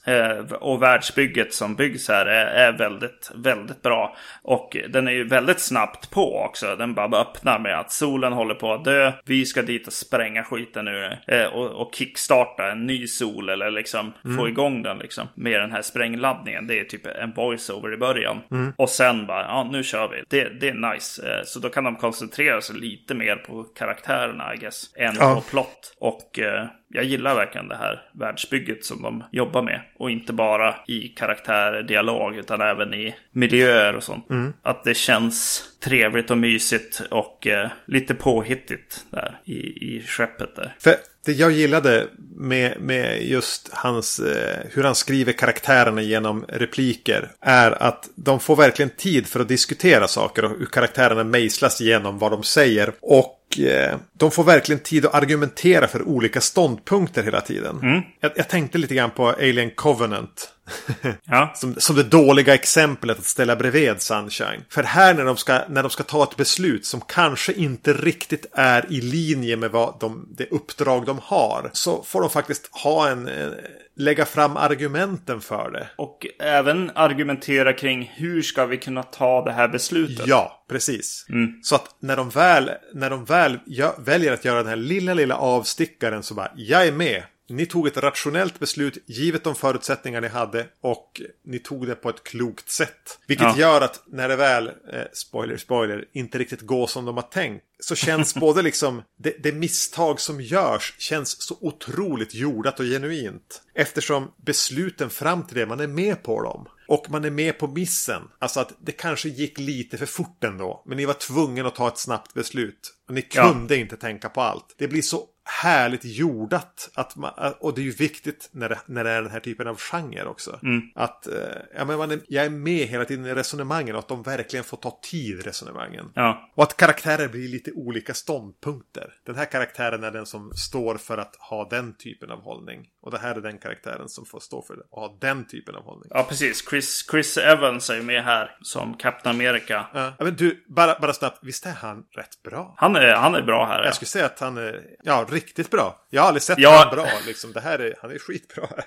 och 0.61 0.83
världsbygget 0.83 1.55
som 1.55 1.75
byggs 1.75 2.09
här 2.09 2.27
är, 2.27 2.47
är 2.47 2.73
väldigt, 2.73 3.31
väldigt 3.35 3.83
bra. 3.83 4.17
Och 4.43 4.77
den 4.89 5.09
är 5.09 5.13
ju 5.13 5.25
väldigt 5.29 5.61
snabbt 5.61 6.11
på 6.11 6.41
också. 6.41 6.77
Den 6.77 6.95
bara 6.95 7.21
öppnar 7.21 7.59
med 7.59 7.79
att 7.81 7.93
solen 7.93 8.33
håller 8.33 8.55
på 8.55 8.73
att 8.73 8.85
dö. 8.85 9.13
Vi 9.25 9.45
ska 9.47 9.63
dit 9.63 9.87
och 9.87 9.93
spränga 9.93 10.45
skiten 10.45 10.85
nu. 10.85 11.17
Eh, 11.27 11.45
och, 11.47 11.71
och 11.71 11.95
kickstarta 11.95 12.71
en 12.71 12.87
ny 12.87 13.07
sol 13.07 13.49
eller 13.49 13.71
liksom 13.71 14.13
få 14.39 14.49
igång 14.49 14.83
den 14.83 14.99
liksom. 14.99 15.29
Med 15.35 15.61
den 15.61 15.73
här 15.73 15.83
sprängladdningen. 15.83 16.67
Det 16.67 16.81
är 16.81 16.85
typ 16.85 17.07
en 17.07 17.33
voiceover 17.33 17.95
i 17.95 17.97
början. 17.97 18.41
Och 18.77 18.91
sen 18.91 19.27
bara, 19.27 19.43
ja 19.43 19.69
nu 19.73 19.83
kör 19.83 20.09
vi. 20.09 20.23
Det, 20.29 20.61
det 20.61 20.69
är 20.69 20.93
nice. 20.95 21.29
Eh, 21.31 21.45
så 21.45 21.59
då 21.59 21.69
kan 21.69 21.85
de 21.85 21.97
koncentrera 21.97 22.61
sig 22.61 22.77
lite 22.77 23.15
mer 23.15 23.37
på 23.37 23.63
karaktärerna 23.63 24.55
I 24.55 24.57
guess. 24.57 24.91
Än 24.97 25.15
Ja. 25.19 25.35
på 25.35 25.41
plott. 25.41 25.95
Och 25.99 26.39
eh, 26.39 26.67
jag 26.89 27.05
gillar 27.05 27.35
verkligen 27.35 27.69
det 27.69 27.77
här 27.77 28.03
världsbygget 28.13 28.85
som 28.85 29.03
de 29.03 29.25
jobbar 29.33 29.63
med. 29.63 29.81
Och 29.99 30.11
inte 30.11 30.33
bara 30.33 30.75
i 30.87 31.09
karaktärer, 31.09 31.83
dialog, 31.83 32.37
utan 32.37 32.61
även 32.61 32.95
i 32.95 33.15
miljöer 33.33 33.97
och 33.97 34.03
sånt. 34.03 34.27
Att 34.63 34.85
det 34.85 34.95
känns 34.95 35.65
trevligt 35.85 36.31
och 36.31 36.39
mysigt 36.39 37.03
och 37.11 37.47
eh, 37.47 37.71
lite 37.87 38.15
påhittigt 38.15 39.05
där 39.11 39.41
i, 39.45 39.57
i 39.97 40.03
skeppet 40.07 40.57
där. 40.57 40.75
För 40.79 40.95
det 41.25 41.33
jag 41.33 41.53
gillade 41.53 42.07
med, 42.37 42.81
med 42.81 43.23
just 43.23 43.71
hans, 43.73 44.19
eh, 44.19 44.57
hur 44.73 44.83
han 44.83 44.95
skriver 44.95 45.33
karaktärerna 45.33 46.03
genom 46.03 46.45
repliker 46.49 47.31
är 47.41 47.83
att 47.83 48.09
de 48.15 48.41
får 48.41 48.57
verkligen 48.57 48.91
tid 48.91 49.27
för 49.27 49.41
att 49.41 49.49
diskutera 49.49 50.09
saker 50.09 50.45
och 50.45 50.51
hur 50.59 50.67
karaktärerna 50.67 51.25
mejslas 51.25 51.81
genom 51.81 52.19
vad 52.19 52.33
de 52.33 52.43
säger. 52.43 52.93
Och 53.01 53.36
eh, 53.59 53.97
de 54.13 54.31
får 54.31 54.45
verkligen 54.45 54.81
tid 54.81 55.07
att 55.07 55.15
argumentera 55.15 55.87
för 55.89 56.03
olika 56.03 56.41
ståndpunkter 56.41 57.23
hela 57.23 57.41
tiden. 57.41 58.03
Jag, 58.21 58.33
jag 58.37 58.49
tänkte 58.49 58.79
lite 58.79 58.95
grann 58.95 59.11
på 59.11 59.29
Alien 59.29 59.71
Covenant. 59.71 60.56
Ja, 61.25 61.53
Som, 61.57 61.75
som 61.79 61.97
det 61.97 62.03
dåliga 62.03 62.55
exemplet 62.55 63.19
att 63.19 63.25
ställa 63.25 63.57
bredvid 63.57 64.03
Sunshine. 64.03 64.65
För 64.69 64.83
här 64.83 65.15
när 65.15 65.25
de, 65.25 65.37
ska, 65.37 65.61
när 65.69 65.83
de 65.83 65.91
ska 65.91 66.03
ta 66.03 66.23
ett 66.23 66.37
beslut 66.37 66.87
som 66.87 67.01
kanske 67.01 67.53
inte 67.53 67.93
riktigt 67.93 68.47
är 68.53 68.93
i 68.93 69.01
linje 69.01 69.57
med 69.57 69.71
vad 69.71 69.97
de, 70.01 70.29
det 70.37 70.47
uppdrag 70.51 71.07
de 71.07 71.19
har. 71.23 71.71
Så 71.73 72.03
får 72.03 72.21
de 72.21 72.31
faktiskt 72.31 72.69
ha 72.73 73.09
en, 73.09 73.29
en 73.29 73.55
lägga 73.99 74.25
fram 74.27 74.57
argumenten 74.57 75.41
för 75.41 75.71
det. 75.71 75.89
och 75.97 76.27
även 76.41 76.91
argumentera 76.95 77.73
kring 77.73 78.13
hur 78.17 78.43
ska 78.43 78.67
vi 78.67 78.77
kunna 78.77 79.03
ta 79.03 79.45
det 79.45 79.53
här 79.53 79.69
beslutet. 79.69 80.27
Ja, 80.27 80.65
precis. 80.71 81.27
Så 81.63 81.75
att 81.75 81.97
när 82.01 82.17
de 82.17 82.31
väl, 82.31 82.71
när 82.95 83.11
de 83.11 83.25
väl 83.25 83.59
gö- 83.67 84.05
väljer 84.05 84.33
att 84.33 84.45
göra 84.45 84.59
den 84.59 84.67
här 84.69 84.77
lilla, 84.77 85.15
lilla 85.15 85.35
avstickaren 85.37 86.23
så 86.23 86.35
bara, 86.35 86.51
jag 86.57 86.87
är 86.87 86.93
med. 86.93 87.23
Ni 87.49 87.67
tog 87.67 87.87
ett 87.87 87.97
rationellt 87.97 88.59
beslut 88.59 88.99
givet 89.07 89.45
de 89.45 89.55
förutsättningar 89.55 90.21
ni 90.21 90.29
hade 90.29 90.67
och 90.81 91.21
ni 91.45 91.59
tog 91.59 91.87
det 91.87 91.95
på 91.95 92.09
ett 92.11 92.25
klokt 92.25 92.71
sätt. 92.71 93.19
Vilket 93.27 93.47
Ja. 93.47 93.59
gör 93.59 93.81
att 93.81 94.03
när 94.07 94.29
det 94.29 94.37
väl, 94.37 94.67
eh, 94.69 95.03
spoiler, 95.13 95.57
spoiler, 95.57 96.05
inte 96.13 96.39
riktigt 96.39 96.61
går 96.61 96.87
som 96.87 97.05
de 97.05 97.15
har 97.17 97.23
tänkt. 97.23 97.65
Så 97.81 97.95
känns 97.95 98.35
både 98.41 98.63
liksom 98.63 99.03
det, 99.19 99.43
det 99.43 99.53
misstag 99.53 100.21
som 100.21 100.41
görs 100.41 100.95
känns 100.99 101.43
så 101.43 101.57
otroligt 101.61 102.35
jordat 102.35 102.81
och 102.81 102.87
genuint. 102.87 103.63
Eftersom 103.75 104.33
besluten 104.37 105.11
fram 105.11 105.47
till 105.47 105.57
det, 105.57 105.67
man 105.67 105.81
är 105.81 105.87
med 105.87 106.23
på 106.23 106.43
dem. 106.43 106.69
Och 106.89 107.11
man 107.11 107.25
är 107.25 107.31
med 107.31 107.59
på 107.59 107.67
missen. 107.67 108.23
Alltså 108.39 108.61
att 108.61 108.73
det 108.81 108.93
kanske 108.93 109.29
gick 109.29 109.59
lite 109.59 109.99
för 109.99 110.07
fort 110.07 110.45
ändå. 110.45 110.83
Men 110.87 110.97
ni 110.97 111.05
var 111.05 111.15
tvungen 111.15 111.67
att 111.67 111.75
ta 111.75 111.89
ett 111.89 111.99
snabbt 111.99 112.35
beslut. 112.35 112.95
Och 113.09 113.15
ni 113.15 113.27
Ja. 113.35 113.53
kunde 113.53 113.77
inte 113.77 113.97
tänka 113.97 114.29
på 114.29 114.41
allt. 114.41 114.75
Det 114.79 114.89
blir 114.89 115.03
så 115.03 115.25
härligt 115.49 116.05
jordat. 116.05 116.91
Att 116.95 117.17
man, 117.17 117.33
och 117.61 117.75
det 117.75 117.81
är 117.81 117.85
ju 117.85 117.91
viktigt 117.91 118.49
när 118.53 118.69
det, 118.69 118.79
när 118.87 119.05
det 119.05 119.11
är 119.11 119.23
den 119.23 119.31
här 119.31 119.41
typen 119.41 119.67
av 119.69 119.77
genre 119.77 120.25
också. 120.25 120.59
Att 120.95 121.27
eh, 121.27 121.35
ja, 121.77 121.85
men 121.85 121.99
man 121.99 122.11
är, 122.11 122.21
jag 122.29 122.45
är 122.45 122.51
med 122.51 122.87
hela 122.87 123.05
tiden 123.05 123.27
i 123.27 123.35
resonemangen 123.35 123.95
och 123.95 123.99
att 123.99 124.09
de 124.09 124.23
verkligen 124.23 124.65
får 124.65 124.77
ta 124.77 124.99
tid 125.03 125.39
i 125.39 125.43
resonemangen. 125.43 126.13
Ja, 126.15 126.51
Och 126.55 126.63
att 126.63 126.77
karaktärer 126.77 127.29
blir 127.29 127.49
lite 127.49 127.73
olika 127.73 128.15
ståndpunkter. 128.15 129.15
Den 129.27 129.35
här 129.35 129.45
karaktären 129.45 130.05
är 130.05 130.11
den 130.11 130.27
som 130.27 130.53
står 130.53 130.97
för 130.97 131.19
att 131.19 131.37
ha 131.37 131.69
den 131.69 131.97
typen 131.97 132.31
av 132.31 132.41
hållning. 132.43 132.87
Och 133.07 133.13
det 133.13 133.19
här 133.19 133.35
är 133.35 133.41
den 133.41 133.59
karaktären 133.59 134.09
som 134.09 134.27
får 134.27 134.41
stå 134.41 134.63
för 134.63 134.75
det 134.77 134.83
och 134.91 135.01
ha 135.01 135.17
den 135.21 135.47
typen 135.47 135.75
av 135.75 135.83
hållning. 135.85 136.11
ja 136.15 136.27
precis. 136.29 136.69
Chris, 136.71 137.07
Chris 137.11 137.37
Evans 137.39 137.91
är 137.91 137.95
ju 137.95 138.03
med 138.03 138.25
här 138.25 138.57
som 138.63 138.95
Captain 138.97 139.37
America. 139.37 139.87
Ja, 139.95 140.13
men 140.19 140.37
du, 140.37 140.65
bara, 140.69 140.99
bara 141.01 141.13
snabbt. 141.13 141.39
Visst 141.43 141.67
är 141.67 141.71
han 141.73 142.05
rätt 142.17 142.43
bra? 142.43 142.75
Han 142.77 142.97
är, 142.97 143.15
han 143.15 143.35
är 143.35 143.43
bra 143.43 143.67
här. 143.67 143.79
Ja. 143.79 143.85
Jag 143.85 143.95
skulle 143.95 144.09
säga 144.09 144.27
att 144.27 144.41
han 144.41 144.57
är 144.57 144.81
ja, 145.03 145.27
riktigt 145.31 145.71
bra. 145.71 145.97
Jag 146.11 146.23
har 146.23 146.29
aldrig 146.29 146.43
sett 146.43 146.59
Ja. 146.59 146.79
honom 146.79 146.95
bra. 146.95 147.07
Liksom. 147.27 147.53
Det 147.53 147.61
här 147.61 147.79
är, 147.79 147.95
han 148.03 148.11
är 148.11 148.19
skitbra 148.19 148.65
här. 148.77 148.85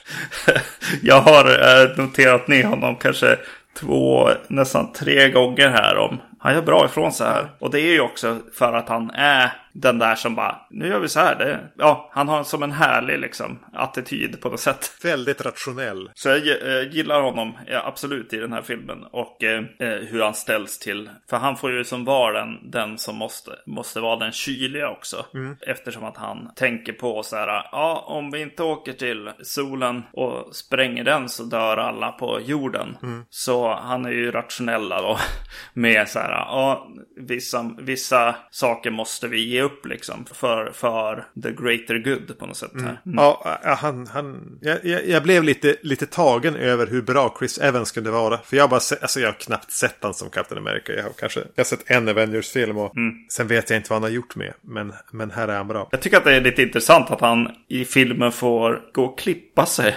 Jag 1.02 1.22
har 1.22 1.46
eh, 1.46 1.98
noterat 1.98 2.48
ner 2.48 2.64
honom 2.64 2.96
kanske 2.96 3.40
två, 3.80 4.30
nästan 4.48 4.94
tre 4.94 5.30
gånger 5.30 5.70
här 5.70 5.98
om 5.98 6.22
han 6.40 6.54
gör 6.54 6.62
bra 6.62 6.86
ifrån 6.86 7.12
sig 7.12 7.28
här. 7.28 7.50
Och 7.60 7.72
det 7.72 7.82
är 7.82 7.92
ju 7.92 8.02
också 8.02 8.38
för 8.54 8.74
att 8.74 8.90
han 8.90 9.10
är 9.12 9.52
den 9.74 10.00
där 10.00 10.16
som 10.16 10.36
bara, 10.36 10.62
nu 10.70 10.88
gör 10.88 11.00
vi 11.00 11.10
så 11.10 11.20
här. 11.20 11.36
Det, 11.36 11.60
ja, 11.78 12.10
han 12.14 12.28
har 12.28 12.44
som 12.44 12.64
en 12.64 12.72
härlig 12.72 13.20
liksom 13.20 13.60
attityd 13.74 14.42
på 14.42 14.50
något 14.50 14.60
sätt. 14.60 14.92
Väldigt 15.04 15.46
rationell. 15.46 16.12
Så 16.16 16.30
jag 16.30 16.38
eh, 16.38 16.92
gillar 16.92 17.22
honom 17.22 17.58
ja, 17.68 17.84
absolut 17.86 18.34
i 18.34 18.38
den 18.38 18.54
här 18.54 18.62
filmen. 18.62 19.04
Och 19.12 19.44
eh, 19.44 19.64
eh, 19.80 20.00
hur 20.00 20.22
han 20.22 20.34
ställs 20.34 20.80
till. 20.80 21.10
För 21.30 21.38
han 21.38 21.58
får 21.58 21.72
ju 21.72 21.84
som 21.84 22.06
vara 22.06 22.40
den, 22.40 22.72
den 22.72 22.98
som 22.98 23.16
måste, 23.16 23.52
måste 23.66 24.00
vara 24.00 24.20
den 24.20 24.32
kyliga 24.32 24.90
också. 24.90 25.26
Eftersom 25.68 26.04
att 26.04 26.18
han 26.18 26.52
tänker 26.56 26.94
på 26.94 27.24
så 27.24 27.36
här. 27.36 27.48
Ja, 27.72 28.06
om 28.08 28.32
vi 28.32 28.42
inte 28.42 28.64
åker 28.64 28.94
till 28.94 29.32
solen 29.42 30.04
och 30.14 30.56
spränger 30.56 31.04
den 31.04 31.30
så 31.30 31.44
dör 31.44 31.78
alla 31.78 32.12
på 32.12 32.40
jorden. 32.46 32.98
Så 33.30 33.74
han 33.74 34.06
är 34.06 34.12
ju 34.12 34.32
rationella 34.32 35.02
då. 35.02 35.20
Med 35.74 36.10
så 36.10 36.20
här. 36.20 36.32
Ja, 36.32 36.88
vissa, 37.16 37.72
vissa 37.80 38.36
saker 38.52 38.92
måste 38.92 39.28
vi 39.28 39.50
ge 39.50 39.59
upp 39.62 39.86
liksom. 39.86 40.26
För, 40.34 40.72
för 40.72 41.26
the 41.43 41.52
greater 41.52 41.98
good 41.98 42.38
på 42.39 42.45
något 42.45 42.58
sätt. 42.58 42.72
Här. 42.82 43.02
Ja, 43.04 43.60
han, 43.63 44.08
han, 44.08 44.58
jag, 44.62 45.08
jag, 45.08 45.24
blev 45.24 45.43
lite, 45.43 45.76
lite 45.82 46.06
tagen 46.06 46.56
över 46.56 46.88
hur 46.88 47.02
bra 47.02 47.36
Chris 47.39 47.58
Evans 47.58 47.91
kunde 47.91 48.12
vara. 48.12 48.38
För 48.38 48.58
jag 48.58 48.69
bara 48.69 48.80
alltså 49.02 49.19
jag 49.19 49.28
har 49.28 49.39
knappt 49.39 49.72
sett 49.72 49.98
han 50.02 50.13
som 50.13 50.30
Captain 50.30 50.67
America. 50.67 50.93
Jag 50.93 51.04
har 51.04 51.12
kanske 51.12 51.39
jag 51.39 51.63
har 51.63 51.67
sett 51.67 51.91
en 51.91 52.10
Avengers-film 52.10 52.78
och 52.78 52.93
sen 53.30 53.48
vet 53.48 53.69
jag 53.69 53.78
inte 53.80 53.89
vad 53.89 53.95
han 53.95 54.04
har 54.04 54.10
gjort 54.10 54.36
med. 54.36 54.54
Men, 54.62 54.93
men 55.12 55.32
här 55.32 55.48
är 55.48 55.58
han 55.58 55.67
bra. 55.67 55.88
Jag 55.91 56.02
tycker 56.02 56.17
att 56.17 56.24
det 56.24 56.36
är 56.36 56.41
lite 56.41 56.62
intressant 56.62 57.12
att 57.12 57.22
han 57.22 57.52
i 57.67 57.86
filmen 57.86 58.32
får 58.32 58.82
gå 58.93 59.04
och 59.04 59.19
klippa 59.19 59.65
sig. 59.65 59.95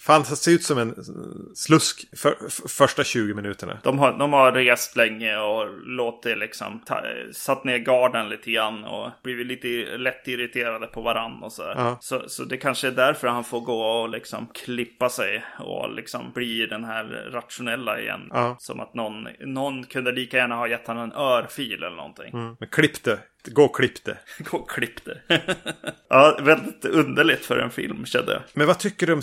Fan, 0.00 0.24
han 0.26 0.36
ser 0.36 0.52
ut 0.52 0.64
som 0.64 0.78
en 0.78 0.94
slusk 1.54 2.18
för, 2.18 2.34
för, 2.50 2.68
första 2.68 3.04
20 3.04 3.34
minuterna. 3.34 3.78
De 3.82 3.98
har, 3.98 4.18
de 4.18 4.32
har 4.32 4.52
rest 4.52 4.96
länge 4.96 5.36
och 5.36 5.78
låtit 5.86 6.38
liksom 6.38 6.80
ta, 6.86 7.02
satt 7.32 7.64
ner 7.64 7.78
garden 7.78 8.28
lite 8.28 8.50
grann 8.50 8.84
och 8.84 9.10
blivit 9.22 9.46
lite 9.46 9.96
lätt 9.96 10.28
irriterade 10.28 10.86
på 10.86 11.00
varann 11.00 11.42
och 11.42 11.52
så, 11.52 11.62
där. 11.62 11.74
Ja. 11.76 11.98
så 12.00 12.28
Så 12.28 12.44
det 12.44 12.56
kanske 12.56 12.86
är 12.86 12.92
därför 12.92 13.28
han 13.28 13.44
får 13.44 13.60
gå 13.60 13.82
och 13.82 14.08
liksom 14.08 14.46
klippa 14.54 15.08
sig 15.08 15.44
och 15.58 15.94
liksom 15.94 16.32
bli 16.34 16.66
den 16.66 16.84
här 16.84 17.30
rationella 17.32 18.00
igen. 18.00 18.28
Ja. 18.30 18.56
Som 18.58 18.80
att 18.80 18.94
någon, 18.94 19.28
någon 19.40 19.84
kunde 19.84 20.12
lika 20.12 20.36
gärna 20.36 20.54
ha 20.54 20.68
gett 20.68 20.86
honom 20.86 21.04
en 21.04 21.12
örfil 21.12 21.82
eller 21.82 21.96
någonting. 21.96 22.30
Men 22.32 22.68
klipp 22.68 23.04
det. 23.04 23.18
Gå 23.50 23.64
och 23.64 23.76
klipp 23.76 24.04
det. 24.04 24.18
Gå 24.38 24.58
och 24.58 24.70
klipp 24.70 25.04
det. 25.04 25.20
ja, 26.08 26.38
väldigt 26.42 26.84
underligt 26.84 27.46
för 27.46 27.58
en 27.58 27.70
film 27.70 28.06
kände 28.06 28.32
jag. 28.32 28.42
Men 28.52 28.66
vad 28.66 28.78
tycker 28.78 29.06
du 29.06 29.12
om, 29.12 29.22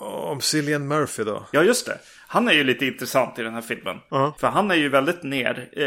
om 0.00 0.40
Cillian 0.40 0.88
Murphy 0.88 1.24
då? 1.24 1.46
Ja, 1.50 1.62
just 1.62 1.86
det. 1.86 1.98
Han 2.26 2.48
är 2.48 2.52
ju 2.52 2.64
lite 2.64 2.86
intressant 2.86 3.38
i 3.38 3.42
den 3.42 3.54
här 3.54 3.62
filmen. 3.62 3.96
Ja. 4.08 4.36
För 4.38 4.48
han 4.48 4.70
är 4.70 4.74
ju 4.74 4.88
väldigt 4.88 5.22
ner... 5.22 5.68
Eh, 5.72 5.86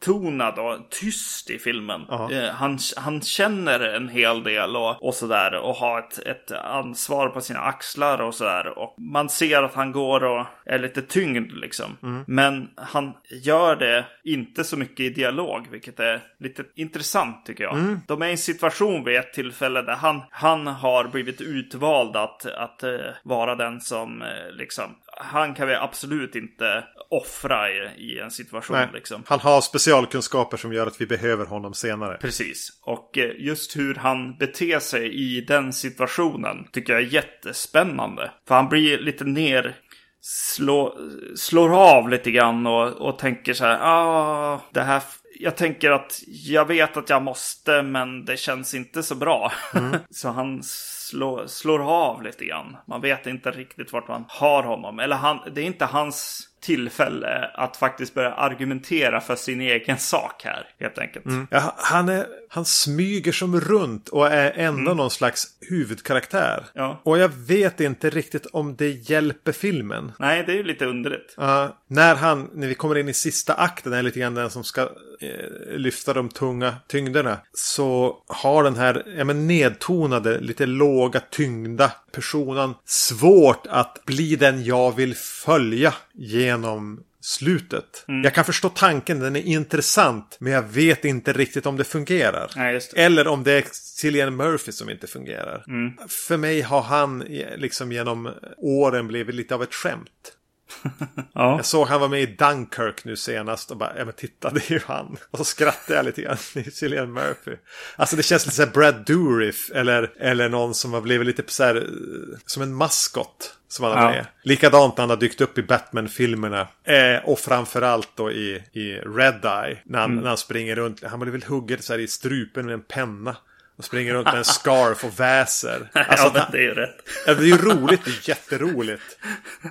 tonad 0.00 0.58
och 0.58 0.90
tyst 0.90 1.50
i 1.50 1.58
filmen. 1.58 2.06
Eh, 2.32 2.50
han, 2.50 2.78
han 2.96 3.20
känner 3.20 3.80
en 3.80 4.08
hel 4.08 4.42
del 4.42 4.76
och, 4.76 5.02
och 5.04 5.14
sådär 5.14 5.54
och 5.54 5.74
har 5.74 5.98
ett, 5.98 6.18
ett 6.18 6.52
ansvar 6.52 7.28
på 7.28 7.40
sina 7.40 7.60
axlar 7.60 8.20
och 8.20 8.34
sådär. 8.34 8.78
Och 8.78 8.94
man 8.98 9.28
ser 9.28 9.62
att 9.62 9.74
han 9.74 9.92
går 9.92 10.24
och 10.24 10.46
är 10.64 10.78
lite 10.78 11.02
tyngd 11.02 11.52
liksom. 11.52 11.96
Men 12.26 12.70
han 12.76 13.12
gör 13.42 13.76
det 13.76 14.04
inte 14.24 14.64
så 14.64 14.76
mycket 14.76 15.00
i 15.00 15.10
dialog, 15.10 15.68
vilket 15.70 16.00
är 16.00 16.20
lite 16.38 16.64
intressant 16.74 17.46
tycker 17.46 17.64
jag. 17.64 17.98
De 18.06 18.22
är 18.22 18.26
i 18.26 18.30
en 18.30 18.38
situation 18.38 19.04
vid 19.04 19.16
ett 19.16 19.32
tillfälle 19.32 19.82
där 19.82 19.94
han, 19.94 20.22
han 20.30 20.66
har 20.66 21.04
blivit 21.08 21.40
utvald 21.40 22.16
att, 22.16 22.46
att 22.46 22.82
eh, 22.82 22.90
vara 23.22 23.54
den 23.54 23.80
som 23.80 24.22
eh, 24.22 24.52
liksom 24.52 24.84
han 25.22 25.54
kan 25.54 25.68
vi 25.68 25.74
absolut 25.74 26.36
inte 26.36 26.84
offra 27.10 27.70
i, 27.70 27.74
i 27.96 28.18
en 28.18 28.30
situation 28.30 28.76
Nej. 28.76 28.88
liksom. 28.94 29.22
Han 29.26 29.40
har 29.40 29.60
specialkunskaper 29.60 30.56
som 30.56 30.72
gör 30.72 30.86
att 30.86 31.00
vi 31.00 31.06
behöver 31.06 31.46
honom 31.46 31.74
senare. 31.74 32.16
Precis. 32.16 32.68
Och 32.82 33.18
eh, 33.18 33.30
just 33.38 33.76
hur 33.76 33.94
han 33.94 34.36
beter 34.36 34.78
sig 34.78 35.14
i 35.14 35.40
den 35.40 35.72
situationen 35.72 36.68
tycker 36.72 36.92
jag 36.92 37.02
är 37.02 37.06
jättespännande. 37.06 38.30
För 38.48 38.54
han 38.54 38.68
blir 38.68 38.98
lite 38.98 39.24
ner... 39.24 39.76
Slå, 40.22 40.98
slår 41.36 41.74
av 41.74 42.08
lite 42.08 42.30
grann 42.30 42.66
och, 42.66 42.88
och 42.88 43.18
tänker 43.18 43.54
så 43.54 43.64
här. 43.64 43.78
Ah, 43.82 44.60
det 44.72 44.82
här... 44.82 45.02
Jag 45.38 45.56
tänker 45.56 45.90
att 45.90 46.20
jag 46.26 46.64
vet 46.64 46.96
att 46.96 47.10
jag 47.10 47.22
måste 47.22 47.82
men 47.82 48.24
det 48.24 48.36
känns 48.36 48.74
inte 48.74 49.02
så 49.02 49.14
bra. 49.14 49.52
så 50.10 50.28
han 50.28 50.62
slår, 51.10 51.46
slår 51.46 51.82
av 51.82 52.22
lite 52.22 52.44
grann. 52.44 52.76
Man 52.86 53.00
vet 53.00 53.26
inte 53.26 53.50
riktigt 53.50 53.92
vart 53.92 54.08
man 54.08 54.24
har 54.28 54.62
honom. 54.62 54.98
Eller 54.98 55.16
han, 55.16 55.40
det 55.54 55.60
är 55.60 55.64
inte 55.64 55.84
hans 55.84 56.46
tillfälle 56.60 57.50
att 57.54 57.76
faktiskt 57.76 58.14
börja 58.14 58.32
argumentera 58.32 59.20
för 59.20 59.36
sin 59.36 59.60
egen 59.60 59.98
sak 59.98 60.42
här. 60.44 60.66
Helt 60.80 60.98
enkelt. 60.98 61.24
Ja, 61.50 61.74
han, 61.76 62.08
är, 62.08 62.26
han 62.48 62.64
smyger 62.64 63.32
som 63.32 63.60
runt 63.60 64.08
och 64.08 64.26
är 64.26 64.52
ändå 64.56 64.94
någon 64.94 65.10
slags 65.10 65.46
huvudkaraktär. 65.60 66.64
Ja. 66.74 67.00
Och 67.04 67.18
jag 67.18 67.28
vet 67.28 67.80
inte 67.80 68.10
riktigt 68.10 68.46
om 68.46 68.76
det 68.76 69.10
hjälper 69.10 69.52
filmen. 69.52 70.12
Nej, 70.18 70.44
det 70.46 70.52
är 70.52 70.56
ju 70.56 70.64
lite 70.64 70.86
underligt. 70.86 71.34
Ja, 71.36 71.78
när 71.86 72.14
han, 72.14 72.50
när 72.54 72.68
vi 72.68 72.74
kommer 72.74 72.98
in 72.98 73.08
i 73.08 73.14
sista 73.14 73.54
akten, 73.54 73.92
är 73.92 74.02
lite 74.02 74.20
grann 74.20 74.34
den 74.34 74.50
som 74.50 74.64
ska 74.64 74.80
eh, 75.20 75.76
lyfta 75.76 76.12
de 76.12 76.28
tunga 76.28 76.74
tyngderna. 76.88 77.38
Så 77.52 78.16
har 78.28 78.64
den 78.64 78.76
här 78.76 79.14
ja, 79.18 79.24
men 79.24 79.46
nedtonade, 79.46 80.40
lite 80.40 80.66
låga, 81.00 81.20
tyngda 81.20 81.92
personen 82.12 82.74
svårt 82.84 83.66
att 83.66 84.04
bli 84.06 84.36
den 84.36 84.64
jag 84.64 84.96
vill 84.96 85.14
följa 85.16 85.94
genom 86.12 87.00
slutet. 87.20 88.04
Jag 88.06 88.34
kan 88.34 88.44
förstå 88.44 88.68
tanken, 88.68 89.20
den 89.20 89.36
är 89.36 89.40
intressant. 89.40 90.36
Men 90.40 90.52
jag 90.52 90.62
vet 90.62 91.04
inte 91.04 91.32
riktigt 91.32 91.66
om 91.66 91.76
det 91.76 91.84
fungerar. 91.84 92.50
Nej, 92.56 92.80
det. 92.94 93.02
Eller 93.02 93.28
om 93.28 93.42
det 93.42 93.52
är 93.52 93.64
Cillian 93.72 94.36
Murphy 94.36 94.72
som 94.72 94.90
inte 94.90 95.06
fungerar. 95.06 95.64
För 96.08 96.36
mig 96.36 96.60
har 96.60 96.82
han 96.82 97.22
eh, 97.22 97.56
liksom 97.56 97.92
genom 97.92 98.30
åren 98.56 99.08
blivit 99.08 99.34
lite 99.34 99.54
av 99.54 99.62
ett 99.62 99.74
skämt. 99.74 100.36
Ja. 101.32 101.56
Jag 101.56 101.66
såg 101.66 101.86
han 101.88 102.00
var 102.00 102.08
med 102.08 102.22
i 102.22 102.26
Dunkirk 102.26 103.04
nu 103.04 103.16
senast 103.16 103.70
och 103.70 103.76
bara, 103.76 103.98
ja 103.98 104.04
men 104.04 104.14
titta 104.14 104.50
det 104.50 104.70
är 104.70 104.72
ju 104.72 104.80
han. 104.86 105.16
Och 105.30 105.38
så 105.38 105.44
skrattade 105.44 105.94
jag 105.96 106.04
lite 106.06 106.22
grann, 106.22 106.36
det 106.54 106.66
är 106.66 106.70
Cillian 106.70 107.12
Murphy. 107.12 107.56
Alltså 107.96 108.16
det 108.16 108.22
känns 108.22 108.46
lite 108.46 108.56
så 108.56 108.62
här 108.64 108.70
Brad 108.70 109.04
Dourif 109.06 109.70
eller, 109.74 110.12
eller 110.20 110.48
någon 110.48 110.74
som 110.74 110.92
har 110.92 111.00
blivit 111.00 111.26
lite 111.26 111.42
så 111.46 111.64
här, 111.64 111.76
eh, 111.76 112.38
som 112.46 112.62
en 112.62 112.74
maskot. 112.74 113.56
Som 113.68 113.84
han 113.84 114.04
Ja. 114.04 114.10
med. 114.10 114.26
Likadant 114.42 114.96
när 114.96 115.02
han 115.02 115.10
har 115.10 115.16
dykt 115.16 115.40
upp 115.40 115.58
i 115.58 115.62
Batman-filmerna. 115.62 116.68
Eh, 116.84 117.24
och 117.24 117.38
framförallt 117.38 118.16
då 118.16 118.32
i, 118.32 118.62
i 118.72 118.92
Red 118.92 119.44
Eye. 119.44 119.78
När 119.84 119.98
han, 119.98 120.16
när 120.16 120.28
han 120.28 120.36
springer 120.36 120.76
runt. 120.76 121.02
Han 121.04 121.20
blev 121.20 121.32
väl 121.32 121.44
huggen 121.44 121.82
så 121.82 121.92
här 121.92 122.00
i 122.00 122.08
strupen 122.08 122.66
med 122.66 122.74
en 122.74 122.82
penna. 122.82 123.36
Och 123.80 123.84
springer 123.84 124.14
runt 124.14 124.24
med 124.26 124.34
en 124.34 124.44
scarf 124.44 125.04
och 125.04 125.20
väser. 125.20 125.90
Alltså, 125.94 126.26
ja, 126.26 126.30
men 126.34 126.42
det 126.52 126.58
är 126.58 126.62
ju 126.62 126.74
rätt. 126.74 126.96
Ja, 127.26 127.34
det 127.34 127.42
är 127.42 127.46
ju 127.46 127.56
roligt, 127.56 128.00
det 128.04 128.10
är 128.10 128.28
jätteroligt. 128.28 129.02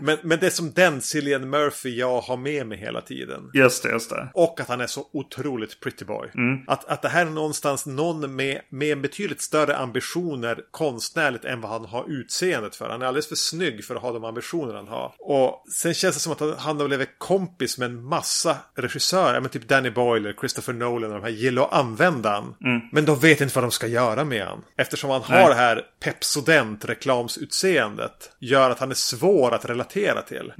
Men, 0.02 0.18
men 0.24 0.40
det 0.40 0.46
är 0.46 0.50
som 0.50 0.72
den 0.72 1.02
Cillian 1.02 1.50
Murphy 1.50 1.96
jag 1.96 2.22
har 2.22 2.38
med 2.38 2.68
mig 2.68 2.78
hela 2.78 3.02
tiden. 3.02 3.52
Just 3.54 3.84
det, 3.84 3.90
just 3.90 4.10
det. 4.10 4.30
Och 4.34 4.60
att 4.60 4.68
han 4.68 4.82
är 4.82 4.88
så 4.88 5.06
otroligt 5.14 5.80
pretty 5.80 6.06
boy. 6.06 6.28
Att, 6.68 6.86
att 6.86 7.02
det 7.02 7.10
här 7.10 7.26
är 7.26 7.30
någonstans 7.30 7.86
någon 7.86 8.36
med, 8.36 8.62
med 8.70 9.02
betydligt 9.02 9.42
större 9.42 9.78
ambitioner 9.78 10.60
konstnärligt 10.72 11.46
än 11.46 11.62
vad 11.62 11.72
han 11.72 11.86
har 11.86 12.06
utseendet 12.08 12.76
för. 12.76 12.90
Han 12.90 13.02
är 13.02 13.06
alldeles 13.06 13.28
för 13.28 13.36
snygg 13.36 13.86
för 13.86 13.96
att 13.96 14.02
ha 14.02 14.12
de 14.12 14.24
ambitioner 14.24 14.74
han 14.74 14.88
har. 14.88 15.14
Och 15.20 15.66
sen 15.74 15.94
känns 15.94 16.16
det 16.16 16.22
som 16.22 16.32
att 16.32 16.40
han- 16.60 16.80
har 16.80 16.88
blivit 16.88 17.10
kompis 17.18 17.78
med 17.78 17.86
en 17.86 18.04
massa 18.04 18.58
regissörer. 18.76 19.40
Men 19.42 19.50
typ 19.50 19.68
Danny 19.68 19.90
Boyle, 19.90 20.34
Christopher 20.40 20.74
Nolan 20.74 21.12
och 21.12 21.18
de 21.18 21.24
här 21.24 21.30
gillar 21.32 21.64
att 21.64 21.74
använda 21.74 22.30
han. 22.30 22.56
Men 22.92 23.06
de 23.06 23.20
vet 23.20 23.42
inte 23.42 23.56
vad 23.56 23.64
de 23.64 23.72
ska 23.72 23.88
göra 23.88 23.99
med 24.26 24.46
han. 24.46 24.62
Eftersom 24.78 25.10
han 25.10 25.22
har 25.22 25.36
Nej. 25.36 25.50
det 25.50 25.56
här 25.56 25.86
Pepsodent 26.00 26.86
reklamsutseendet. 26.86 28.32
Gör 28.40 28.70
att 28.70 28.80
han 28.80 28.92
är 28.92 28.96
svår 28.96 29.54
att 29.54 29.66
relatera 29.66 30.22
till. 30.22 30.54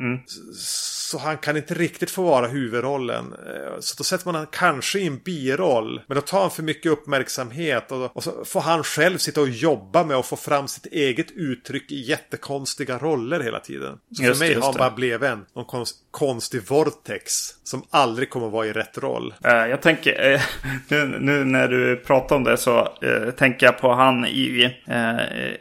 Så 0.56 1.18
han 1.18 1.38
kan 1.38 1.58
inte 1.58 1.74
riktigt 1.74 2.12
få 2.12 2.24
vara 2.24 2.48
huvudrollen. 2.48 3.34
Eh, 3.34 3.80
Så 3.80 3.96
då 3.98 4.04
sätter 4.04 4.26
man 4.26 4.36
han 4.36 4.48
kanske 4.52 5.00
i 5.00 5.08
en 5.08 5.18
biroll. 5.18 6.02
Men 6.08 6.16
då 6.16 6.22
tar 6.22 6.42
han 6.42 6.52
för 6.52 6.64
mycket 6.64 6.92
uppmärksamhet. 6.92 7.92
Och, 7.92 8.16
och 8.16 8.24
så 8.24 8.46
får 8.46 8.62
han 8.62 8.84
själv 8.84 9.18
sitta 9.18 9.42
och 9.42 9.50
jobba 9.50 10.04
med 10.04 10.18
att 10.18 10.26
få 10.26 10.36
fram 10.36 10.68
sitt 10.68 10.86
eget 10.86 11.32
uttryck 11.32 11.92
i 11.92 12.02
jättekonstiga 12.02 12.98
roller 12.98 13.40
hela 13.40 13.60
tiden. 13.60 13.98
Så 14.18 14.24
Just 14.24 14.40
för 14.40 14.46
mig 14.46 14.56
det, 14.56 14.62
har 14.62 14.68
han 14.68 14.78
bara 14.78 14.92
blivit 14.92 15.22
en 15.22 15.46
någon 15.56 15.66
konst, 15.66 15.96
konstig 16.12 16.62
vortex. 16.70 17.32
Som 17.64 17.84
aldrig 17.90 18.30
kommer 18.30 18.50
vara 18.50 18.66
i 18.68 18.72
rätt 18.74 18.98
roll. 18.98 19.34
Eh, 19.44 19.52
Jag 19.68 19.82
tänker, 19.82 20.32
eh, 20.34 20.42
nu, 20.90 21.18
nu 21.20 21.44
när 21.44 21.68
du 21.68 21.96
pratar 21.96 22.36
om 22.36 22.44
det 22.44 22.58
så 22.58 22.80
eh, 22.80 23.30
tänker 23.38 23.66
jag 23.66 23.78
på 23.80 23.92
han 23.94 24.26
i 24.26 24.76
eh, 24.88 24.96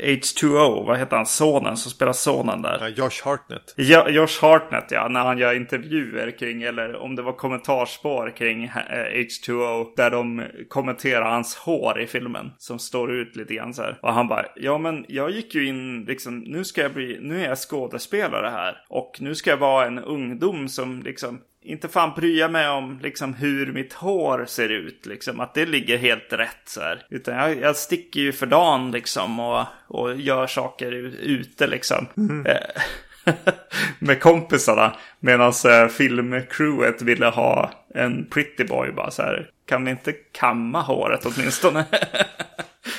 H2O, 0.08 0.86
vad 0.86 0.98
heter 0.98 1.16
han, 1.16 1.26
sonen 1.26 1.76
som 1.76 1.90
spelar 1.90 2.12
sonen 2.12 2.62
där. 2.62 2.78
Ja, 2.80 2.88
Josh 2.88 3.24
Hartnett. 3.24 3.74
Jo- 3.76 4.08
Josh 4.08 4.42
Hartnett 4.42 4.84
ja, 4.90 5.08
när 5.08 5.20
han 5.20 5.38
gör 5.38 5.54
intervjuer 5.54 6.38
kring, 6.38 6.62
eller 6.62 6.96
om 6.96 7.16
det 7.16 7.22
var 7.22 7.32
kommentarspår 7.32 8.32
kring 8.36 8.64
eh, 8.64 8.70
H2O. 9.14 9.86
Där 9.96 10.10
de 10.10 10.44
kommenterar 10.68 11.30
hans 11.30 11.56
hår 11.56 12.00
i 12.00 12.06
filmen. 12.06 12.50
Som 12.58 12.78
står 12.78 13.12
ut 13.12 13.36
lite 13.36 13.54
grann 13.54 13.74
så 13.74 13.82
här. 13.82 13.98
Och 14.02 14.12
han 14.12 14.28
bara, 14.28 14.46
ja 14.56 14.78
men 14.78 15.04
jag 15.08 15.30
gick 15.30 15.54
ju 15.54 15.66
in 15.66 16.04
liksom, 16.04 16.38
nu 16.38 16.64
ska 16.64 16.82
jag 16.82 16.92
bli, 16.92 17.18
nu 17.20 17.44
är 17.44 17.48
jag 17.48 17.58
skådespelare 17.58 18.48
här. 18.48 18.76
Och 18.88 19.16
nu 19.20 19.34
ska 19.34 19.50
jag 19.50 19.56
vara 19.56 19.86
en 19.86 19.98
ungdom 20.42 20.68
som 20.68 21.02
liksom 21.02 21.40
inte 21.62 21.88
fan 21.88 22.12
jag 22.38 22.52
mig 22.52 22.68
om 22.68 22.98
liksom 23.02 23.34
hur 23.34 23.72
mitt 23.72 23.92
hår 23.92 24.44
ser 24.48 24.68
ut. 24.68 25.06
Liksom, 25.06 25.40
att 25.40 25.54
det 25.54 25.66
ligger 25.66 25.98
helt 25.98 26.32
rätt 26.32 26.62
så 26.64 26.80
här. 26.80 27.02
Utan 27.10 27.36
jag, 27.36 27.60
jag 27.60 27.76
sticker 27.76 28.20
ju 28.20 28.32
för 28.32 28.46
dagen 28.46 28.90
liksom 28.90 29.40
och, 29.40 29.64
och 29.86 30.16
gör 30.16 30.46
saker 30.46 30.92
ute 31.22 31.66
liksom. 31.66 32.06
Eh, 32.46 33.34
med 33.98 34.20
kompisarna. 34.20 34.96
Medan 35.20 35.52
eh, 35.64 35.88
filmcrewet 35.88 37.02
ville 37.02 37.26
ha 37.26 37.70
en 37.94 38.26
pretty 38.26 38.64
boy 38.64 38.92
bara 38.92 39.10
så 39.10 39.22
här. 39.22 39.50
Kan 39.66 39.84
vi 39.84 39.90
inte 39.90 40.12
kamma 40.12 40.82
håret 40.82 41.26
åtminstone? 41.26 41.84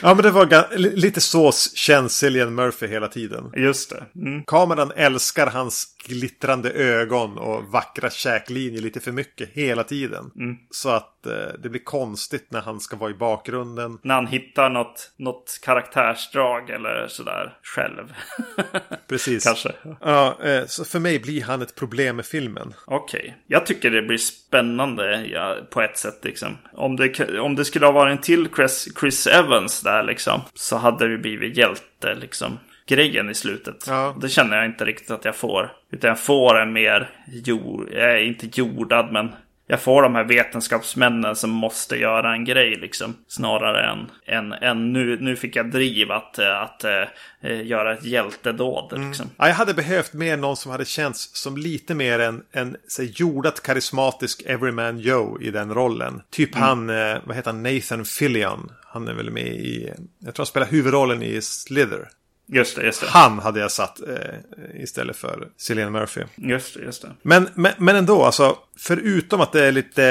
Ja, 0.01 0.13
men 0.13 0.23
det 0.23 0.31
var 0.31 0.77
lite 0.77 1.21
så 1.21 1.51
känns 1.75 2.17
Cillian 2.17 2.55
Murphy 2.55 2.87
hela 2.87 3.07
tiden. 3.07 3.51
Just 3.55 3.89
det. 3.89 4.05
Mm. 4.15 4.43
Kameran 4.43 4.91
älskar 4.95 5.47
hans 5.47 5.95
glittrande 6.07 6.71
ögon 6.71 7.37
och 7.37 7.63
vackra 7.63 8.09
käklinjer 8.09 8.81
lite 8.81 8.99
för 8.99 9.11
mycket 9.11 9.49
hela 9.49 9.83
tiden. 9.83 10.31
Så 10.71 10.89
att 10.89 11.25
eh, 11.25 11.33
det 11.63 11.69
blir 11.69 11.83
konstigt 11.83 12.51
när 12.51 12.61
han 12.61 12.79
ska 12.79 12.97
vara 12.97 13.11
i 13.11 13.13
bakgrunden. 13.13 13.99
När 14.01 14.15
han 14.15 14.27
hittar 14.27 14.69
något, 14.69 15.11
något 15.17 15.59
karaktärsdrag 15.61 16.69
eller 16.69 17.07
sådär 17.07 17.57
själv. 17.63 18.13
Precis. 19.07 19.43
Kanske. 19.43 19.71
Ja, 20.01 20.37
eh, 20.43 20.65
så 20.65 20.85
för 20.85 20.99
mig 20.99 21.19
blir 21.19 21.43
han 21.43 21.61
ett 21.61 21.75
problem 21.75 22.15
med 22.15 22.25
filmen. 22.25 22.73
Okej. 22.85 23.35
Jag 23.47 23.65
tycker 23.65 23.91
det 23.91 24.01
blir 24.01 24.17
spännande 24.17 25.25
ja, 25.25 25.57
på 25.69 25.81
ett 25.81 25.97
sätt 25.97 26.19
liksom. 26.23 26.57
Om 26.73 26.95
det, 26.95 27.39
om 27.39 27.55
det 27.55 27.65
skulle 27.65 27.85
ha 27.85 27.93
varit 27.93 28.11
en 28.11 28.21
till 28.21 28.49
Chris, 28.55 28.87
Chris 28.99 29.27
Evans 29.27 29.81
där 29.81 30.03
liksom. 30.03 30.41
Så 30.53 30.77
hade 30.77 31.07
det 31.07 31.17
blivit 31.17 31.57
hjälte 31.57 32.15
liksom. 32.15 32.59
Grejen 32.89 33.29
i 33.29 33.33
slutet. 33.33 33.85
Ja. 33.87 34.15
Det 34.21 34.29
känner 34.29 34.57
jag 34.57 34.65
inte 34.65 34.85
riktigt 34.85 35.11
att 35.11 35.25
jag 35.25 35.35
får. 35.35 35.71
Utan 35.91 36.07
jag 36.07 36.19
får 36.19 36.59
en 36.59 36.73
mer 36.73 37.09
jord, 37.27 37.89
jag 37.91 38.11
är 38.11 38.23
inte 38.23 38.49
jordad 38.53 39.11
men. 39.11 39.31
Jag 39.71 39.81
får 39.81 40.01
de 40.01 40.15
här 40.15 40.23
vetenskapsmännen 40.23 41.35
som 41.35 41.49
måste 41.49 41.95
göra 41.95 42.33
en 42.33 42.45
grej 42.45 42.75
liksom. 42.75 43.15
Snarare 43.27 43.91
än, 43.91 44.11
än, 44.25 44.53
än 44.53 44.93
nu, 44.93 45.17
nu 45.21 45.35
fick 45.35 45.55
jag 45.55 45.71
driv 45.71 46.11
att, 46.11 46.39
eh, 46.39 46.61
att, 46.61 46.83
eh, 46.83 47.61
göra 47.63 47.93
ett 47.93 48.03
hjältedåd 48.03 48.99
liksom. 49.07 49.29
Ja, 49.37 49.47
jag 49.47 49.55
hade 49.55 49.73
behövt 49.73 50.13
mer 50.13 50.37
någon 50.37 50.57
som 50.57 50.71
hade 50.71 50.85
känts 50.85 51.35
som 51.35 51.57
lite 51.57 51.95
mer 51.95 52.19
en, 52.19 52.43
en 52.51 52.75
så 52.87 53.03
jordat 53.03 53.63
karismatisk 53.63 54.43
Everyman 54.45 54.99
Joe 54.99 55.41
i 55.41 55.51
den 55.51 55.73
rollen. 55.73 56.21
Typ 56.29 56.55
han, 56.55 56.89
eh, 56.89 57.17
vad 57.23 57.35
heter 57.35 57.51
han, 57.51 57.63
Nathan 57.63 58.05
Fillion. 58.05 58.71
Han 58.85 59.07
är 59.07 59.13
väl 59.13 59.31
med 59.31 59.47
i, 59.47 59.93
jag 60.19 60.35
tror 60.35 60.43
han 60.43 60.47
spelar 60.47 60.67
huvudrollen 60.67 61.23
i 61.23 61.41
Slither. 61.41 62.07
Just 62.51 62.75
det, 62.75 62.83
just 62.83 63.01
det. 63.01 63.07
Han 63.07 63.39
hade 63.39 63.59
jag 63.59 63.71
satt 63.71 63.99
eh, 64.01 64.81
istället 64.83 65.17
för 65.17 65.47
Cillian 65.57 65.91
Murphy. 65.91 66.21
Just 66.35 66.73
det, 66.73 66.81
just 66.81 67.01
det. 67.01 67.11
Men, 67.21 67.49
men, 67.55 67.73
men 67.77 67.95
ändå, 67.95 68.23
alltså, 68.23 68.57
förutom 68.77 69.41
att 69.41 69.51
det 69.51 69.65
är 69.65 69.71
lite 69.71 70.05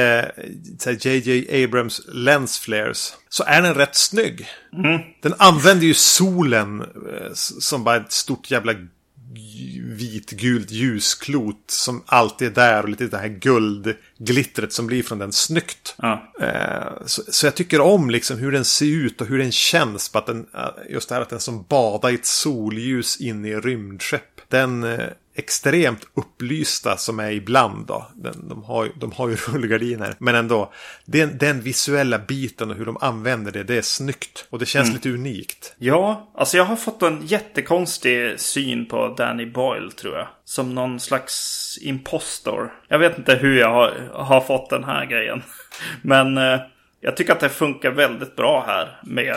eh, 0.87 1.07
JJ 1.07 1.65
Abrams 1.65 2.01
lens 2.09 2.59
flares 2.59 3.17
så 3.29 3.45
är 3.45 3.63
den 3.63 3.75
rätt 3.75 3.97
snygg. 3.97 4.47
Den 5.23 5.35
använder 5.39 5.87
ju 5.87 5.95
solen 5.95 6.81
eh, 6.81 7.33
som 7.35 7.85
bara 7.85 7.97
ett 7.97 8.13
stort 8.13 8.51
jävla 8.51 8.73
vitgult 9.83 10.71
ljusklot 10.71 11.65
som 11.67 12.03
alltid 12.07 12.49
är 12.49 12.53
där 12.53 12.83
och 12.83 12.89
lite 12.89 13.07
det 13.07 13.19
här 13.19 13.29
guldglittret 13.29 14.73
som 14.73 14.87
blir 14.87 15.03
från 15.03 15.19
den 15.19 15.33
snyggt. 15.33 15.95
Ja. 15.99 16.33
Eh, 16.41 17.07
Så, 17.07 17.23
så 17.29 17.47
jag 17.47 17.55
tycker 17.55 17.81
om 17.81 18.11
liksom 18.11 18.39
hur 18.39 18.53
den 18.53 18.65
ser 18.65 18.87
ut 18.87 19.21
och 19.21 19.27
hur 19.27 19.39
den 19.39 19.53
känns. 19.53 20.09
På 20.09 20.19
att 20.19 20.27
den, 20.27 20.47
eh, 20.55 20.93
just 20.93 21.09
det 21.09 21.15
här 21.15 21.23
att 21.23 21.31
den 21.31 21.41
som 21.41 21.65
badar 21.69 22.11
i 22.11 22.15
ett 22.15 22.27
solljus 22.27 23.21
inne 23.21 23.49
i 23.49 23.55
rymdskepp. 23.55 24.41
Den 24.49 24.85
eh, 24.85 25.01
extremt 25.39 26.07
upplysta 26.15 26.97
som 26.97 27.21
är 27.21 27.31
ibland 27.31 27.87
då. 27.87 28.07
Den, 28.15 28.49
de, 28.49 28.65
har, 28.65 28.91
de 28.95 29.13
har 29.13 29.29
ju 29.29 29.37
rullgardiner. 29.49 30.15
Men 30.19 30.35
ändå. 30.35 30.73
Den, 31.05 31.39
den 31.39 31.61
visuella 31.61 32.19
biten 32.19 32.71
och 32.71 32.77
hur 32.77 32.87
de 32.87 32.97
använder 33.01 33.53
det. 33.53 33.63
Det 33.63 33.77
är 33.77 33.83
snyggt. 33.83 34.47
Och 34.51 34.59
det 34.59 34.67
känns 34.67 34.93
lite 34.93 35.11
unikt. 35.11 35.75
Ja, 35.79 36.31
alltså 36.35 36.57
jag 36.57 36.65
har 36.65 36.77
fått 36.77 37.03
en 37.03 37.27
jättekonstig 37.27 38.41
syn 38.41 38.87
på 38.87 39.09
Danny 39.09 39.47
Boyle 39.47 39.93
tror 39.93 40.17
jag. 40.17 40.29
Som 40.45 40.75
någon 40.75 41.01
slags 41.01 41.79
impostor. 41.83 42.73
Jag 42.89 42.99
vet 42.99 43.19
inte 43.19 43.35
hur 43.35 43.59
jag 43.59 43.71
har, 43.71 44.11
har 44.13 44.41
fått 44.41 44.71
den 44.71 44.85
här 44.85 45.07
grejen. 45.07 45.43
Men 46.03 46.39
eh, 46.39 46.61
jag 47.01 47.17
tycker 47.17 47.33
att 47.33 47.41
det 47.41 47.49
funkar 47.49 47.91
väldigt 47.91 48.37
bra 48.37 48.65
här. 48.67 49.01
Med 49.03 49.37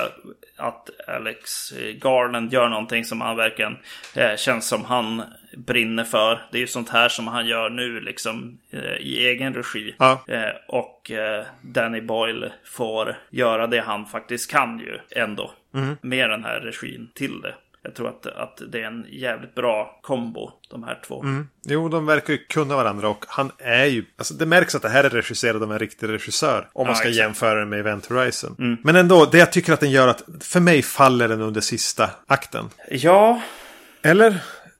att 0.62 0.89
Alex 1.07 1.74
Garland 2.01 2.53
gör 2.53 2.70
någonting 2.70 3.05
som 3.05 3.22
han 3.22 3.38
verkligen 3.38 3.78
eh, 4.16 4.36
känns 4.36 4.68
som 4.68 4.86
han 4.86 5.24
brinner 5.57 6.03
för. 6.03 6.41
Det 6.51 6.57
är 6.57 6.62
ju 6.62 6.68
sånt 6.68 6.89
här 6.89 7.09
som 7.09 7.28
han 7.28 7.47
gör 7.47 7.70
nu 7.70 7.99
liksom 7.99 8.57
eh, 8.72 8.95
i 8.95 9.28
egen 9.28 9.53
regi. 9.53 9.95
Ja. 9.99 10.24
Eh, 10.28 10.51
och 10.68 11.12
eh, 11.12 11.45
Danny 11.62 12.01
Boyle 12.01 12.51
får 12.64 13.18
göra 13.30 13.68
det 13.68 13.82
han 13.82 14.05
faktiskt 14.05 14.51
kan 14.51 14.80
ju 14.80 14.99
ändå. 15.22 15.51
Med 16.01 16.30
den 16.30 16.43
här 16.43 16.59
regin 16.59 17.09
till 17.14 17.41
det. 17.41 17.55
Jag 17.84 17.95
tror 17.95 18.09
att, 18.09 18.25
att 18.25 18.61
det 18.71 18.82
är 18.82 18.88
en 18.88 19.05
jävligt 19.09 19.55
bra 19.55 19.99
kombo, 20.01 20.51
de 20.71 20.84
här 20.84 20.99
två. 21.07 21.25
Jo, 21.65 21.89
de 21.89 22.05
verkar 22.05 22.34
ju 22.34 22.39
kunna 22.39 22.75
varandra 22.75 23.09
och 23.09 23.25
han 23.27 23.51
är 23.57 23.86
ju... 23.86 24.05
Alltså 24.17 24.34
det 24.34 24.45
märks 24.45 24.75
att 24.75 24.82
det 24.82 24.89
här 24.89 25.03
är 25.03 25.09
regisserat 25.09 25.61
av 25.61 25.71
en 25.71 25.79
riktig 25.79 26.09
regissör. 26.09 26.67
Om 26.73 26.88
man 26.88 26.91
Ja, 26.91 26.95
ska 26.95 27.07
exakt. 27.07 27.17
jämföra 27.19 27.59
den 27.59 27.69
med 27.69 27.79
Event 27.79 28.05
Horizon. 28.05 28.77
Men 28.84 28.95
ändå, 28.95 29.25
det 29.25 29.38
jag 29.38 29.51
tycker 29.51 29.73
att 29.73 29.79
den 29.79 29.91
gör 29.91 30.07
att... 30.07 30.23
För 30.39 30.59
mig 30.59 30.82
faller 30.82 31.27
den 31.27 31.41
under 31.41 31.61
sista 31.61 32.09
akten. 32.27 32.69
Ja, 32.89 33.41
Eller? 34.01 34.38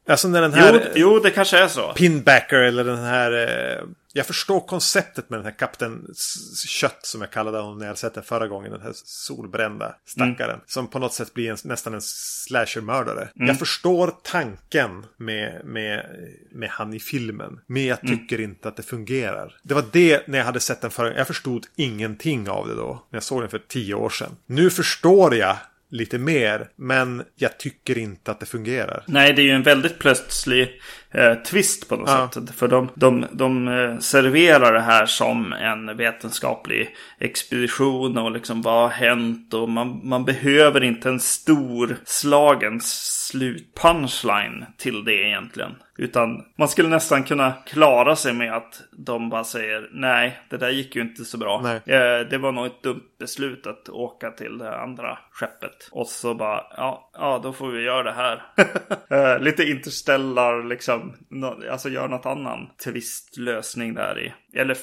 Alltså 0.07 0.27
när 0.27 0.41
den 0.41 0.53
här... 0.53 0.73
jo, 0.73 0.91
jo, 0.95 1.19
det 1.19 1.29
kanske 1.29 1.57
är 1.59 1.67
så. 1.67 1.93
Pinbacker 1.93 2.57
eller 2.57 2.83
den 2.83 3.03
här... 3.03 3.31
Eh, 3.31 3.83
jag 4.14 4.26
förstår 4.26 4.59
konceptet 4.59 5.30
med 5.30 5.39
den 5.39 5.45
här 5.45 5.57
Kapten 5.57 6.07
Kött 6.68 7.05
som 7.05 7.22
jag 7.22 7.32
kallade 7.32 7.57
honom 7.57 7.78
när 7.78 7.88
jag 7.88 7.97
sett 7.97 8.14
den 8.14 8.24
förra 8.24 8.47
gången. 8.47 8.72
Den 8.72 8.82
här 8.82 8.91
solbrända 8.95 9.95
stackaren. 10.05 10.59
Som 10.66 10.88
på 10.88 10.99
något 10.99 11.14
sätt 11.14 11.34
blir 11.34 11.51
en, 11.51 11.57
nästan 11.64 11.93
en 11.93 12.01
slashermördare. 12.01 13.30
Jag 13.34 13.59
förstår 13.59 14.14
tanken 14.24 15.05
med, 15.18 15.66
med, 15.66 16.05
med 16.51 16.70
han 16.70 16.93
i 16.93 16.99
filmen. 16.99 17.59
Men 17.68 17.86
jag 17.86 18.01
tycker 18.01 18.41
inte 18.41 18.68
att 18.68 18.78
det 18.78 18.84
fungerar. 18.84 19.55
Det 19.64 19.74
var 19.74 19.86
det 19.91 20.28
när 20.28 20.38
jag 20.38 20.45
hade 20.45 20.59
sett 20.59 20.82
den 20.82 20.91
förra 20.91 21.18
Jag 21.18 21.28
förstod 21.28 21.66
ingenting 21.76 22.49
av 22.49 22.68
det 22.68 22.76
då. 22.76 23.05
När 23.09 23.18
jag 23.18 23.24
såg 23.24 23.41
den 23.41 23.49
för 23.49 23.62
tio 23.68 23.93
år 23.93 24.09
sedan. 24.09 24.36
Nu 24.45 24.70
förstår 24.70 25.36
jag 25.36 25.57
lite 25.91 26.18
mer. 26.18 26.70
Men 26.76 27.24
jag 27.36 27.57
tycker 27.57 27.97
inte 27.97 28.32
att 28.32 28.39
det 28.39 28.45
fungerar. 28.45 29.03
Nej, 29.07 29.34
det 29.34 29.41
är 29.41 29.43
ju 29.43 29.51
en 29.51 29.64
väldigt 29.64 29.99
plötslig 29.99 30.82
eh, 31.12 31.34
twist 31.36 31.89
på 31.89 31.95
något 31.95 32.09
Ja. 32.09 32.30
sätt. 32.34 32.55
För 32.55 32.68
de, 32.68 32.89
de, 32.95 33.26
de 33.32 33.68
eh, 33.68 33.97
serverar 33.97 34.74
det 34.74 34.82
här 34.82 35.05
som 35.05 35.53
en 35.53 35.97
vetenskaplig 35.97 36.95
expedition 37.20 38.18
och 38.18 38.32
liksom 38.32 38.62
vad 38.62 38.82
har 38.82 38.89
hänt 38.89 39.53
och 39.53 39.70
man, 39.70 40.01
man 40.03 40.26
behöver 40.26 40.84
inte 40.84 41.09
en 41.09 41.20
stor 41.20 41.97
slagen 42.05 42.80
slutpunchline 42.82 44.66
till 44.78 45.03
det 45.03 45.14
egentligen. 45.28 45.72
Utan 45.97 46.43
man 46.57 46.68
skulle 46.68 46.89
nästan 46.89 47.24
kunna 47.24 47.51
klara 47.66 48.16
sig 48.16 48.34
med 48.34 48.53
att 48.53 48.82
de 48.91 49.30
bara 49.30 49.43
säger 49.43 49.89
nej, 49.93 50.39
det 50.49 50.57
där 50.57 50.70
gick 50.70 50.95
ju 50.95 51.01
inte 51.01 51.26
så 51.26 51.38
bra. 51.38 51.62
Nej. 51.64 51.76
Eh, 51.95 52.28
det 52.30 52.38
var 52.38 52.51
nog 52.51 52.66
ett 52.66 52.84
dumt 52.84 53.03
beslut 53.20 53.68
att 53.68 53.89
åka 53.89 54.32
till 54.32 54.57
det 54.57 54.80
andra 54.82 55.18
skeppet. 55.32 55.89
Och 55.91 56.07
så 56.07 56.34
bara, 56.34 56.64
ja, 56.78 57.11
ja 57.14 57.39
då 57.43 57.53
får 57.53 57.72
vi 57.72 57.84
göra 57.84 58.03
det 58.03 58.12
här. 58.12 58.43
Eh, 59.12 59.39
Lite 59.39 59.64
interstellar 59.64 60.64
liksom, 60.64 61.16
nå- 61.30 61.59
alltså 61.72 61.89
gör 61.89 62.07
något 62.07 62.26
annan 62.26 62.70
twistlösning 62.84 63.93
där 63.93 64.20
i. 64.20 64.34
Eller 64.59 64.78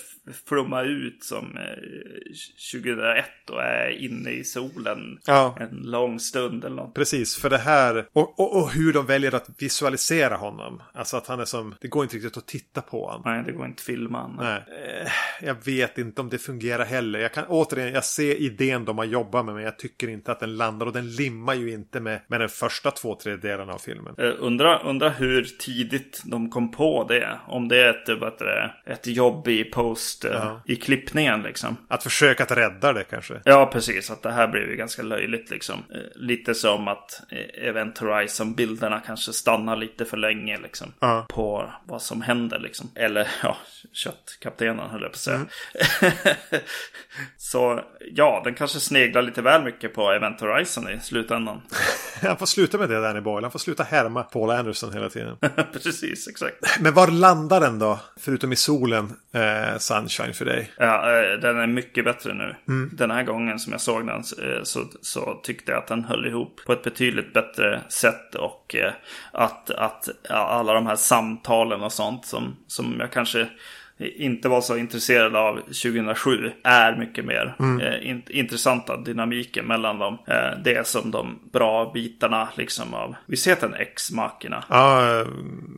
flumma 0.49 0.83
ut 0.83 1.24
som 1.24 1.57
eh, 1.57 2.72
2001 2.72 3.24
och 3.51 3.62
är 3.62 3.89
inne 3.91 4.31
i 4.31 4.45
solen 4.45 5.18
Ja. 5.26 5.57
en 5.61 5.76
lång 5.83 6.20
stund 6.20 6.64
eller 6.64 6.76
något. 6.76 6.95
Precis, 6.95 7.37
för 7.37 7.51
det 7.51 7.59
här 7.59 8.07
och, 8.12 8.41
och, 8.41 8.57
och 8.57 8.70
hur 8.72 8.93
de 8.93 9.07
väljer 9.07 9.35
att 9.35 9.62
visualisera 9.62 10.37
honom. 10.37 10.83
Alltså 10.95 11.16
att 11.16 11.26
han 11.26 11.41
är 11.41 11.45
som, 11.45 11.74
det 11.81 11.89
går 11.89 12.03
inte 12.03 12.16
riktigt 12.16 12.37
att 12.37 12.47
titta 12.47 12.83
på 12.83 13.07
honom. 13.07 13.22
Nej, 13.24 13.43
det 13.47 13.53
går 13.53 13.66
inte 13.66 13.81
att 13.81 13.85
filma. 13.85 14.29
Nej, 14.41 14.62
eh, 15.03 15.11
jag 15.47 15.64
vet 15.64 15.99
inte 15.99 16.20
om 16.20 16.29
det 16.29 16.39
fungerar 16.39 16.85
heller. 16.85 17.18
Jag 17.18 17.33
kan 17.33 17.45
återigen, 17.49 17.93
jag 17.95 18.05
ser 18.05 18.35
idén 18.35 18.85
de 18.85 18.99
har 18.99 19.05
jobbat 19.05 19.45
med, 19.45 19.55
men 19.55 19.64
jag 19.64 19.79
tycker 19.79 20.09
inte 20.09 20.33
att 20.33 20.41
den 20.41 20.57
landar 20.57 20.87
och 20.87 20.93
den 20.93 21.11
limmar 21.11 21.55
ju 21.55 21.72
inte 21.72 22.01
med, 22.01 22.17
med 22.26 22.40
den 22.40 22.48
första 22.48 22.90
två 22.90 23.14
tredjedelarna 23.14 23.72
av 23.72 23.78
filmen. 23.78 24.14
Eh, 24.18 24.32
Undra, 24.38 24.78
undra 24.78 25.08
hur 25.08 25.44
tidigt 25.44 26.22
de 26.24 26.50
kom 26.50 26.70
på 26.70 27.04
det. 27.08 27.38
Om 27.46 27.68
det 27.68 27.82
är 27.84 27.90
ett, 27.90 28.20
vad 28.20 28.38
det, 28.38 28.70
ett 28.86 29.06
jobb 29.06 29.48
i 29.48 29.64
post, 29.64 30.24
eh, 30.24 30.30
Ja. 30.32 30.62
i 30.66 30.76
klippningen 30.76 31.42
liksom. 31.42 31.76
Att 31.88 32.02
försöka 32.02 32.42
att 32.42 32.50
rädda 32.50 32.92
det 32.92 33.04
kanske. 33.04 33.40
Ja, 33.44 33.70
precis. 33.72 34.10
Att 34.10 34.22
det 34.22 34.30
här 34.32 34.48
blev 34.48 34.70
ju 34.70 34.76
ganska 34.76 35.02
löjligt 35.02 35.50
liksom. 35.50 35.84
Eh, 35.94 36.00
Lite 36.14 36.54
som 36.54 36.88
att 36.88 37.22
Event 37.62 37.98
Horizon-bilderna 37.98 39.00
kanske 39.06 39.32
stannar 39.32 39.76
lite 39.76 40.04
för 40.04 40.16
länge 40.16 40.58
liksom. 40.58 40.92
Ja. 41.00 41.26
På 41.28 41.72
vad 41.86 42.02
som 42.02 42.22
händer 42.22 42.58
liksom. 42.58 42.90
Eller 42.94 43.28
ja, 43.42 43.56
köttkaptenen 43.92 44.90
höll 44.90 45.02
jag 45.02 45.10
på 45.10 45.14
att 45.14 45.16
säga. 45.16 45.36
Mm. 45.36 46.12
Så 47.36 47.80
ja, 48.14 48.40
den 48.44 48.54
kanske 48.54 48.80
sneglar 48.80 49.22
lite 49.22 49.42
väl 49.42 49.62
mycket 49.64 49.94
på 49.94 50.12
Event 50.12 50.40
Horizon 50.40 50.90
i 50.90 51.00
slutändan. 51.00 51.62
Han 52.22 52.36
får 52.36 52.46
sluta 52.46 52.78
med 52.78 52.88
det, 52.88 53.00
Danny 53.00 53.20
Boyle. 53.20 53.44
Han 53.44 53.50
får 53.50 53.58
sluta 53.58 53.82
härma 53.82 54.22
Paul 54.22 54.50
Anderson 54.50 54.92
hela 54.92 55.08
tiden. 55.08 55.36
precis, 55.72 56.28
exakt. 56.28 56.80
Men 56.80 56.94
var 56.94 57.08
landar 57.08 57.60
den 57.60 57.78
då? 57.78 58.00
Förutom 58.20 58.52
i 58.52 58.56
solen, 58.56 59.12
eh, 59.32 59.78
Sunshine 59.78 60.34
för 60.34 60.44
dig? 60.44 60.72
Ja, 60.76 61.12
eh, 61.12 61.40
den 61.40 61.58
är 61.58 61.66
mycket 61.66 62.04
bättre 62.04 62.34
nu. 62.34 62.56
Mm. 62.68 62.90
Den 62.92 63.10
här 63.10 63.22
gången 63.22 63.58
som 63.58 63.72
jag 63.72 63.80
såg 63.80 64.06
den 64.06 64.16
eh, 64.18 64.62
så, 64.62 64.84
så 65.02 65.40
tyckte 65.42 65.72
jag 65.72 65.78
att 65.78 65.86
den 65.86 66.04
höll 66.04 66.26
ihop 66.26 66.60
på 66.66 66.72
ett 66.72 66.82
betydligt 66.82 67.32
bättre 67.32 67.82
sätt. 67.88 68.34
Och 68.34 68.74
eh, 68.74 68.92
att, 69.32 69.70
att 69.70 70.08
ja, 70.28 70.34
alla 70.34 70.72
de 70.72 70.86
här 70.86 70.96
samtalen 70.96 71.80
och 71.80 71.92
sånt 71.92 72.26
som, 72.26 72.56
som 72.66 72.96
jag 73.00 73.12
kanske 73.12 73.48
inte 73.99 74.49
var 74.49 74.61
så 74.61 74.76
intresserad 74.76 75.36
av 75.36 75.57
2007 75.57 76.53
är 76.64 76.96
mycket 76.96 77.24
mer 77.24 77.55
Mm. 77.59 77.80
eh, 77.80 78.11
in, 78.11 78.22
intressanta 78.28 78.96
dynamiken 78.96 79.64
mellan 79.66 79.99
dem. 79.99 80.18
Eh, 80.26 80.59
det 80.64 80.74
är 80.74 80.82
som 80.82 81.11
de 81.11 81.38
bra 81.53 81.90
bitarna 81.94 82.49
liksom 82.55 82.94
av, 82.94 83.14
vi 83.26 83.36
ser 83.36 83.57
den 83.61 83.74
X-makerna. 83.74 84.64
Ja, 84.68 85.24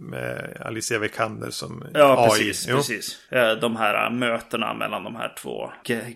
med 0.01 0.57
Alicia 0.65 0.99
Vikander 0.99 1.51
som 1.51 1.85
Ja, 1.95 2.23
AI. 2.25 2.29
precis. 2.29 2.67
Jo. 2.69 2.77
precis. 2.77 3.19
Eh, 3.33 3.53
De 3.53 3.77
här 3.77 4.05
äh, 4.07 4.11
mötena 4.13 4.75
mellan 4.75 5.05
de 5.05 5.17
här 5.17 5.33
två 5.43 5.71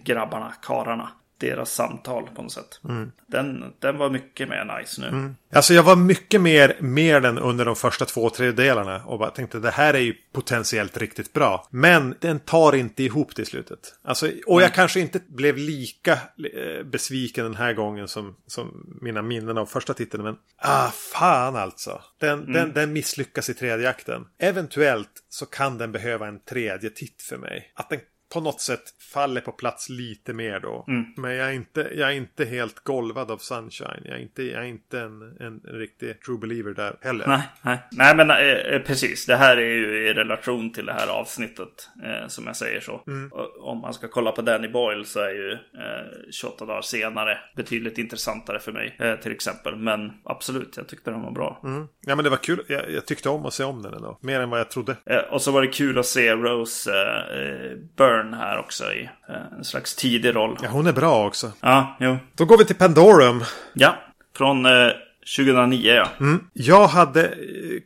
grabbarna, 0.05 0.53
kararna. 0.63 1.09
Deras 1.39 1.73
samtal 1.73 2.29
på 2.35 2.43
något 2.43 2.53
sätt. 2.53 2.81
Mm. 2.89 3.13
Den, 3.27 3.73
den 3.79 3.99
var 3.99 4.11
mycket 4.11 4.49
mer 4.49 4.79
nice 4.79 5.01
nu. 5.01 5.35
Alltså 5.53 5.75
jag 5.75 5.83
var 5.83 5.97
mycket 5.97 6.41
mer 6.41 6.77
med 6.81 7.23
den 7.23 7.39
under 7.39 7.65
de 7.65 7.77
första 7.77 8.05
två 8.05 8.31
tredjedelarna 8.31 9.05
och 9.05 9.19
bara 9.19 9.31
tänkte 9.31 9.59
det 9.59 9.71
här 9.71 9.95
är 9.95 9.99
ju 9.99 10.15
potentiellt 10.33 10.97
riktigt 10.97 11.33
bra. 11.33 11.69
Men 11.71 12.15
den 12.21 12.41
tar 12.41 12.75
inte 12.75 13.03
ihop 13.03 13.37
det 13.37 13.43
i 13.43 13.45
slutet. 13.45 13.95
Alltså, 14.05 14.31
och 14.47 14.63
jag 14.63 14.75
kanske 14.75 15.01
inte 15.01 15.21
blev 15.29 15.57
lika 15.57 16.13
eh, 16.13 16.85
besviken 16.85 17.45
den 17.45 17.57
här 17.57 17.73
gången 17.73 18.09
som, 18.09 18.37
som 18.47 18.97
mina 19.01 19.23
minnen 19.23 19.59
av 19.59 19.67
första 19.67 19.95
titeln. 19.95 20.23
Men 20.23 20.37
ah, 20.57 20.91
fan 20.91 21.57
alltså. 21.57 22.01
Den, 22.21 22.53
den, 22.53 22.73
den 22.73 22.93
misslyckas 22.93 23.49
i 23.49 23.55
tredje 23.55 23.89
akten. 23.89 24.27
Eventuellt 24.39 25.25
så 25.29 25.47
kan 25.47 25.79
den 25.79 25.93
behöva 25.93 26.27
en 26.27 26.41
tredje 26.41 26.91
titt 26.91 27.23
för 27.23 27.37
mig. 27.37 27.73
Att 27.75 27.91
den 27.91 28.01
på 28.33 28.41
något 28.41 28.61
sätt 28.61 28.83
faller 29.13 29.41
på 29.41 29.53
plats 29.53 29.89
lite 29.89 30.33
mer 30.33 30.61
då. 30.61 30.85
Mm. 30.89 31.05
Men 31.17 31.35
jag 31.35 31.49
är, 31.49 31.53
inte, 31.53 31.91
jag 31.95 32.09
är 32.09 32.15
inte 32.15 32.45
helt 32.45 32.81
golvad 32.81 33.31
av 33.31 33.39
Sunshine. 33.39 34.03
Jag 34.05 34.15
är 34.15 34.23
inte, 34.23 34.43
jag 34.43 34.63
är 34.63 34.67
inte 34.67 35.01
en, 35.01 35.23
en, 35.23 35.61
en 35.65 35.79
riktig 35.79 36.21
true 36.21 36.39
believer 36.39 36.75
där 36.75 36.97
heller. 37.01 37.27
Nej, 37.27 37.43
nej. 37.63 37.79
nej 37.91 38.17
men 38.17 38.31
eh, 38.31 38.79
precis. 38.87 39.27
Det 39.27 39.37
här 39.37 39.57
är 39.57 39.75
ju 39.75 40.09
i 40.09 40.15
relation 40.15 40.73
till 40.73 40.87
det 40.87 40.93
här 40.93 41.09
avsnittet. 41.09 41.91
Eh, 42.05 42.29
som 42.29 42.47
jag 42.47 42.57
säger 42.57 42.81
så. 42.81 43.03
Mm. 43.07 43.33
Och, 43.33 43.69
om 43.69 43.79
man 43.79 43.95
ska 43.95 44.09
kolla 44.09 44.33
på 44.33 44.43
Danny 44.43 44.69
Boyle 44.69 45.05
så 45.05 45.21
är 45.21 45.31
ju 45.31 45.53
eh, 45.53 46.31
28 46.31 46.67
dagar 46.67 46.83
senare 46.83 47.39
betydligt 47.57 47.99
intressantare 47.99 48.59
för 48.59 48.73
mig. 48.73 48.97
Eh, 48.99 49.15
till 49.15 49.33
exempel. 49.33 49.77
Men 49.77 50.13
absolut, 50.25 50.77
jag 50.77 50.89
tyckte 50.89 51.11
den 51.11 51.23
var 51.23 51.31
bra. 51.31 51.61
Mm. 51.65 51.87
Ja 52.01 52.17
men 52.17 52.25
det 52.25 52.31
var 52.31 52.37
kul. 52.37 52.65
Jag, 52.69 52.91
jag 52.91 53.07
tyckte 53.07 53.29
om 53.29 53.47
att 53.47 53.55
se 53.55 53.65
om 53.65 53.83
den 53.83 53.95
ändå. 53.95 54.19
Mer 54.21 54.41
än 54.41 54.51
vad 54.51 54.61
jag 54.61 54.71
trodde. 54.71 54.97
Eh, 55.07 55.19
och 55.19 55.43
så 55.43 55.51
var 55.51 55.63
det 55.63 55.69
kul 55.69 55.99
att 55.99 56.07
se 56.07 56.35
Rose 56.35 56.91
eh, 56.91 57.79
Byrne 58.25 58.37
här 58.37 58.59
också 58.59 58.93
i 58.93 59.09
eh, 59.29 59.59
en 59.59 59.65
slags 59.65 59.95
tidig 59.95 60.35
roll. 60.37 60.59
Ja, 60.63 60.69
hon 60.69 60.87
är 60.87 60.93
bra 60.93 61.27
också. 61.27 61.53
Ja, 61.61 61.97
jo. 62.01 62.17
Då 62.35 62.45
går 62.45 62.59
vi 62.59 62.65
till 62.65 62.77
Pandorum. 62.77 63.45
Ja, 63.73 63.97
från 64.37 64.67
eh, 64.67 64.89
2009 65.37 65.93
ja. 65.95 66.09
Mm. 66.21 66.45
Jag 66.53 66.87
hade 66.87 67.25
eh, 67.25 67.35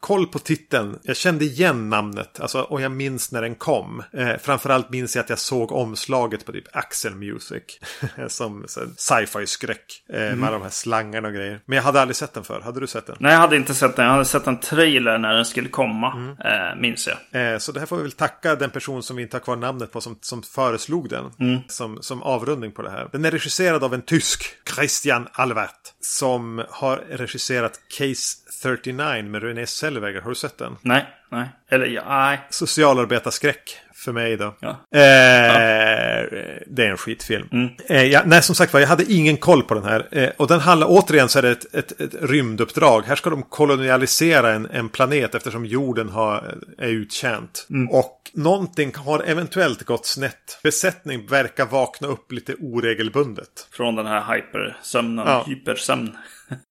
koll 0.00 0.26
på 0.26 0.38
titeln. 0.38 0.98
Jag 1.02 1.16
kände 1.16 1.44
igen 1.44 1.90
namnet. 1.90 2.40
Alltså, 2.40 2.60
och 2.60 2.80
jag 2.80 2.92
minns 2.92 3.32
när 3.32 3.42
den 3.42 3.54
kom. 3.54 4.02
Eh, 4.12 4.36
framförallt 4.42 4.90
minns 4.90 5.16
jag 5.16 5.22
att 5.22 5.30
jag 5.30 5.38
såg 5.38 5.72
omslaget 5.72 6.46
på 6.46 6.52
typ 6.52 6.76
Axel 6.76 7.14
Music. 7.14 7.62
som 8.28 8.64
sci-fi 8.96 9.46
skräck. 9.46 10.02
Eh, 10.12 10.34
Med 10.36 10.52
de 10.52 10.62
här 10.62 10.70
slangarna 10.70 11.28
och 11.28 11.34
grejer. 11.34 11.60
Men 11.66 11.76
jag 11.76 11.82
hade 11.82 12.00
aldrig 12.00 12.16
sett 12.16 12.34
den 12.34 12.44
för. 12.44 12.60
Hade 12.60 12.80
du 12.80 12.86
sett 12.86 13.06
den? 13.06 13.16
Nej, 13.20 13.32
jag 13.32 13.40
hade 13.40 13.56
inte 13.56 13.74
sett 13.74 13.96
den. 13.96 14.04
Jag 14.04 14.12
hade 14.12 14.24
sett 14.24 14.46
en 14.46 14.60
trailer 14.60 15.18
när 15.18 15.34
den 15.34 15.44
skulle 15.44 15.68
komma. 15.68 16.36
Eh, 16.44 16.80
minns 16.80 17.08
jag. 17.32 17.52
Eh, 17.52 17.58
så 17.58 17.72
det 17.72 17.80
här 17.80 17.86
får 17.86 17.96
vi 17.96 18.02
väl 18.02 18.12
tacka 18.12 18.54
den 18.54 18.70
person 18.70 19.02
som 19.02 19.16
vi 19.16 19.22
inte 19.22 19.36
har 19.36 19.42
kvar 19.42 19.56
namnet 19.56 19.92
på 19.92 20.00
som, 20.00 20.18
som 20.20 20.42
föreslog 20.42 21.08
den. 21.08 21.24
Som, 21.68 22.02
som 22.02 22.22
avrundning 22.22 22.72
på 22.72 22.82
det 22.82 22.90
här. 22.90 23.08
Den 23.12 23.24
är 23.24 23.30
regisserad 23.30 23.84
av 23.84 23.94
en 23.94 24.02
tysk, 24.02 24.44
Christian 24.74 25.28
Alvert. 25.32 25.70
Som 26.00 26.64
har 26.70 27.04
regisserat 27.28 27.80
Case 27.98 28.36
39 28.62 29.22
med 29.22 29.42
René 29.42 29.66
Zellweger. 29.66 30.20
Har 30.20 30.28
du 30.28 30.34
sett 30.34 30.58
den? 30.58 30.76
Nej, 30.82 31.06
nej. 31.30 31.48
Eller 31.70 31.86
ja, 31.86 32.02
nej. 32.08 32.40
Socialarbetarskräck 32.50 33.76
för 33.94 34.12
mig 34.12 34.36
då. 34.36 34.54
Ja. 34.60 34.68
Eh, 34.70 36.24
Det 36.66 36.84
är 36.84 36.90
en 36.90 36.96
skitfilm. 36.96 37.48
Eh, 37.88 38.02
ja, 38.04 38.22
nej, 38.26 38.42
som 38.42 38.54
sagt 38.54 38.72
var, 38.72 38.80
jag 38.80 38.88
hade 38.88 39.12
ingen 39.12 39.36
koll 39.36 39.62
på 39.62 39.74
den 39.74 39.84
här. 39.84 40.08
Eh, 40.10 40.28
och 40.36 40.46
den 40.48 40.60
handlar, 40.60 40.86
återigen 40.90 41.28
så 41.28 41.38
är 41.38 41.42
det 41.42 41.50
ett, 41.50 41.74
ett, 41.74 42.00
ett 42.00 42.14
rymduppdrag. 42.20 43.04
Här 43.06 43.16
ska 43.16 43.30
de 43.30 43.42
kolonialisera 43.42 44.52
en, 44.54 44.66
en 44.66 44.88
planet 44.88 45.34
eftersom 45.34 45.66
jorden 45.66 46.08
har, 46.08 46.54
är 46.78 46.88
uttjänt. 46.88 47.66
Och 47.90 48.14
någonting 48.34 48.92
har 48.96 49.22
eventuellt 49.26 49.82
gått 49.84 50.06
snett. 50.06 50.60
Besättning 50.62 51.26
verkar 51.26 51.66
vakna 51.66 52.08
upp 52.08 52.32
lite 52.32 52.54
oregelbundet. 52.54 53.68
Från 53.72 53.94
den 53.96 54.06
här 54.06 54.34
hypersömnen. 54.34 55.26
Ja. 55.26 55.44
Hypersömn. 55.46 56.16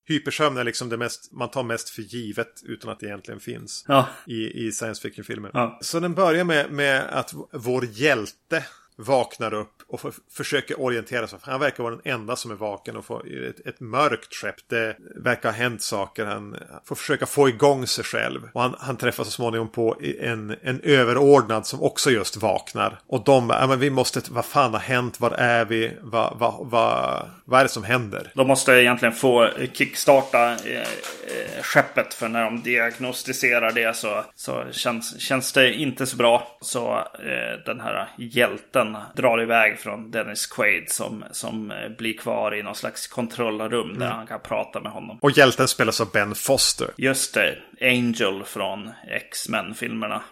Hypersömn 0.07 0.57
är 0.57 0.63
liksom 0.63 0.89
det 0.89 0.97
mest, 0.97 1.31
man 1.31 1.51
tar 1.51 1.63
mest 1.63 1.89
för 1.89 2.01
givet 2.01 2.61
utan 2.63 2.91
att 2.91 2.99
det 2.99 3.05
egentligen 3.05 3.39
finns. 3.39 3.85
Ja. 3.87 4.07
i, 4.25 4.67
i 4.67 4.71
science 4.71 5.01
fiction-filmer. 5.01 5.51
Ja. 5.53 5.79
Så 5.81 5.99
den 5.99 6.13
börjar 6.13 6.43
med, 6.43 6.71
med 6.71 7.03
att 7.09 7.33
vår 7.51 7.85
hjälte 7.85 8.65
vaknar 8.97 9.53
upp 9.53 9.73
och 9.87 10.01
försöker 10.37 10.81
orientera 10.81 11.27
sig. 11.27 11.39
Han 11.41 11.59
verkar 11.59 11.83
vara 11.83 11.95
den 11.95 12.13
enda 12.13 12.35
som 12.35 12.51
är 12.51 12.55
vaken 12.55 12.95
och 12.95 13.05
får 13.05 13.47
ett, 13.49 13.67
ett 13.67 13.79
mörkt 13.79 14.35
skepp. 14.35 14.55
Det 14.69 14.97
verkar 15.15 15.49
ha 15.49 15.57
hänt 15.57 15.81
saker. 15.81 16.25
Han 16.25 16.57
får 16.85 16.95
försöka 16.95 17.25
få 17.25 17.49
igång 17.49 17.87
sig 17.87 18.03
själv. 18.03 18.49
Och 18.53 18.61
han, 18.61 18.75
han 18.79 18.97
träffar 18.97 19.23
så 19.23 19.31
småningom 19.31 19.71
på 19.71 19.97
en, 20.19 20.55
en 20.61 20.81
överordnad 20.83 21.67
som 21.67 21.81
också 21.81 22.11
just 22.11 22.37
vaknar. 22.37 22.99
Och 23.07 23.23
de, 23.23 23.49
ja 23.49 23.67
men 23.67 23.79
vi 23.79 23.89
måste, 23.89 24.21
vad 24.29 24.45
fan 24.45 24.73
har 24.73 24.79
hänt? 24.79 25.19
Var 25.19 25.31
är 25.31 25.65
vi? 25.65 25.91
Vad, 26.01 26.39
va, 26.39 26.59
va, 26.63 27.25
vad 27.45 27.59
är 27.59 27.63
det 27.63 27.69
som 27.69 27.83
händer? 27.83 28.31
De 28.33 28.47
måste 28.47 28.71
egentligen 28.71 29.13
få 29.13 29.49
kickstarta 29.73 30.51
eh, 30.51 30.77
eh, 30.77 31.61
skeppet. 31.61 32.13
För 32.13 32.27
när 32.27 32.43
de 32.43 32.61
diagnostiserar 32.61 33.71
det 33.71 33.95
så, 33.95 34.23
så 34.35 34.63
känns, 34.71 35.19
känns 35.19 35.53
det 35.53 35.73
inte 35.73 36.05
så 36.05 36.17
bra. 36.17 36.57
Så 36.61 36.97
eh, 36.97 37.63
den 37.65 37.79
här 37.79 38.09
hjälten 38.17 38.86
drar 39.15 39.41
iväg 39.41 39.79
från 39.79 40.11
Dennis 40.11 40.45
Quaid 40.47 40.89
som, 40.91 41.23
som 41.31 41.71
eh, 41.71 41.89
blir 41.97 42.17
kvar 42.17 42.55
i 42.55 42.63
någon 42.63 42.75
slags 42.75 43.07
kontrollrum 43.07 43.99
där 43.99 44.07
han 44.07 44.27
kan 44.27 44.39
prata 44.39 44.79
med 44.79 44.91
honom. 44.91 45.17
Och 45.21 45.31
hjälten 45.31 45.67
spelas 45.67 46.01
av 46.01 46.11
Ben 46.11 46.35
Foster. 46.35 46.89
Just 46.97 47.33
det, 47.33 47.57
Angel 47.81 48.43
från 48.43 48.89
X-Men-filmerna. 49.09 50.21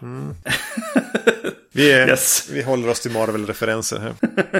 Vi, 1.72 1.92
är, 1.92 2.08
Yes. 2.08 2.48
vi 2.52 2.62
håller 2.62 2.88
oss 2.88 3.00
till 3.00 3.10
Marvel-referenser 3.10 3.98
här. 3.98 4.14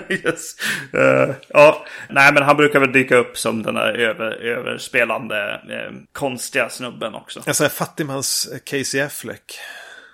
yes. 0.26 0.56
Eh, 0.92 1.34
ja, 1.48 1.86
nej 2.10 2.32
men 2.32 2.42
han 2.42 2.56
brukar 2.56 2.80
väl 2.80 2.92
dyka 2.92 3.16
upp 3.16 3.38
som 3.38 3.62
den 3.62 3.74
där 3.74 3.92
över, 3.92 4.30
överspelande 4.32 5.60
eh, 5.70 5.92
konstiga 6.12 6.68
snubben 6.68 7.14
också. 7.14 7.42
En 7.46 7.70
fattigmans 7.70 8.48
Casey 8.64 9.00
Affleck. 9.00 9.58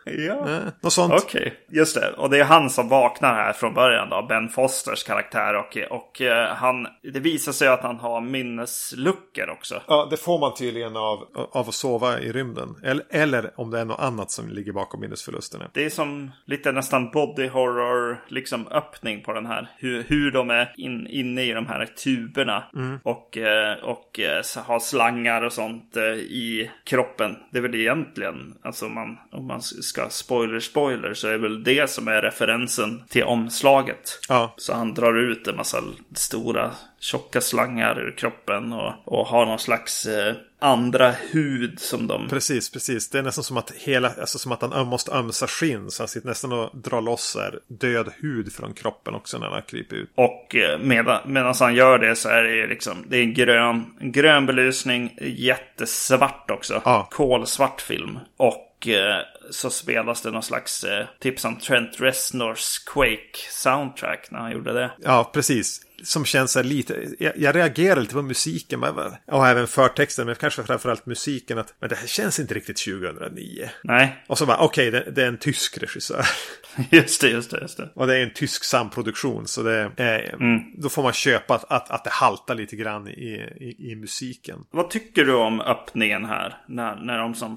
Ja. 0.05 0.49
Eh, 0.53 0.59
något 0.81 0.93
sånt. 0.93 1.13
Okej, 1.13 1.55
just 1.69 1.95
det. 1.95 2.13
Och 2.17 2.31
det 2.31 2.39
är 2.39 2.45
han 2.45 2.71
som 2.71 2.89
vaknar 2.89 3.35
här 3.35 3.53
från 3.53 3.75
början 3.75 4.11
då, 4.11 4.23
Ben 4.29 4.49
Fosters 4.49 5.05
karaktär. 5.05 5.55
Och, 5.55 5.79
och 5.91 6.21
eh, 6.21 6.49
han, 6.55 6.87
det 7.13 7.21
visar 7.21 7.53
sig 7.53 7.69
att 7.69 7.83
han 7.83 7.97
har 7.97 8.21
minnesluckor 8.21 9.51
också. 9.51 9.83
Ja, 9.87 10.09
det 10.11 10.17
får 10.17 10.39
man 10.39 10.55
tydligen 10.55 10.97
av, 10.97 11.29
av 11.53 11.69
att 11.69 11.75
sova 11.75 12.21
i 12.21 12.33
rymden. 12.33 12.75
Eller, 12.83 13.05
eller 13.11 13.61
om 13.61 13.71
det 13.71 13.81
är 13.81 13.85
något 13.85 14.01
annat 14.01 14.31
som 14.31 14.49
ligger 14.49 14.73
bakom 14.73 15.01
minnesförlusterna. 15.01 15.71
Det 15.73 15.85
är 15.85 15.91
som 15.91 16.31
lite 16.45 16.73
nästan 16.73 17.11
body 17.11 17.49
horror 17.49 18.25
liksom 18.29 18.69
öppning 18.69 19.23
på 19.23 19.33
den 19.33 19.47
här. 19.47 19.71
Hur, 19.77 20.03
hur 20.03 20.31
de 20.31 20.51
är 20.51 20.75
in, 20.77 21.07
inne 21.07 21.43
i 21.43 21.53
de 21.53 21.67
här 21.67 21.87
tuberna. 21.87 22.65
Och, 23.03 23.39
eh, 23.39 23.79
och 23.85 24.21
eh, 24.21 24.43
har 24.65 24.81
slangar 24.81 25.43
och 25.43 25.53
sånt 25.53 25.97
i 26.17 26.71
kroppen. 26.85 27.37
Det 27.51 27.59
är 27.59 27.63
väl 27.63 27.75
egentligen, 27.75 28.55
alltså 28.63 28.89
man, 28.89 29.19
om 29.33 29.47
man 29.47 29.63
ska 29.93 30.09
spoiler 30.09 30.61
spoiler 30.61 31.15
så 31.15 31.29
är 31.29 31.39
väl 31.39 31.65
det 31.65 31.91
som 31.91 32.09
är 32.09 32.23
referensen 32.23 33.03
till 33.09 33.25
omslaget. 33.25 34.19
Ja, 34.29 34.55
Så 34.57 34.75
han 34.75 34.95
drar 34.95 35.19
ut 35.19 35.49
en 35.49 35.57
massa 35.57 35.83
stora 36.15 36.71
tjocka 36.99 37.41
slangar 37.41 38.01
ur 38.01 38.17
kroppen 38.17 38.73
och, 38.73 38.93
och 39.05 39.27
har 39.27 39.47
någon 39.47 39.59
slags 39.59 40.07
eh, 40.07 40.35
andra 40.59 41.11
hud 41.11 41.81
som 41.81 42.07
de... 42.07 42.29
precis, 42.29 42.71
precis. 42.71 43.11
Det 43.11 43.19
är 43.19 43.23
nästan 43.23 43.45
som 43.45 43.57
att 43.57 43.71
hela, 43.71 44.13
alltså 44.21 44.39
som 44.39 44.53
att 44.53 44.63
han 44.63 44.87
måste 44.87 45.13
ömsa 45.13 45.47
skinn. 45.47 45.91
Så 45.91 46.03
han 46.03 46.09
sitter 46.09 46.29
nästan 46.29 46.53
och 46.53 46.71
drar 46.77 47.01
loss 47.01 47.37
här, 47.41 47.59
död 47.67 48.13
hud 48.21 48.53
från 48.53 48.75
kroppen 48.75 49.15
också 49.15 49.39
när 49.39 49.51
han 49.51 49.63
kryper 49.63 49.97
ut. 49.97 50.11
Och 50.15 50.57
eh, 50.57 50.79
medan, 50.79 51.21
medan 51.27 51.55
han 51.61 51.75
gör 51.75 51.99
det 51.99 52.17
så 52.17 52.29
är 52.29 52.43
det 52.43 52.67
liksom, 52.67 53.05
det 53.09 53.17
är 53.17 53.23
en 53.23 53.35
grön, 53.35 53.85
en 54.01 54.13
grön 54.13 54.47
belysning, 54.47 55.19
jättesvart 55.21 56.51
också. 56.51 56.83
Ja. 56.85 57.09
Kolsvart 57.11 57.81
film. 57.81 58.19
Och 58.37 58.72
eh, 58.89 59.19
så 59.51 59.71
spelas 59.71 60.23
det 60.23 60.31
någon 60.31 60.43
slags 60.43 60.85
eh, 60.85 61.07
tips 61.19 61.45
om 61.45 61.57
Trent 61.57 62.01
Reznors 62.01 62.79
Quake 62.79 63.39
soundtrack 63.51 64.31
när 64.31 64.39
han 64.39 64.53
gjorde 64.53 64.73
det. 64.73 64.91
Ja, 65.05 65.31
precis. 65.35 65.81
Som 66.05 66.25
känns 66.25 66.57
lite, 66.57 67.09
jag, 67.19 67.33
jag 67.37 67.57
reagerar 67.57 68.01
lite 68.01 68.15
på 68.15 68.23
musiken. 68.23 68.81
men- 68.81 68.95
Och 69.27 69.47
även 69.49 69.67
förtexten, 69.67 70.27
men 70.27 70.35
kanske 70.35 70.63
framförallt 70.63 71.07
musiken. 71.07 71.59
Att, 71.59 71.75
men 71.81 71.89
det 71.89 71.97
här 71.97 72.07
känns 72.07 72.41
inte 72.41 72.55
riktigt 72.55 72.77
2009. 72.77 73.69
Nej, 73.85 74.25
Och 74.27 74.39
så 74.39 74.47
bara, 74.47 74.59
okej, 74.59 74.91
det, 74.91 75.11
det 75.11 75.23
är 75.23 75.27
en 75.29 75.39
tysk 75.39 75.79
regissör. 75.79 76.25
just 76.91 77.21
det, 77.21 77.29
just 77.29 77.51
det, 77.51 77.61
just 77.61 77.77
det. 77.77 77.91
Och 77.95 78.07
det 78.07 78.17
är 78.19 78.23
en 78.23 78.33
tysk 78.35 78.65
samproduktion. 78.65 79.47
Så 79.47 79.63
det, 79.63 79.81
eh, 79.97 80.39
då 80.79 80.89
får 80.89 81.03
man 81.03 81.13
köpa 81.13 81.55
att, 81.55 81.65
att, 81.73 81.91
att 81.91 82.05
det 82.05 82.11
haltar 82.11 82.55
lite 82.55 82.77
grann 82.77 83.09
i, 83.09 83.13
i, 83.61 83.91
i 83.93 83.97
musiken. 83.97 84.59
Vad 84.71 84.91
tycker 84.91 85.25
du 85.25 85.35
om 85.35 85.61
öppningen 85.61 86.25
här? 86.25 86.57
När, 86.69 86.97
när 86.97 87.19
de 87.19 87.35
som 87.35 87.57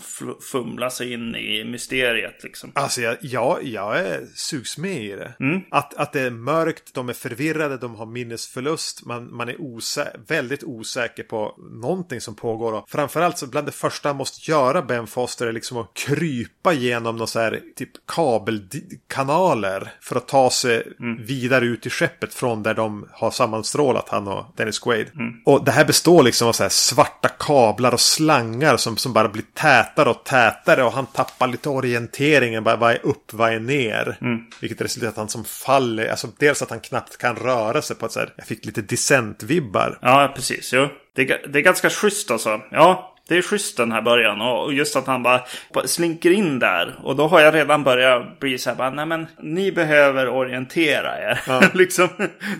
fumlar 0.51 0.89
sig 0.89 1.13
in 1.13 1.35
i 1.35 1.63
mysteriet 1.63 2.43
liksom. 2.43 2.71
Alltså 2.75 3.01
jag, 3.01 3.17
jag, 3.21 3.63
jag 3.63 3.99
är, 3.99 4.21
sugs 4.35 4.77
med 4.77 5.03
i 5.03 5.11
det. 5.11 5.33
Att, 5.71 5.93
att 5.93 6.13
det 6.13 6.21
är 6.21 6.29
mörkt, 6.31 6.93
de 6.93 7.09
är 7.09 7.13
förvirrade, 7.13 7.77
de 7.77 7.95
har 7.95 8.05
minnesförlust. 8.35 9.05
Man, 9.05 9.35
man 9.35 9.49
är 9.49 9.55
osä 9.59 10.11
väldigt 10.27 10.63
osäker 10.63 11.23
på 11.23 11.55
någonting 11.57 12.21
som 12.21 12.35
pågår. 12.35 12.73
Och 12.73 12.89
framförallt 12.89 13.37
så 13.37 13.47
bland 13.47 13.67
det 13.67 13.71
första 13.71 14.09
han 14.09 14.15
måste 14.15 14.51
göra 14.51 14.81
Ben 14.81 15.07
Foster 15.07 15.47
är 15.47 15.51
liksom 15.51 15.77
att 15.77 15.93
krypa 15.93 16.73
genom 16.73 17.15
någon 17.15 17.27
så 17.27 17.39
här 17.39 17.61
typ 17.75 17.89
kabelkanaler. 18.07 19.91
För 20.01 20.15
att 20.15 20.27
ta 20.27 20.49
sig 20.49 20.83
vidare 21.27 21.65
ut 21.65 21.85
i 21.85 21.89
skeppet 21.89 22.33
från 22.33 22.63
där 22.63 22.73
de 22.73 23.07
har 23.11 23.31
sammanstrålat 23.31 24.09
han 24.09 24.27
och 24.27 24.45
Dennis 24.55 24.79
Quaid. 24.79 25.07
Och 25.45 25.65
det 25.65 25.71
här 25.71 25.85
består 25.85 26.23
liksom 26.23 26.47
av 26.47 26.53
så 26.53 26.63
här 26.63 26.69
svarta 26.69 27.29
kablar 27.29 27.93
och 27.93 27.99
slangar 27.99 28.77
som, 28.77 28.97
som 28.97 29.13
bara 29.13 29.29
blir 29.29 29.43
tätare 29.53 30.09
och 30.09 30.23
tätare. 30.23 30.83
Och 30.83 30.91
han 30.91 31.05
tappar 31.05 31.47
lite 31.47 31.69
orienteringen. 31.69 32.63
Bara, 32.63 32.75
vad 32.75 32.91
är 32.91 33.05
upp, 33.05 33.33
vad 33.33 33.53
är 33.53 33.59
ner? 33.59 34.17
Vilket 34.61 34.81
resulterar 34.81 35.09
i 35.09 35.11
att 35.11 35.17
han 35.17 35.29
som 35.29 35.43
faller. 35.43 36.07
Alltså 36.07 36.27
dels 36.37 36.61
att 36.61 36.69
han 36.69 36.79
knappt 36.79 37.17
kan 37.17 37.35
röra 37.35 37.81
sig 37.81 37.95
på 37.95 38.05
ett 38.05 38.11
så 38.11 38.19
här. 38.19 38.24
Jag 38.35 38.47
fick 38.47 38.65
lite 38.65 38.81
dissent-vibbar. 38.81 39.99
Ja, 40.01 40.31
precis. 40.35 40.73
Jo. 40.73 40.87
Det, 41.15 41.21
är 41.21 41.47
det 41.47 41.59
är 41.59 41.63
ganska 41.63 41.89
schysst 41.89 42.31
alltså. 42.31 42.61
Ja, 42.71 43.14
det 43.27 43.37
är 43.37 43.41
schysst 43.41 43.77
den 43.77 43.91
här 43.91 44.01
början. 44.01 44.41
Och 44.41 44.73
just 44.73 44.95
att 44.95 45.07
han 45.07 45.23
bara 45.23 45.41
slinker 45.85 46.31
in 46.31 46.59
där. 46.59 46.95
Och 47.03 47.15
då 47.15 47.27
har 47.27 47.41
jag 47.41 47.53
redan 47.53 47.83
börjat 47.83 48.39
bli 48.39 48.57
så 48.57 48.69
här, 48.69 48.77
bara, 48.77 48.89
nej 48.89 49.05
men 49.05 49.27
ni 49.39 49.71
behöver 49.71 50.29
orientera 50.29 51.19
er. 51.19 51.39
Ja. 51.47 51.61
liksom, 51.73 52.07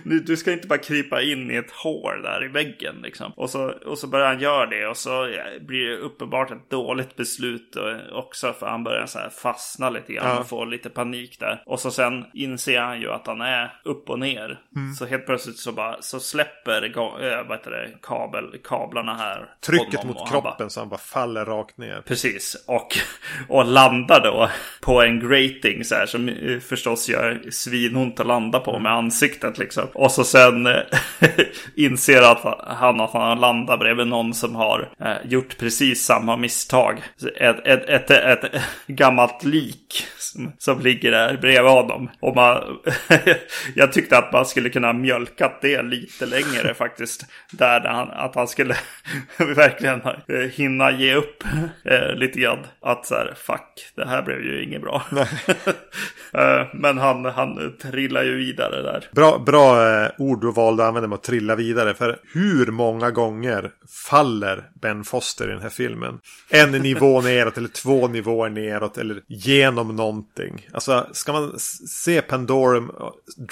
du 0.04 0.36
ska 0.36 0.52
inte 0.52 0.66
bara 0.66 0.78
krypa 0.78 1.22
in 1.22 1.50
i 1.50 1.54
ett 1.54 1.70
hål 1.70 2.22
där 2.22 2.44
i 2.44 2.48
väggen. 2.48 2.94
Liksom. 3.02 3.32
Och, 3.36 3.50
så, 3.50 3.72
och 3.86 3.98
så 3.98 4.06
börjar 4.06 4.26
han 4.26 4.40
göra 4.40 4.66
det 4.66 4.86
och 4.86 4.96
så 4.96 5.28
blir 5.60 5.88
det 5.88 5.96
uppenbart 5.96 6.50
ett 6.50 6.70
dåligt 6.70 7.16
beslut 7.16 7.76
också. 8.12 8.52
För 8.52 8.66
han 8.66 8.84
börjar 8.84 9.06
så 9.06 9.18
här 9.18 9.28
fastna 9.28 9.90
lite 9.90 10.12
grann 10.12 10.28
ja. 10.28 10.38
och 10.38 10.48
få 10.48 10.64
lite 10.64 10.90
panik 10.90 11.40
där. 11.40 11.62
Och 11.66 11.80
så 11.80 11.90
sen 11.90 12.24
inser 12.34 12.80
han 12.80 13.00
ju 13.00 13.10
att 13.10 13.26
han 13.26 13.40
är 13.40 13.80
upp 13.84 14.10
och 14.10 14.18
ner. 14.18 14.60
Mm. 14.76 14.94
Så 14.94 15.06
helt 15.06 15.26
plötsligt 15.26 15.56
så, 15.56 15.72
bara, 15.72 16.02
så 16.02 16.20
släpper 16.20 16.98
äh, 16.98 17.48
vad 17.48 17.58
heter 17.58 17.70
det, 17.70 17.90
kabel, 18.02 18.58
kablarna 18.64 19.14
här. 19.14 19.54
Trycket 19.60 20.04
mot 20.04 20.30
kroppen 20.30 20.55
trappen 20.56 20.70
så 20.70 20.80
han 20.80 20.88
bara 20.88 20.98
faller 20.98 21.44
rakt 21.44 21.78
ner. 21.78 22.02
Precis. 22.06 22.64
Och, 22.66 22.98
och 23.48 23.64
landar 23.64 24.20
då 24.20 24.50
på 24.80 25.02
en 25.02 25.20
grating 25.20 25.84
så 25.84 25.94
här 25.94 26.06
som 26.06 26.28
eh, 26.28 26.58
förstås 26.60 27.08
gör 27.08 27.42
svinont 27.50 28.20
att 28.20 28.26
landa 28.26 28.60
på 28.60 28.78
med 28.78 28.92
ansiktet 28.92 29.58
liksom. 29.58 29.84
Och 29.94 30.10
så 30.10 30.24
sen 30.24 30.66
eh, 30.66 30.82
inser 31.76 32.22
att 32.22 32.62
han 32.66 33.00
att 33.00 33.10
han 33.12 33.40
landar 33.40 33.76
bredvid 33.76 34.06
någon 34.06 34.34
som 34.34 34.54
har 34.54 34.88
eh, 35.00 35.30
gjort 35.30 35.58
precis 35.58 36.04
samma 36.04 36.36
misstag. 36.36 37.02
Ett, 37.36 37.66
ett, 37.66 37.88
ett, 37.88 38.10
ett, 38.10 38.44
ett 38.44 38.62
gammalt 38.86 39.44
lik 39.44 40.06
som, 40.18 40.52
som 40.58 40.80
ligger 40.80 41.10
där 41.10 41.36
bredvid 41.36 41.72
honom. 41.72 42.10
Och 42.20 42.36
man, 42.36 42.78
jag 43.74 43.92
tyckte 43.92 44.18
att 44.18 44.32
man 44.32 44.46
skulle 44.46 44.68
kunna 44.68 44.92
mjölkat 44.92 45.58
det 45.62 45.82
lite 45.82 46.26
längre 46.26 46.74
faktiskt. 46.74 47.26
Där 47.50 47.80
han, 47.80 48.10
att 48.10 48.34
han 48.34 48.48
skulle 48.48 48.76
verkligen 49.38 50.00
eh, 50.00 50.45
hinna 50.48 50.90
ge 50.90 51.14
upp 51.14 51.44
eh, 51.84 52.14
lite 52.14 52.40
grann. 52.40 52.58
Att 52.80 53.06
så 53.06 53.14
här, 53.14 53.34
fuck, 53.36 53.92
det 53.94 54.08
här 54.08 54.22
blev 54.22 54.40
ju 54.40 54.64
inget 54.64 54.82
bra. 54.82 55.02
eh, 56.32 56.66
men 56.74 56.98
han, 56.98 57.24
han 57.24 57.76
trillar 57.82 58.24
ju 58.24 58.36
vidare 58.36 58.82
där. 58.82 59.08
Bra, 59.12 59.38
bra 59.38 59.88
eh, 59.88 60.10
ord 60.18 60.40
du 60.40 60.52
valde 60.52 60.82
att 60.82 60.88
använda 60.88 61.08
med 61.08 61.16
att 61.16 61.22
trilla 61.22 61.54
vidare. 61.54 61.94
För 61.94 62.18
hur 62.34 62.66
många 62.66 63.10
gånger 63.10 63.70
faller 64.10 64.64
Ben 64.82 65.04
Foster 65.04 65.48
i 65.48 65.52
den 65.52 65.62
här 65.62 65.68
filmen? 65.68 66.18
En 66.48 66.70
nivå 66.70 67.20
neråt 67.22 67.58
eller 67.58 67.68
två 67.68 68.08
nivåer 68.08 68.48
neråt 68.50 68.98
eller 68.98 69.22
genom 69.26 69.96
någonting. 69.96 70.68
Alltså 70.72 71.06
ska 71.12 71.32
man 71.32 71.58
se 71.88 72.22
Pandorum 72.22 72.92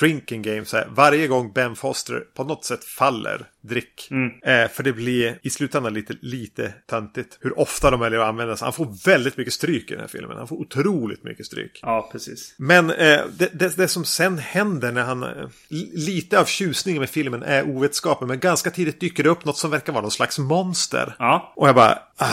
Drinking 0.01 0.42
Game 0.42 0.64
så 0.64 0.76
här. 0.76 0.86
Varje 0.90 1.26
gång 1.26 1.53
Ben 1.53 1.76
Foster 1.76 2.24
på 2.34 2.45
något 2.45 2.64
sätt 2.64 2.84
faller 2.84 3.47
drick. 3.68 4.09
Mm. 4.11 4.30
Eh, 4.42 4.70
för 4.70 4.82
det 4.82 4.92
blir 4.92 5.38
i 5.42 5.51
slutändan 5.51 5.95
lite, 5.95 6.16
lite 6.20 6.74
töntigt 6.91 7.39
hur 7.41 7.59
ofta 7.59 7.91
de 7.91 8.01
väljer 8.01 8.20
att 8.20 8.28
använda 8.28 8.57
sig. 8.57 8.66
Han 8.66 8.72
får 8.72 9.07
väldigt 9.07 9.37
mycket 9.37 9.53
stryk 9.53 9.91
i 9.91 9.95
den 9.95 10.01
här 10.01 10.09
filmen. 10.09 10.37
Han 10.37 10.49
får 10.49 10.57
otroligt 10.57 11.24
mycket 11.24 11.47
stryk. 11.47 11.80
Ja, 11.82 12.09
precis. 12.12 12.55
Men 12.59 12.91
eh, 12.91 13.20
det, 13.39 13.59
det, 13.59 13.76
det, 13.76 13.89
som 13.89 14.05
sen 14.05 14.39
händer 14.39 14.93
när 14.93 15.03
han... 15.03 15.22
Eh, 15.22 15.49
lite 15.95 16.41
av 16.41 16.45
tjusningen 16.45 17.01
med 17.01 17.11
filmen 17.11 17.43
är 17.43 17.76
ovetskapen. 17.76 18.28
Men 18.28 18.39
ganska 18.39 18.70
tidigt 18.70 19.01
dyker 19.01 19.22
det 19.22 19.28
upp 19.28 19.45
något 19.45 19.59
som 19.59 19.70
verkar 19.70 19.93
vara 19.93 20.03
någon 20.03 20.11
slags 20.11 20.39
monster. 20.39 21.16
Ja. 21.18 21.53
Och 21.57 21.68
jag 21.68 21.74
bara... 21.74 21.99
Ah, 22.16 22.28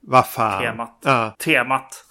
vad 0.00 0.26
fan. 0.26 0.62
Temat. 0.62 0.98
Ja. 1.04 1.36
Temat 1.38 2.04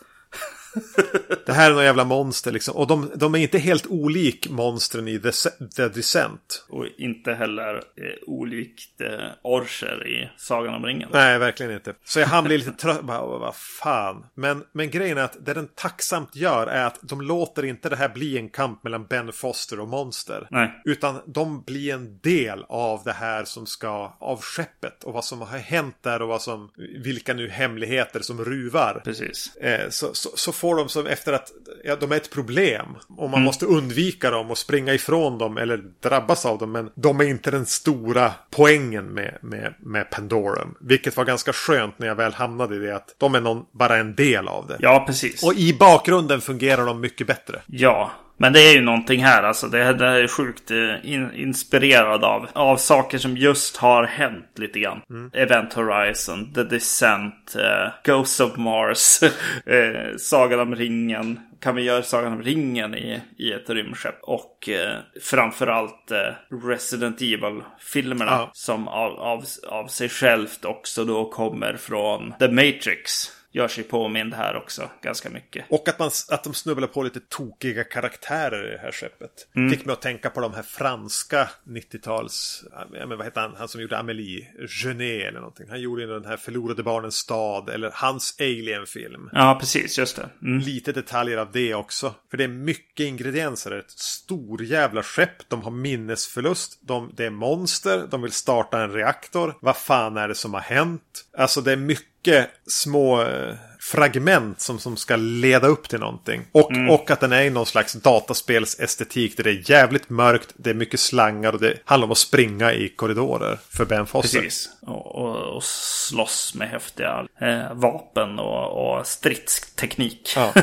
det 1.46 1.54
här 1.54 1.72
är 1.72 1.76
någon 1.76 1.84
jävla 1.84 2.04
monster 2.04 2.52
liksom. 2.52 2.76
Och 2.76 2.88
de, 2.88 3.12
de 3.16 3.36
är 3.36 3.40
inte 3.40 3.58
helt 3.58 3.86
olik 3.88 4.50
monstren 4.50 5.08
i 5.08 5.20
The, 5.20 5.32
The 5.76 5.88
Descent. 5.88 6.66
Och 6.70 6.86
inte 6.98 7.34
heller 7.34 7.76
eh, 7.76 7.82
olikt 8.28 9.02
eh, 9.02 9.10
Orcher 9.44 10.08
i 10.08 10.30
Sagan 10.38 10.74
om 10.74 10.86
ringen. 10.86 11.10
Nej, 11.14 11.40
verkligen 11.40 11.72
inte. 11.72 11.94
Så 12.04 12.20
jag 12.20 12.28
han 12.28 12.44
blir 12.44 12.58
lite 12.58 12.72
trött. 12.72 13.02
Bara, 13.02 13.26
vad 13.26 13.56
fan. 13.56 14.26
Men, 14.36 14.64
men 14.72 14.90
grejen 14.90 15.18
är 15.18 15.22
att 15.22 15.46
det 15.46 15.54
den 15.54 15.68
tacksamt 15.76 16.36
gör 16.36 16.68
är 16.68 16.86
att 16.86 17.00
de 17.02 17.22
låter 17.22 17.66
inte 17.66 17.90
det 17.90 17.96
här 17.96 18.10
bli 18.10 18.38
en 18.38 18.50
kamp 18.50 18.84
mellan 18.84 19.06
Ben 19.06 19.34
Foster 19.34 19.80
och 19.80 19.88
monster. 19.88 20.48
Nej. 20.52 20.82
Utan 20.86 21.22
de 21.26 21.64
blir 21.64 21.94
en 21.94 22.20
del 22.20 22.66
av 22.70 23.02
det 23.06 23.14
här 23.14 23.46
som 23.46 23.66
ska, 23.66 24.18
av 24.20 24.42
skeppet. 24.42 25.04
Och 25.04 25.14
vad 25.14 25.26
som 25.26 25.42
har 25.42 25.58
hänt 25.58 25.98
där 26.02 26.22
och 26.22 26.28
vad 26.28 26.42
som, 26.42 26.72
vilka 27.04 27.34
nu 27.34 27.50
hemligheter 27.50 28.20
som 28.20 28.46
ruvar. 28.46 29.02
Precis. 29.04 29.56
Eh, 29.56 29.90
så, 29.90 30.14
så, 30.14 30.30
så 30.36 30.52
får 30.52 30.76
de 30.76 30.90
som 31.06 31.14
efter 31.14 31.34
att 31.34 31.52
ja, 31.84 31.96
de 31.96 32.12
är 32.12 32.16
ett 32.16 32.32
problem. 32.32 32.86
Och 33.10 33.30
man 33.30 33.34
mm. 33.34 33.44
måste 33.44 33.66
undvika 33.66 34.32
dem 34.32 34.52
och 34.52 34.58
springa 34.58 34.94
ifrån 34.94 35.38
dem 35.38 35.58
eller 35.58 35.84
drabbas 36.04 36.46
av 36.46 36.58
dem. 36.58 36.72
Men 36.72 36.90
de 36.96 37.20
är 37.20 37.26
inte 37.26 37.52
den 37.52 37.66
stora 37.66 38.32
poängen 38.50 39.06
med, 39.06 39.38
med, 39.42 39.74
med 39.80 40.10
Pandorum. 40.10 40.76
Vilket 40.80 41.18
var 41.18 41.26
ganska 41.26 41.54
skönt 41.54 42.00
när 42.00 42.08
jag 42.08 42.16
väl 42.16 42.34
hamnade 42.34 42.76
i 42.76 42.80
det. 42.80 42.96
Att 42.96 43.16
de 43.18 43.36
är 43.36 43.42
någon, 43.42 43.66
bara 43.72 43.98
en 43.98 44.16
del 44.16 44.48
av 44.48 44.68
det. 44.68 44.78
Ja, 44.80 45.04
precis. 45.08 45.44
Och 45.44 45.54
i 45.54 45.74
bakgrunden 45.74 46.42
fungerar 46.42 46.86
de 46.86 47.02
mycket 47.02 47.28
bättre. 47.28 47.62
Ja, 47.66 48.12
men 48.38 48.54
det 48.54 48.60
är 48.60 48.74
ju 48.74 48.82
någonting 48.82 49.24
här 49.24 49.44
alltså. 49.44 49.68
Det, 49.68 49.94
det 49.94 50.06
är 50.06 50.28
sjukt 50.28 50.72
eh, 50.72 51.12
in, 51.14 51.34
inspirerad 51.34 52.24
av, 52.24 52.48
av 52.54 52.78
saker 52.78 53.18
som 53.18 53.38
just 53.38 53.78
har 53.78 54.04
hänt 54.04 54.50
lite 54.56 54.80
grann. 54.80 55.02
Mm. 55.10 55.32
Event 55.34 55.74
Horizon, 55.74 56.54
The 56.54 56.64
Descent, 56.64 57.56
uh, 57.56 57.94
Ghost 58.04 58.42
of 58.42 58.58
Mars, 58.58 59.24
uh, 59.24 60.18
Sagan 60.18 60.60
om 60.60 60.76
ringen. 60.76 61.40
Kan 61.60 61.76
vi 61.76 61.84
göra 61.84 62.04
Sagan 62.04 62.34
om 62.34 62.44
ringen 62.44 62.96
i, 62.96 63.22
i 63.38 63.52
ett 63.52 63.70
rymdskepp? 63.70 64.24
Och 64.24 64.70
uh, 64.70 65.22
framförallt 65.22 66.12
uh, 66.12 66.66
Resident 66.68 67.22
Evil-filmerna. 67.22 68.32
Ja. 68.32 68.50
Som 68.54 68.88
av, 68.88 69.20
av, 69.20 69.46
av 69.68 69.88
sig 69.88 70.10
självt 70.10 70.66
också 70.66 71.06
då 71.06 71.30
kommer 71.30 71.78
från 71.78 72.34
The 72.40 72.48
Matrix 72.48 73.32
gör 73.56 73.68
sig 73.68 73.84
påmind 73.84 74.34
här 74.34 74.56
också 74.56 74.90
ganska 75.02 75.30
mycket. 75.30 75.66
Och 75.70 75.90
att, 75.90 76.00
man, 76.00 76.12
att 76.30 76.44
de 76.44 76.54
snubblar 76.54 76.88
på 76.88 77.04
lite 77.04 77.20
tokiga 77.20 77.84
karaktärer 77.84 78.68
i 78.68 78.72
det 78.72 78.78
här 78.78 78.92
skeppet. 78.92 79.48
Mm. 79.56 79.70
Fick 79.70 79.86
mig 79.86 79.94
att 79.94 80.02
tänka 80.02 80.30
på 80.30 80.42
de 80.42 80.54
här 80.54 80.64
franska 80.64 81.50
90-tals, 81.68 82.64
men 82.92 83.10
vad 83.10 83.24
heter 83.24 83.42
han, 83.42 83.56
han 83.58 83.68
som 83.68 83.82
gjorde 83.82 83.98
Amélie, 83.98 84.48
Genet 84.68 85.28
eller 85.28 85.40
någonting. 85.40 85.70
Han 85.70 85.82
gjorde 85.82 86.06
den 86.06 86.26
här 86.26 86.38
Förlorade 86.38 86.84
barnens 86.84 87.16
stad 87.16 87.70
eller 87.70 87.92
hans 87.94 88.36
Alien-film. 88.40 89.30
Ja, 89.32 89.58
precis, 89.60 89.98
just 89.98 90.16
det. 90.16 90.30
Mm. 90.42 90.60
Lite 90.60 90.92
detaljer 90.92 91.38
av 91.38 91.52
det 91.52 91.76
också. 91.76 92.14
För 92.32 92.38
det 92.38 92.44
är 92.44 92.48
mycket 92.48 93.06
ingredienser. 93.06 93.72
Ett 93.72 93.92
stor 93.92 94.64
jävla 94.64 95.04
skepp, 95.04 95.50
de 95.50 95.62
har 95.62 95.72
minnesförlust, 95.72 96.80
de, 96.82 97.12
det 97.18 97.26
är 97.26 97.30
monster, 97.30 98.08
de 98.10 98.22
vill 98.22 98.32
starta 98.32 98.84
en 98.84 98.92
reaktor. 98.92 99.56
Vad 99.62 99.78
fan 99.78 100.18
är 100.18 100.28
det 100.28 100.36
som 100.36 100.54
har 100.54 100.62
hänt? 100.62 101.26
Alltså 101.38 101.62
det 101.62 101.72
är 101.72 101.78
mycket 101.78 102.15
mycket 102.26 102.50
små 102.68 103.22
eh, 103.22 103.56
fragment 103.80 104.62
som, 104.62 104.80
som 104.80 104.98
ska 104.98 105.16
leda 105.16 105.68
upp 105.68 105.90
till 105.90 106.00
någonting. 106.00 106.42
Och, 106.52 106.72
mm. 106.72 106.90
och 106.90 107.12
att 107.12 107.20
den 107.20 107.32
är 107.32 107.42
i 107.42 107.50
någon 107.50 107.66
slags 107.66 107.94
dataspelsestetik 107.94 109.38
där 109.38 109.44
det 109.44 109.50
är 109.50 109.72
jävligt 109.72 110.10
mörkt, 110.10 110.54
det 110.56 110.70
är 110.70 110.74
mycket 110.74 111.00
slangar 111.00 111.54
och 111.54 111.60
det 111.60 111.78
handlar 111.86 112.06
om 112.06 112.12
att 112.12 112.18
springa 112.18 112.74
i 112.74 112.90
korridorer 112.90 113.60
för 113.70 113.86
Ben 113.86 114.06
Foster. 114.06 114.42
Precis, 114.42 114.70
och, 114.82 115.16
och, 115.16 115.56
och 115.56 115.64
slåss 115.64 116.56
med 116.56 116.70
häftiga 116.70 117.28
eh, 117.42 117.74
vapen 117.74 118.40
och, 118.40 118.98
och 118.98 119.08
stridsteknik. 119.08 120.34
Ja. 120.36 120.54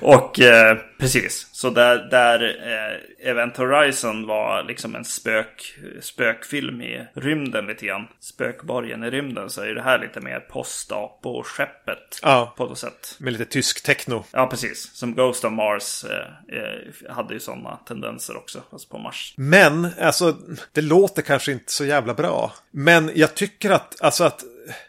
och 0.00 0.40
eh, 0.40 0.76
precis, 0.98 1.48
så 1.52 1.70
där, 1.70 1.96
där 2.10 2.56
eh, 2.66 3.28
Event 3.30 3.56
Horizon 3.56 4.26
var 4.26 4.62
liksom 4.62 4.94
en 4.94 5.04
spök, 5.04 5.78
spökfilm 6.00 6.82
i 6.82 7.06
rymden 7.14 7.66
lite 7.66 7.86
grann. 7.86 8.08
Spökborgen 8.20 9.04
i 9.04 9.10
rymden 9.10 9.50
så 9.50 9.62
är 9.62 9.74
det 9.74 9.82
här 9.82 9.98
lite 9.98 10.20
mer 10.20 10.40
post-apo-skeppet. 10.40 12.20
Ja. 12.22 12.54
På 12.56 12.66
något 12.66 12.78
sätt. 12.78 13.16
Med 13.18 13.32
lite 13.32 13.44
tysk 13.44 13.82
techno. 13.82 14.24
Ja, 14.32 14.46
precis. 14.46 14.90
Som 14.94 15.14
Ghost 15.14 15.44
of 15.44 15.52
Mars 15.52 16.04
eh, 16.04 16.58
eh, 16.58 17.14
hade 17.14 17.34
ju 17.34 17.40
sådana 17.40 17.76
tendenser 17.76 18.36
också. 18.36 18.62
Fast 18.70 18.88
på 18.88 18.98
Mars. 18.98 19.34
Men, 19.36 19.88
alltså, 20.00 20.36
det 20.72 20.80
låter 20.80 21.22
kanske 21.22 21.52
inte 21.52 21.72
så 21.72 21.84
jävla 21.84 22.14
bra. 22.14 22.52
Men 22.70 23.10
jag 23.14 23.34
tycker 23.34 23.70
att, 23.70 24.00
alltså 24.00 24.24
att 24.24 24.44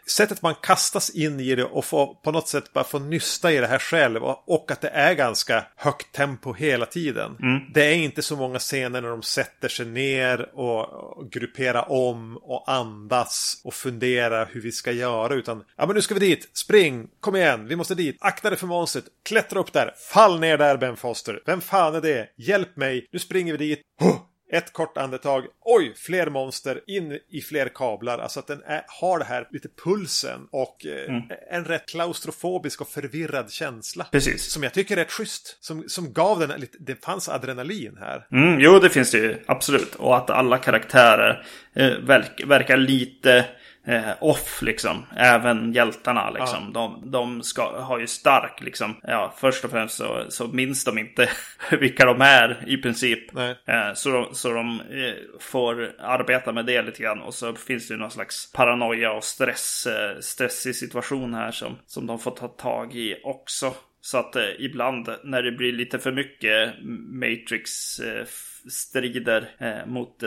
sättet 0.06 0.42
man 0.42 0.54
kastas 0.62 1.10
in 1.10 1.40
i 1.40 1.54
det 1.54 1.64
och 1.64 1.84
får 1.84 2.14
på 2.14 2.32
något 2.32 2.48
sätt 2.48 2.72
bara 2.72 2.84
få 2.84 2.98
nysta 2.98 3.52
i 3.52 3.56
det 3.56 3.66
här 3.66 3.78
själv 3.78 4.22
och 4.24 4.70
att 4.70 4.80
det 4.80 4.88
är 4.88 5.14
ganska 5.14 5.66
högt 5.76 6.14
tempo 6.14 6.52
hela 6.52 6.86
tiden. 6.86 7.36
Mm. 7.42 7.60
Det 7.74 7.84
är 7.84 7.94
inte 7.94 8.22
så 8.22 8.36
många 8.36 8.58
scener 8.58 9.00
när 9.00 9.08
de 9.08 9.22
sätter 9.22 9.68
sig 9.68 9.86
ner 9.86 10.58
och 10.58 11.30
grupperar 11.30 11.90
om 11.90 12.36
och 12.36 12.72
andas 12.72 13.60
och 13.64 13.74
funderar 13.74 14.48
hur 14.52 14.60
vi 14.60 14.72
ska 14.72 14.92
göra 14.92 15.34
utan 15.34 15.64
ja 15.76 15.86
men 15.86 15.96
nu 15.96 16.02
ska 16.02 16.14
vi 16.14 16.20
dit, 16.20 16.50
spring, 16.52 17.08
kom 17.20 17.36
igen, 17.36 17.66
vi 17.66 17.76
måste 17.76 17.94
dit, 17.94 18.16
akta 18.20 18.50
dig 18.50 18.58
för 18.58 18.66
monstret, 18.66 19.04
klättra 19.24 19.60
upp 19.60 19.72
där, 19.72 19.94
fall 20.12 20.40
ner 20.40 20.58
där 20.58 20.76
Ben 20.76 20.96
Foster, 20.96 21.42
vem 21.46 21.60
fan 21.60 21.94
är 21.94 22.00
det, 22.00 22.28
hjälp 22.36 22.76
mig, 22.76 23.06
nu 23.12 23.18
springer 23.18 23.52
vi 23.52 23.58
dit, 23.58 23.80
huh! 24.00 24.29
Ett 24.52 24.72
kort 24.72 24.96
andetag. 24.96 25.44
Oj, 25.64 25.92
fler 25.96 26.30
monster. 26.30 26.80
In 26.86 27.18
i 27.30 27.40
fler 27.40 27.68
kablar. 27.74 28.18
Alltså 28.18 28.40
att 28.40 28.46
den 28.46 28.62
är, 28.66 28.84
har 29.00 29.18
det 29.18 29.24
här 29.24 29.48
lite 29.50 29.68
pulsen 29.84 30.46
och 30.50 30.86
eh, 30.86 31.14
mm. 31.14 31.22
en 31.50 31.64
rätt 31.64 31.88
klaustrofobisk 31.88 32.80
och 32.80 32.88
förvirrad 32.88 33.50
känsla. 33.50 34.06
Precis. 34.12 34.52
Som 34.52 34.62
jag 34.62 34.72
tycker 34.72 34.96
är 34.96 35.00
rätt 35.00 35.12
schysst. 35.12 35.56
Som, 35.60 35.84
som 35.88 36.12
gav 36.12 36.38
den 36.38 36.60
lite, 36.60 36.76
det 36.80 37.04
fanns 37.04 37.28
adrenalin 37.28 37.96
här. 38.00 38.26
Mm, 38.32 38.60
jo, 38.60 38.78
det 38.78 38.90
finns 38.90 39.10
det 39.10 39.18
ju 39.18 39.36
absolut. 39.46 39.94
Och 39.94 40.16
att 40.16 40.30
alla 40.30 40.58
karaktärer 40.58 41.46
eh, 41.74 41.90
verk, 41.90 42.42
verkar 42.46 42.76
lite 42.76 43.44
eh, 43.90 44.10
off 44.20 44.62
liksom. 44.62 45.06
Även 45.16 45.72
hjältarna 45.72 46.30
liksom. 46.30 46.70
Ja. 46.74 46.80
De, 46.80 47.10
de 47.10 47.42
ska, 47.42 47.80
har 47.80 47.98
ju 47.98 48.06
stark 48.06 48.60
liksom. 48.60 48.96
Ja, 49.02 49.34
först 49.36 49.64
och 49.64 49.70
främst 49.70 49.96
så, 49.96 50.24
så 50.28 50.46
minns 50.46 50.84
de 50.84 50.98
inte 50.98 51.28
vilka 51.80 52.04
de 52.04 52.20
är 52.20 52.64
i 52.66 52.76
princip. 52.76 53.36
Eh, 53.38 53.94
så 53.94 54.10
de, 54.10 54.34
så 54.34 54.52
de 54.52 54.80
eh, 54.80 55.14
får 55.40 55.92
arbeta 55.98 56.52
med 56.52 56.66
det 56.66 56.82
lite 56.82 57.02
grann. 57.02 57.20
Och 57.20 57.34
så 57.34 57.54
finns 57.54 57.88
det 57.88 57.94
ju 57.94 58.00
någon 58.00 58.10
slags 58.10 58.52
paranoia 58.52 59.12
och 59.12 59.24
stress, 59.24 59.86
eh, 59.86 60.20
stressig 60.20 60.76
situation 60.76 61.34
här 61.34 61.50
som, 61.50 61.78
som 61.86 62.06
de 62.06 62.18
får 62.18 62.30
ta 62.30 62.48
tag 62.48 62.94
i 62.94 63.20
också. 63.24 63.74
Så 64.00 64.18
att 64.18 64.36
eh, 64.36 64.48
ibland 64.58 65.08
när 65.24 65.42
det 65.42 65.52
blir 65.52 65.72
lite 65.72 65.98
för 65.98 66.12
mycket 66.12 66.74
Matrix 67.08 67.98
eh, 68.00 68.24
strider 68.68 69.50
eh, 69.58 69.86
mot 69.86 70.22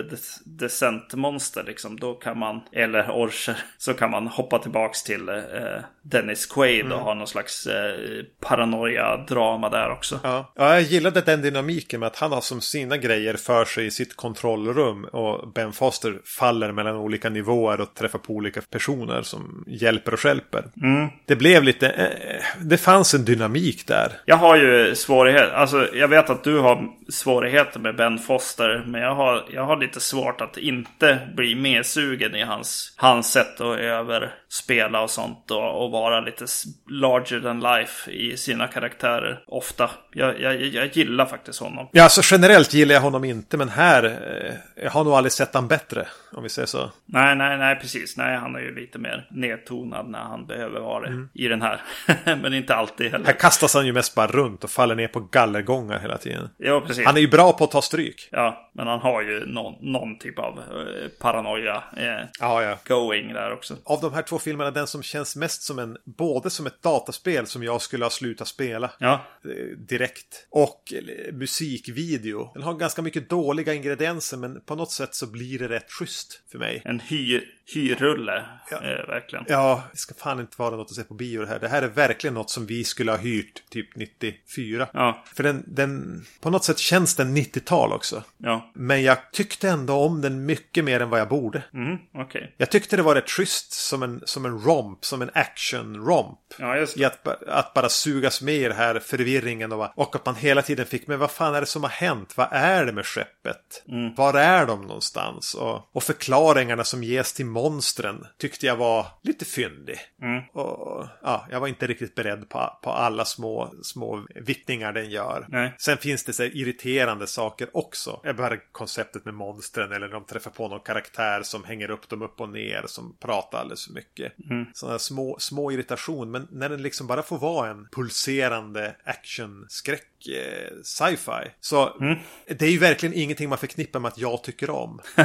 Descent-monster 0.46 1.64
liksom, 1.64 2.00
då 2.00 2.14
kan 2.14 2.40
man, 2.40 2.62
eller 2.72 3.12
Orcher, 3.12 3.58
så 3.78 3.94
kan 3.94 4.12
man 4.12 4.28
hoppa 4.28 4.60
tillbaks 4.60 5.04
till 5.04 5.30
eh, 5.30 5.82
Dennis 6.04 6.46
Quaid 6.46 6.86
mm. 6.86 6.98
och 6.98 7.04
ha 7.04 7.14
någon 7.14 7.28
slags 7.28 7.68
eh, 7.68 8.24
paranoia-drama 8.42 9.70
där 9.70 9.92
också. 9.92 10.20
Ja. 10.24 10.54
ja, 10.56 10.74
jag 10.74 10.82
gillade 10.82 11.22
den 11.22 11.42
dynamiken 11.42 12.00
med 12.00 12.08
att 12.08 12.16
han 12.16 12.32
har 12.32 12.42
som 12.42 12.62
sina 12.62 12.98
grejer 12.98 13.34
för 13.34 13.66
sig 13.66 13.86
i 13.86 13.92
sitt 13.92 14.16
kontrollrum 14.16 15.06
och 15.06 15.54
Ben 15.54 15.74
Foster 15.74 16.22
faller 16.40 16.72
mellan 16.72 16.96
olika 16.96 17.30
nivåer 17.30 17.82
och 17.82 17.94
träffar 17.94 18.20
på 18.20 18.34
olika 18.34 18.62
personer 18.62 19.22
som 19.22 19.64
hjälper 19.68 20.14
och 20.14 20.20
skälper. 20.20 20.64
Mm. 20.82 21.10
Det 21.26 21.36
blev 21.36 21.64
lite, 21.64 21.90
eh, 21.90 22.44
det 22.62 22.78
fanns 22.78 23.14
en 23.14 23.26
dynamik 23.26 23.88
där. 23.88 24.12
Jag 24.26 24.38
har 24.38 24.58
ju 24.58 24.96
svårighet, 24.96 25.52
alltså 25.52 25.96
jag 25.96 26.08
vet 26.08 26.30
att 26.30 26.44
du 26.44 26.60
har 26.60 26.88
svårigheter 27.10 27.80
med 27.80 27.96
Ben 27.96 28.20
Foster. 28.20 28.84
Men 28.88 29.02
jag 29.02 29.16
har, 29.16 29.46
jag 29.54 29.66
har 29.66 29.78
lite 29.78 30.00
svårt 30.00 30.42
att 30.42 30.58
inte 30.58 31.20
bli 31.36 31.56
medsugen 31.56 32.36
i 32.36 32.44
hans, 32.44 32.96
hans 32.98 33.32
sätt 33.32 33.62
att 33.62 33.80
överspela 33.80 35.02
och 35.02 35.10
sånt. 35.10 35.52
Och, 35.52 35.84
och 35.84 35.92
vara 35.94 36.20
lite 36.20 36.46
larger 36.90 37.40
than 37.40 37.60
life 37.60 38.12
i 38.12 38.38
sina 38.38 38.68
karaktärer. 38.68 39.44
Ofta. 39.48 39.90
Jag, 40.14 40.42
jag, 40.42 40.62
jag 40.62 40.98
gillar 40.98 41.26
faktiskt 41.26 41.60
honom. 41.60 41.88
Ja, 41.92 42.04
alltså 42.04 42.22
generellt 42.24 42.74
gillar 42.74 42.96
jag 42.96 43.02
honom 43.02 43.24
inte. 43.24 43.58
Men 43.58 43.70
här, 43.70 44.04
eh, 44.04 44.84
jag 44.84 44.92
har 44.92 45.04
nog 45.04 45.14
aldrig 45.14 45.32
sett 45.32 45.54
han 45.54 45.68
bättre. 45.68 46.08
Om 46.32 46.44
vi 46.44 46.50
säger 46.50 46.66
så. 46.66 46.92
Nej, 47.06 47.36
nej, 47.36 47.58
nej, 47.58 47.76
precis. 47.76 48.18
Nej, 48.18 48.38
han 48.38 48.56
är 48.56 48.60
ju 48.60 48.76
lite 48.76 49.00
mer 49.00 49.28
nedtonad 49.32 50.10
när 50.10 50.20
han 50.20 50.46
behöver 50.46 50.80
vara 50.80 51.02
det 51.02 51.08
mm. 51.08 51.30
i 51.34 51.48
den 51.48 51.62
här. 51.62 51.82
men 52.26 52.54
inte 52.54 52.76
alltid 52.76 53.12
heller. 53.12 53.26
Här 53.26 53.34
kastas 53.34 53.74
han 53.74 53.86
ju 53.86 53.94
mest 53.94 54.16
bara 54.16 54.28
runt 54.28 54.64
och 54.64 54.70
faller 54.70 54.96
ner 54.96 55.08
på 55.08 55.20
gallergångar 55.20 56.00
hela 56.00 56.18
tiden. 56.18 56.50
Ja, 56.58 56.82
precis. 56.88 57.06
Han 57.06 57.18
är 57.18 57.22
ju 57.22 57.28
bra 57.28 57.54
på 57.54 57.64
att 57.64 57.72
ta 57.72 57.82
stryk. 57.82 58.30
Ja, 58.32 58.70
men 58.74 58.88
han 58.88 59.00
har 59.00 59.22
ju 59.22 59.46
någon, 59.46 59.92
någon 59.92 60.20
typ 60.20 60.40
av 60.40 60.60
eh, 60.60 61.10
paranoia 61.22 61.84
eh, 61.98 62.28
ja, 62.40 62.64
ja. 62.64 62.78
going 62.88 63.34
där 63.34 63.54
också. 63.54 63.76
Av 63.86 64.02
de 64.02 64.14
här 64.14 64.22
två 64.22 64.40
filmerna, 64.40 64.72
den 64.72 64.88
som 64.88 65.04
känns 65.04 65.36
mest 65.36 65.64
som 65.64 65.80
en, 65.80 65.83
både 66.04 66.50
som 66.50 66.68
ett 66.68 66.82
dataspel 66.82 67.48
som 67.48 67.64
jag 67.64 67.82
skulle 67.82 68.06
ha 68.06 68.10
slutat 68.10 68.48
spela 68.48 68.92
ja. 69.00 69.26
eh, 69.46 69.78
direkt. 69.78 70.48
Och 70.50 70.94
eh, 70.94 71.34
musikvideo. 71.34 72.52
Den 72.54 72.64
har 72.64 72.74
ganska 72.74 73.02
mycket 73.02 73.30
dåliga 73.30 73.74
ingredienser 73.74 74.38
men 74.38 74.62
på 74.62 74.76
något 74.76 74.92
sätt 74.92 75.16
så 75.16 75.28
blir 75.28 75.60
det 75.60 75.70
rätt 75.70 75.92
schysst 75.92 76.42
för 76.52 76.60
mig. 76.60 76.82
En 76.86 77.00
hy 77.00 77.42
hyrrulle, 77.66 78.46
ja. 78.72 78.78
eh, 78.78 79.08
verkligen. 79.08 79.46
Ja, 79.48 79.84
det 79.92 79.98
ska 79.98 80.14
fan 80.14 80.40
inte 80.40 80.56
vara 80.58 80.76
något 80.76 80.90
att 80.90 80.96
se 80.96 81.04
på 81.04 81.14
bio 81.14 81.42
det 81.42 81.48
här. 81.48 81.60
Det 81.60 81.68
här 81.68 81.82
är 81.82 81.88
verkligen 81.88 82.34
något 82.34 82.50
som 82.50 82.66
vi 82.66 82.84
skulle 82.84 83.12
ha 83.12 83.18
hyrt 83.18 83.70
typ 83.70 83.96
94. 83.96 84.88
Ja. 84.94 85.24
För 85.36 85.44
den, 85.44 85.64
den, 85.68 86.24
på 86.42 86.50
något 86.50 86.64
sätt 86.64 86.80
känns 86.80 87.16
den 87.16 87.38
90-tal 87.38 87.94
också. 87.94 88.24
Ja. 88.38 88.72
Men 88.74 89.04
jag 89.04 89.18
tyckte 89.32 89.70
ändå 89.70 89.94
om 89.94 90.22
den 90.22 90.46
mycket 90.46 90.86
mer 90.86 91.00
än 91.00 91.10
vad 91.10 91.20
jag 91.20 91.30
borde. 91.30 91.64
Mm, 91.74 91.98
okay. 92.14 92.48
Jag 92.58 92.72
tyckte 92.72 92.96
det 92.96 93.04
var 93.04 93.16
rätt 93.16 93.30
schysst 93.30 93.74
som 93.74 94.04
en, 94.04 94.22
som 94.26 94.46
en 94.46 94.60
romp, 94.60 95.06
som 95.06 95.22
en 95.22 95.30
action-romp. 95.74 96.40
Ja. 96.58 96.88
I 96.96 97.06
att, 97.06 97.28
att 97.48 97.74
bara 97.74 97.90
sugas 97.90 98.42
med 98.42 98.56
i 98.56 98.64
den 98.64 98.78
här 98.78 99.00
förvirringen 99.00 99.72
och, 99.72 99.88
och 99.96 100.16
att 100.16 100.26
man 100.26 100.36
hela 100.36 100.62
tiden 100.62 100.86
fick, 100.86 101.08
men 101.08 101.20
vad 101.20 101.32
fan 101.32 101.56
är 101.56 101.62
det 101.62 101.68
som 101.68 101.84
har 101.84 101.90
hänt? 101.90 102.38
Vad 102.38 102.48
är 102.52 102.86
det 102.86 102.92
med 102.92 103.06
skeppet? 103.06 103.84
Mm. 103.88 104.16
Var 104.16 104.34
är 104.34 104.66
de 104.66 104.82
någonstans? 104.82 105.54
Och, 105.54 105.96
och 105.96 106.04
förklaringarna 106.04 106.84
som 106.84 107.04
ges 107.04 107.34
till 107.34 107.46
monstren 107.46 108.26
tyckte 108.38 108.66
jag 108.66 108.76
var 108.76 109.08
lite 109.22 109.46
fyndig. 109.46 110.00
Mm. 110.22 110.44
Och, 110.54 111.08
ja, 111.22 111.48
jag 111.52 111.60
var 111.60 111.68
inte 111.68 111.88
riktigt 111.88 112.16
beredd 112.16 112.50
på, 112.50 112.80
på 112.84 112.92
alla 112.92 113.26
små, 113.26 113.74
små 113.84 114.26
vittningar 114.36 114.94
den 114.94 115.10
gör. 115.10 115.46
Nej. 115.50 115.74
Sen 115.78 115.98
finns 115.98 116.24
det 116.24 116.34
så 116.34 116.44
irriterande 116.44 117.28
saker 117.28 117.70
också. 117.74 118.20
Jag 118.24 118.36
bara 118.36 118.58
konceptet 118.72 119.26
med 119.26 119.34
monstren 119.34 119.92
eller 119.92 120.08
de 120.08 120.26
träffar 120.26 120.52
på 120.52 120.68
någon 120.68 120.80
karaktär 120.80 121.42
som 121.44 121.64
hänger 121.64 121.92
upp 121.92 122.10
dem 122.10 122.22
upp 122.22 122.42
och 122.42 122.50
ner 122.50 122.84
som 122.88 123.18
pratar 123.20 123.60
alldeles 123.60 123.86
för 123.86 123.94
mycket. 123.94 124.34
Mm. 124.50 124.66
Sådana 124.74 125.00
små, 125.00 125.36
små 125.40 125.63
irritation. 125.72 126.32
Men 126.32 126.48
när 126.52 126.70
den 126.70 126.82
liksom 126.82 127.08
bara 127.08 127.24
får 127.24 127.38
vara 127.38 127.70
en 127.70 127.88
pulserande 127.92 128.96
actionskräck 129.04 130.28
eh, 130.28 130.82
sci-fi. 130.84 131.52
Så 131.62 131.96
mm. 131.98 132.18
det 132.48 132.66
är 132.66 132.72
ju 132.72 132.78
verkligen 132.78 133.16
ingenting 133.16 133.50
man 133.50 133.58
förknippar 133.58 134.00
med 134.00 134.10
att 134.10 134.18
jag 134.18 134.44
tycker 134.44 134.70
om. 134.70 135.00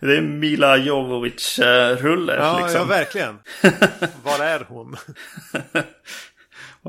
det 0.00 0.16
är 0.16 0.20
Mila 0.20 0.76
Jovovich-rulle. 0.76 2.34
Ja, 2.34 2.58
liksom. 2.58 2.80
ja, 2.80 2.84
verkligen. 2.84 3.38
Var 4.22 4.44
är 4.44 4.64
hon? 4.68 4.96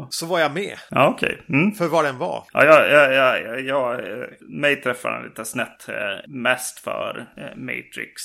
Så 0.09 0.25
var 0.25 0.39
jag 0.39 0.53
med. 0.53 0.77
Ja, 0.89 1.07
okej. 1.07 1.41
Okay. 1.43 1.55
Mm. 1.57 1.71
För 1.71 1.87
vad 1.87 2.05
den 2.05 2.17
var. 2.17 2.43
Ja, 2.53 2.65
jag, 2.65 2.91
jag, 2.91 3.13
jag, 3.13 3.61
jag, 3.61 4.01
mig 4.41 4.81
träffar 4.81 5.11
den 5.11 5.23
lite 5.23 5.45
snett. 5.45 5.89
Eh, 5.89 6.27
mest 6.27 6.79
för 6.79 7.25
eh, 7.37 7.55
Matrix. 7.55 8.21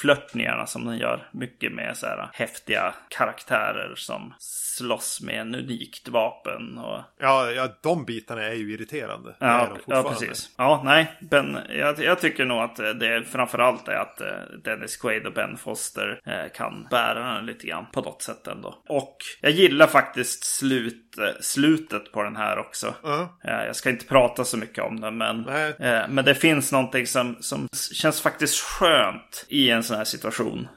Flörtningarna 0.00 0.66
som 0.66 0.84
den 0.84 0.98
gör. 0.98 1.28
Mycket 1.32 1.72
med 1.72 1.96
så 1.96 2.06
här 2.06 2.30
häftiga 2.32 2.94
karaktärer 3.08 3.92
som 3.96 4.34
slåss 4.80 5.20
med 5.20 5.40
en 5.40 5.54
unikt 5.54 6.08
vapen. 6.08 6.78
Och... 6.78 7.00
Ja, 7.20 7.50
ja, 7.50 7.68
de 7.82 8.04
bitarna 8.04 8.42
är 8.42 8.54
ju 8.54 8.72
irriterande. 8.72 9.36
Ja, 9.38 9.76
ja 9.86 10.02
precis. 10.02 10.50
Ja, 10.58 10.82
nej. 10.84 11.18
Ben, 11.30 11.58
jag, 11.68 11.98
jag, 11.98 12.20
tycker 12.20 12.44
nog 12.44 12.58
att 12.58 12.76
det 12.76 13.24
framförallt 13.30 13.88
är 13.88 13.96
att 13.96 14.20
eh, 14.20 14.28
Dennis 14.64 14.96
Quaid 14.96 15.26
och 15.26 15.32
Ben 15.32 15.56
Foster 15.56 16.20
kan 16.54 16.86
bära 16.90 17.34
den 17.34 17.46
lite 17.46 17.66
grann 17.66 17.86
på 17.92 18.00
något 18.00 18.22
sätt 18.22 18.46
ändå. 18.46 18.82
Och 18.88 19.16
jag 19.40 19.52
gillar 19.52 19.86
faktiskt 19.86 20.44
slut 20.44 21.10
slutet 21.40 22.12
på 22.12 22.22
den 22.22 22.36
här 22.36 22.58
också. 22.58 22.94
Mm. 23.04 23.26
Jag 23.42 23.76
ska 23.76 23.90
inte 23.90 24.04
prata 24.04 24.44
så 24.44 24.56
mycket 24.56 24.84
om 24.84 25.00
den, 25.00 25.18
men, 25.18 25.42
Nej. 25.42 26.06
men 26.08 26.24
det 26.24 26.34
finns 26.34 26.72
någonting 26.72 27.06
som, 27.06 27.36
som 27.40 27.68
känns 27.92 28.20
faktiskt 28.20 28.60
skönt 28.60 29.46
i 29.48 29.70
en 29.70 29.82
sån 29.82 29.96
här 29.96 30.04
situation. 30.04 30.68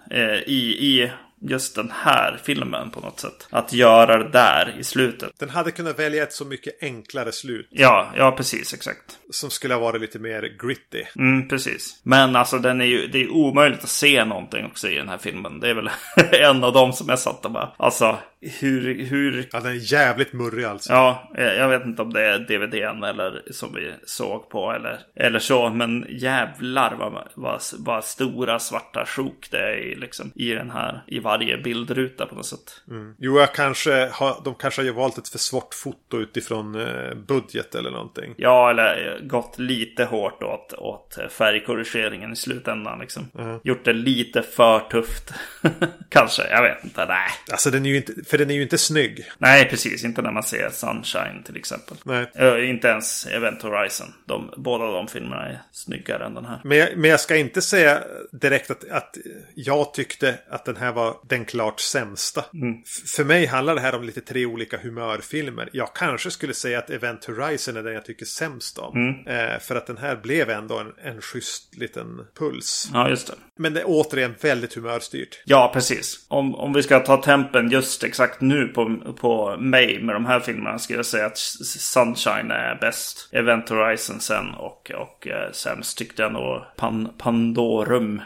I, 0.45 0.55
i 0.55 1.11
just 1.43 1.75
den 1.75 1.91
här 1.91 2.39
filmen 2.43 2.89
på 2.91 2.99
något 2.99 3.19
sätt. 3.19 3.47
Att 3.49 3.73
göra 3.73 4.17
det 4.17 4.29
där 4.29 4.75
i 4.79 4.83
slutet. 4.83 5.31
Den 5.39 5.49
hade 5.49 5.71
kunnat 5.71 5.99
välja 5.99 6.23
ett 6.23 6.33
så 6.33 6.45
mycket 6.45 6.83
enklare 6.83 7.31
slut. 7.31 7.67
Ja, 7.69 8.11
ja 8.17 8.31
precis, 8.31 8.73
exakt. 8.73 9.17
Som 9.31 9.49
skulle 9.49 9.73
ha 9.73 9.81
varit 9.81 10.01
lite 10.01 10.19
mer 10.19 10.41
gritty. 10.41 11.03
Mm, 11.15 11.47
precis. 11.47 12.01
Men 12.03 12.35
alltså 12.35 12.57
den 12.57 12.81
är 12.81 12.85
ju, 12.85 13.07
det 13.07 13.21
är 13.21 13.29
omöjligt 13.29 13.83
att 13.83 13.89
se 13.89 14.25
någonting 14.25 14.65
också 14.65 14.89
i 14.89 14.95
den 14.95 15.09
här 15.09 15.17
filmen. 15.17 15.59
Det 15.59 15.69
är 15.69 15.73
väl 15.73 15.89
en 16.31 16.63
av 16.63 16.73
dem 16.73 16.93
som 16.93 17.09
jag 17.09 17.19
satt 17.19 17.45
och 17.45 17.51
bara, 17.51 17.73
alltså 17.77 18.17
hur, 18.59 19.05
hur... 19.05 19.49
Ja, 19.51 19.59
den 19.59 19.71
är 19.71 19.93
jävligt 19.93 20.33
murrig 20.33 20.65
alltså. 20.65 20.93
Ja, 20.93 21.31
jag 21.35 21.69
vet 21.69 21.85
inte 21.85 22.01
om 22.01 22.13
det 22.13 22.21
är 22.21 22.39
DVDn 22.39 23.03
eller 23.03 23.41
som 23.51 23.73
vi 23.73 23.91
såg 24.05 24.49
på 24.49 24.71
eller, 24.71 24.99
eller 25.15 25.39
så. 25.39 25.69
Men 25.69 26.05
jävlar 26.09 26.95
vad, 26.95 27.27
vad, 27.33 27.61
vad 27.79 28.03
stora 28.03 28.59
svarta 28.59 29.05
sjok 29.05 29.47
det 29.51 29.57
är 29.57 29.77
i, 29.77 29.95
liksom, 29.95 30.31
i 30.35 30.49
den 30.49 30.71
här, 30.71 31.03
i 31.07 31.19
varje 31.19 31.32
bildruta 31.37 32.25
på 32.25 32.35
något 32.35 32.45
sätt. 32.45 32.81
Mm. 32.89 33.15
Jo, 33.19 33.39
jag 33.39 33.53
kanske 33.53 34.09
har, 34.11 34.41
de 34.45 34.55
kanske 34.55 34.81
har 34.83 34.91
valt 34.91 35.17
ett 35.17 35.29
för 35.29 35.39
svårt 35.39 35.73
foto 35.73 36.17
utifrån 36.17 36.75
eh, 36.75 37.15
budget 37.15 37.75
eller 37.75 37.91
någonting. 37.91 38.33
Ja, 38.37 38.69
eller 38.69 39.19
gått 39.23 39.59
lite 39.59 40.05
hårt 40.05 40.43
åt, 40.43 40.73
åt 40.73 41.17
färgkorrigeringen 41.31 42.33
i 42.33 42.35
slutändan 42.35 42.99
liksom. 42.99 43.31
Mm. 43.39 43.59
Gjort 43.63 43.85
det 43.85 43.93
lite 43.93 44.41
för 44.41 44.79
tufft. 44.79 45.33
kanske, 46.09 46.49
jag 46.49 46.63
vet 46.63 46.83
inte. 46.83 47.05
Nej. 47.05 47.29
Alltså 47.51 47.71
den 47.71 47.85
är 47.85 47.89
ju 47.89 47.97
inte 47.97 48.13
för 48.27 48.37
den 48.37 48.49
är 48.49 48.53
ju 48.53 48.61
inte 48.61 48.77
snygg. 48.77 49.25
Nej, 49.37 49.69
precis. 49.69 50.03
Inte 50.03 50.21
när 50.21 50.31
man 50.31 50.43
ser 50.43 50.69
Sunshine 50.69 51.43
till 51.45 51.57
exempel. 51.57 51.97
Nej. 52.03 52.27
Uh, 52.41 52.69
inte 52.69 52.87
ens 52.87 53.25
Event 53.25 53.61
Horizon. 53.61 54.13
De, 54.25 54.53
båda 54.57 54.91
de 54.91 55.07
filmerna 55.07 55.45
är 55.45 55.61
snyggare 55.71 56.25
än 56.25 56.33
den 56.33 56.45
här. 56.45 56.61
Men 56.63 56.77
jag, 56.77 56.89
men 56.97 57.09
jag 57.09 57.19
ska 57.19 57.35
inte 57.35 57.61
säga 57.61 58.03
direkt 58.31 58.71
att, 58.71 58.89
att 58.89 59.17
jag 59.55 59.93
tyckte 59.93 60.35
att 60.49 60.65
den 60.65 60.75
här 60.75 60.91
var 60.91 61.15
den 61.27 61.45
klart 61.45 61.79
sämsta. 61.79 62.45
Mm. 62.53 62.83
För 63.15 63.23
mig 63.23 63.45
handlar 63.45 63.75
det 63.75 63.81
här 63.81 63.95
om 63.95 64.03
lite 64.03 64.21
tre 64.21 64.45
olika 64.45 64.77
humörfilmer. 64.77 65.69
Jag 65.73 65.95
kanske 65.95 66.31
skulle 66.31 66.53
säga 66.53 66.79
att 66.79 66.89
Event 66.89 67.25
Horizon 67.25 67.77
är 67.77 67.83
den 67.83 67.93
jag 67.93 68.05
tycker 68.05 68.25
sämst 68.25 68.77
om. 68.77 68.97
Mm. 68.97 69.27
Eh, 69.27 69.59
för 69.59 69.75
att 69.75 69.87
den 69.87 69.97
här 69.97 70.15
blev 70.15 70.49
ändå 70.49 70.79
en, 70.79 70.93
en 71.03 71.21
schysst 71.21 71.77
liten 71.77 72.27
puls. 72.39 72.89
Ja, 72.93 73.09
just 73.09 73.27
det. 73.27 73.33
Men 73.55 73.73
det 73.73 73.81
är 73.81 73.85
återigen 73.87 74.35
väldigt 74.41 74.73
humörstyrt. 74.73 75.43
Ja, 75.45 75.71
precis. 75.73 76.25
Om, 76.27 76.55
om 76.55 76.73
vi 76.73 76.83
ska 76.83 76.99
ta 76.99 77.21
tempen 77.21 77.71
just 77.71 78.03
exakt 78.03 78.41
nu 78.41 78.67
på, 78.67 78.97
på 79.19 79.57
mig 79.57 80.01
med 80.01 80.15
de 80.15 80.25
här 80.25 80.39
filmerna 80.39 80.79
skulle 80.79 80.99
jag 80.99 81.05
säga 81.05 81.25
att 81.25 81.37
Sunshine 81.37 82.51
är 82.51 82.75
bäst. 82.81 83.29
Event 83.31 83.69
Horizon 83.69 84.19
sen 84.19 84.49
och, 84.53 84.91
och 84.91 85.27
eh, 85.27 85.51
sämst 85.51 85.97
tyckte 85.97 86.21
jag 86.21 86.33
nog 86.33 86.61
Pan, 86.75 87.09
Pandorum 87.17 88.21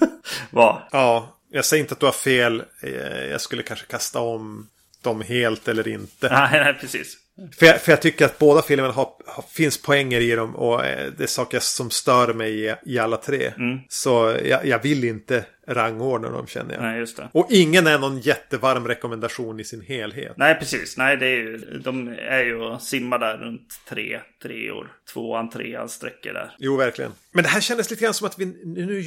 var. 0.50 0.88
Ja, 0.92 1.37
Jag 1.50 1.64
säger 1.64 1.80
inte 1.84 1.94
att 1.94 2.00
du 2.00 2.06
har 2.06 2.12
fel. 2.12 2.62
Eh, 2.80 3.24
Jag 3.30 3.40
skulle 3.40 3.62
kanske 3.62 3.86
kasta 3.86 4.20
om 4.20 4.68
dem 5.02 5.20
helt 5.20 5.68
eller 5.68 5.88
inte. 5.88 6.28
Nej, 6.30 6.50
nej, 6.64 6.74
precis. 6.80 7.16
För 7.58 7.66
jag, 7.66 7.80
för 7.80 7.92
jag 7.92 8.02
tycker 8.02 8.24
att 8.24 8.38
båda 8.38 8.62
filmerna 8.62 8.92
har, 8.92 9.12
har, 9.26 9.44
finns 9.50 9.82
poänger 9.82 10.20
i 10.20 10.30
dem 10.34 10.56
och 10.56 10.84
eh, 10.86 11.12
det 11.16 11.22
är 11.22 11.26
saker 11.26 11.58
som 11.60 11.90
stör 11.90 12.32
mig 12.34 12.64
i, 12.64 12.74
i 12.86 12.98
alla 12.98 13.16
tre. 13.16 13.52
Så 13.88 14.36
jag, 14.44 14.66
jag 14.66 14.82
vill 14.82 15.04
inte 15.04 15.44
rangordna 15.68 16.30
dem 16.30 16.46
känner 16.46 16.74
jag. 16.74 16.82
Nej, 16.82 16.98
just 16.98 17.16
det. 17.16 17.28
Och 17.32 17.46
ingen 17.50 17.86
är 17.86 17.98
någon 17.98 18.20
jättevarm 18.20 18.88
rekommendation 18.88 19.60
i 19.60 19.64
sin 19.64 19.80
helhet. 19.80 20.32
Nej, 20.36 20.54
precis. 20.54 20.96
Nej, 20.96 21.16
det 21.16 21.26
är 21.26 21.36
ju, 21.36 21.58
de 21.84 22.08
är 22.08 22.44
ju 22.44 22.56
och 22.60 22.82
simmar 22.82 23.18
där 23.18 23.36
runt 23.38 23.68
tre, 23.88 24.20
tre 24.42 24.70
år. 24.70 24.92
Tvåan, 25.12 25.50
trean 25.50 25.88
sträcker 25.88 26.32
där. 26.32 26.54
Jo, 26.58 26.76
verkligen. 26.76 27.12
Men 27.32 27.42
det 27.44 27.50
här 27.50 27.60
kändes 27.60 27.90
lite 27.90 28.02
grann 28.04 28.14
som 28.14 28.26
att 28.26 28.38
vi 28.38 28.46
nu 28.64 29.00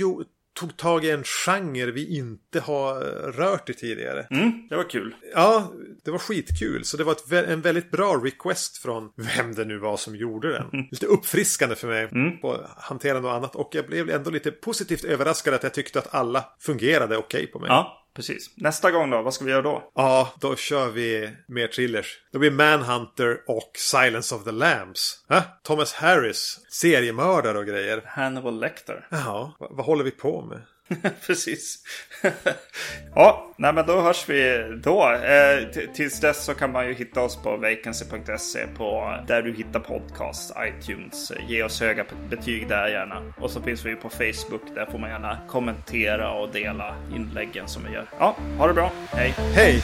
tog 0.53 0.77
tag 0.77 1.05
i 1.05 1.11
en 1.11 1.23
genre 1.23 1.91
vi 1.91 2.17
inte 2.17 2.59
har 2.59 2.99
rört 3.31 3.69
i 3.69 3.73
tidigare. 3.73 4.27
Mm, 4.31 4.67
det 4.69 4.75
var 4.75 4.89
kul. 4.89 5.15
Ja, 5.33 5.73
det 6.05 6.11
var 6.11 6.17
skitkul. 6.17 6.85
Så 6.85 6.97
det 6.97 7.03
var 7.03 7.11
ett, 7.11 7.47
en 7.49 7.61
väldigt 7.61 7.91
bra 7.91 8.21
request 8.23 8.77
från 8.77 9.11
vem 9.15 9.55
det 9.55 9.65
nu 9.65 9.77
var 9.77 9.97
som 9.97 10.15
gjorde 10.15 10.51
den. 10.51 10.87
Lite 10.91 11.05
uppfriskande 11.05 11.75
för 11.75 11.87
mig 11.87 12.07
på 12.41 12.57
hanterande 12.77 13.27
och 13.27 13.35
annat. 13.35 13.55
Och 13.55 13.69
jag 13.75 13.87
blev 13.87 14.09
ändå 14.09 14.29
lite 14.29 14.51
positivt 14.51 15.03
överraskad 15.03 15.53
att 15.53 15.63
jag 15.63 15.73
tyckte 15.73 15.99
att 15.99 16.13
alla 16.13 16.45
fungerade 16.59 17.17
okej 17.17 17.47
på 17.47 17.59
mig. 17.59 17.67
Ja, 17.67 18.00
precis. 18.13 18.49
Nästa 18.57 18.91
gång 18.91 19.09
då? 19.09 19.21
Vad 19.21 19.33
ska 19.33 19.45
vi 19.45 19.51
göra 19.51 19.61
då? 19.61 19.91
Ja, 19.95 20.33
då 20.39 20.55
kör 20.55 20.89
vi 20.89 21.29
mer 21.47 21.67
thrillers. 21.67 22.19
Då 22.31 22.39
blir 22.39 22.51
Manhunter 22.51 23.41
och 23.47 23.71
Silence 23.75 24.35
of 24.35 24.43
the 24.43 24.51
Lambs. 24.51 25.25
Hä? 25.29 25.41
Thomas 25.63 25.93
Harris, 25.93 26.59
seriemördare 26.69 27.57
och 27.57 27.65
grejer. 27.65 28.03
Hannibal 28.05 28.59
Lecter. 28.59 29.07
Jaha, 29.11 29.51
vad, 29.59 29.75
vad 29.75 29.85
håller 29.85 30.03
vi 30.03 30.11
på 30.11 30.41
med? 30.41 30.61
Precis. 31.27 31.77
ja, 33.15 33.53
nej 33.57 33.73
men 33.73 33.85
då 33.85 34.01
hörs 34.01 34.29
vi 34.29 34.63
då. 34.83 35.13
Eh, 35.13 35.85
tills 35.93 36.19
dess 36.19 36.45
så 36.45 36.53
kan 36.53 36.71
man 36.71 36.87
ju 36.87 36.93
hitta 36.93 37.21
oss 37.21 37.43
på 37.43 37.57
vacancy.se 37.57 38.67
på 38.77 39.17
där 39.27 39.41
du 39.41 39.53
hittar 39.53 39.79
podcast, 39.79 40.53
iTunes. 40.59 41.31
Ge 41.47 41.63
oss 41.63 41.81
höga 41.81 42.05
betyg 42.29 42.67
där 42.67 42.87
gärna. 42.87 43.33
Och 43.37 43.51
så 43.51 43.61
finns 43.61 43.85
vi 43.85 43.89
ju 43.89 43.95
på 43.95 44.09
Facebook. 44.09 44.75
Där 44.75 44.85
får 44.85 44.99
man 44.99 45.09
gärna 45.09 45.37
kommentera 45.47 46.31
och 46.31 46.51
dela 46.51 46.95
inläggen 47.15 47.67
som 47.67 47.83
vi 47.83 47.93
gör. 47.93 48.09
Ja, 48.19 48.35
ha 48.57 48.67
det 48.67 48.73
bra. 48.73 48.91
Hej! 49.11 49.33
Hej! 49.55 49.83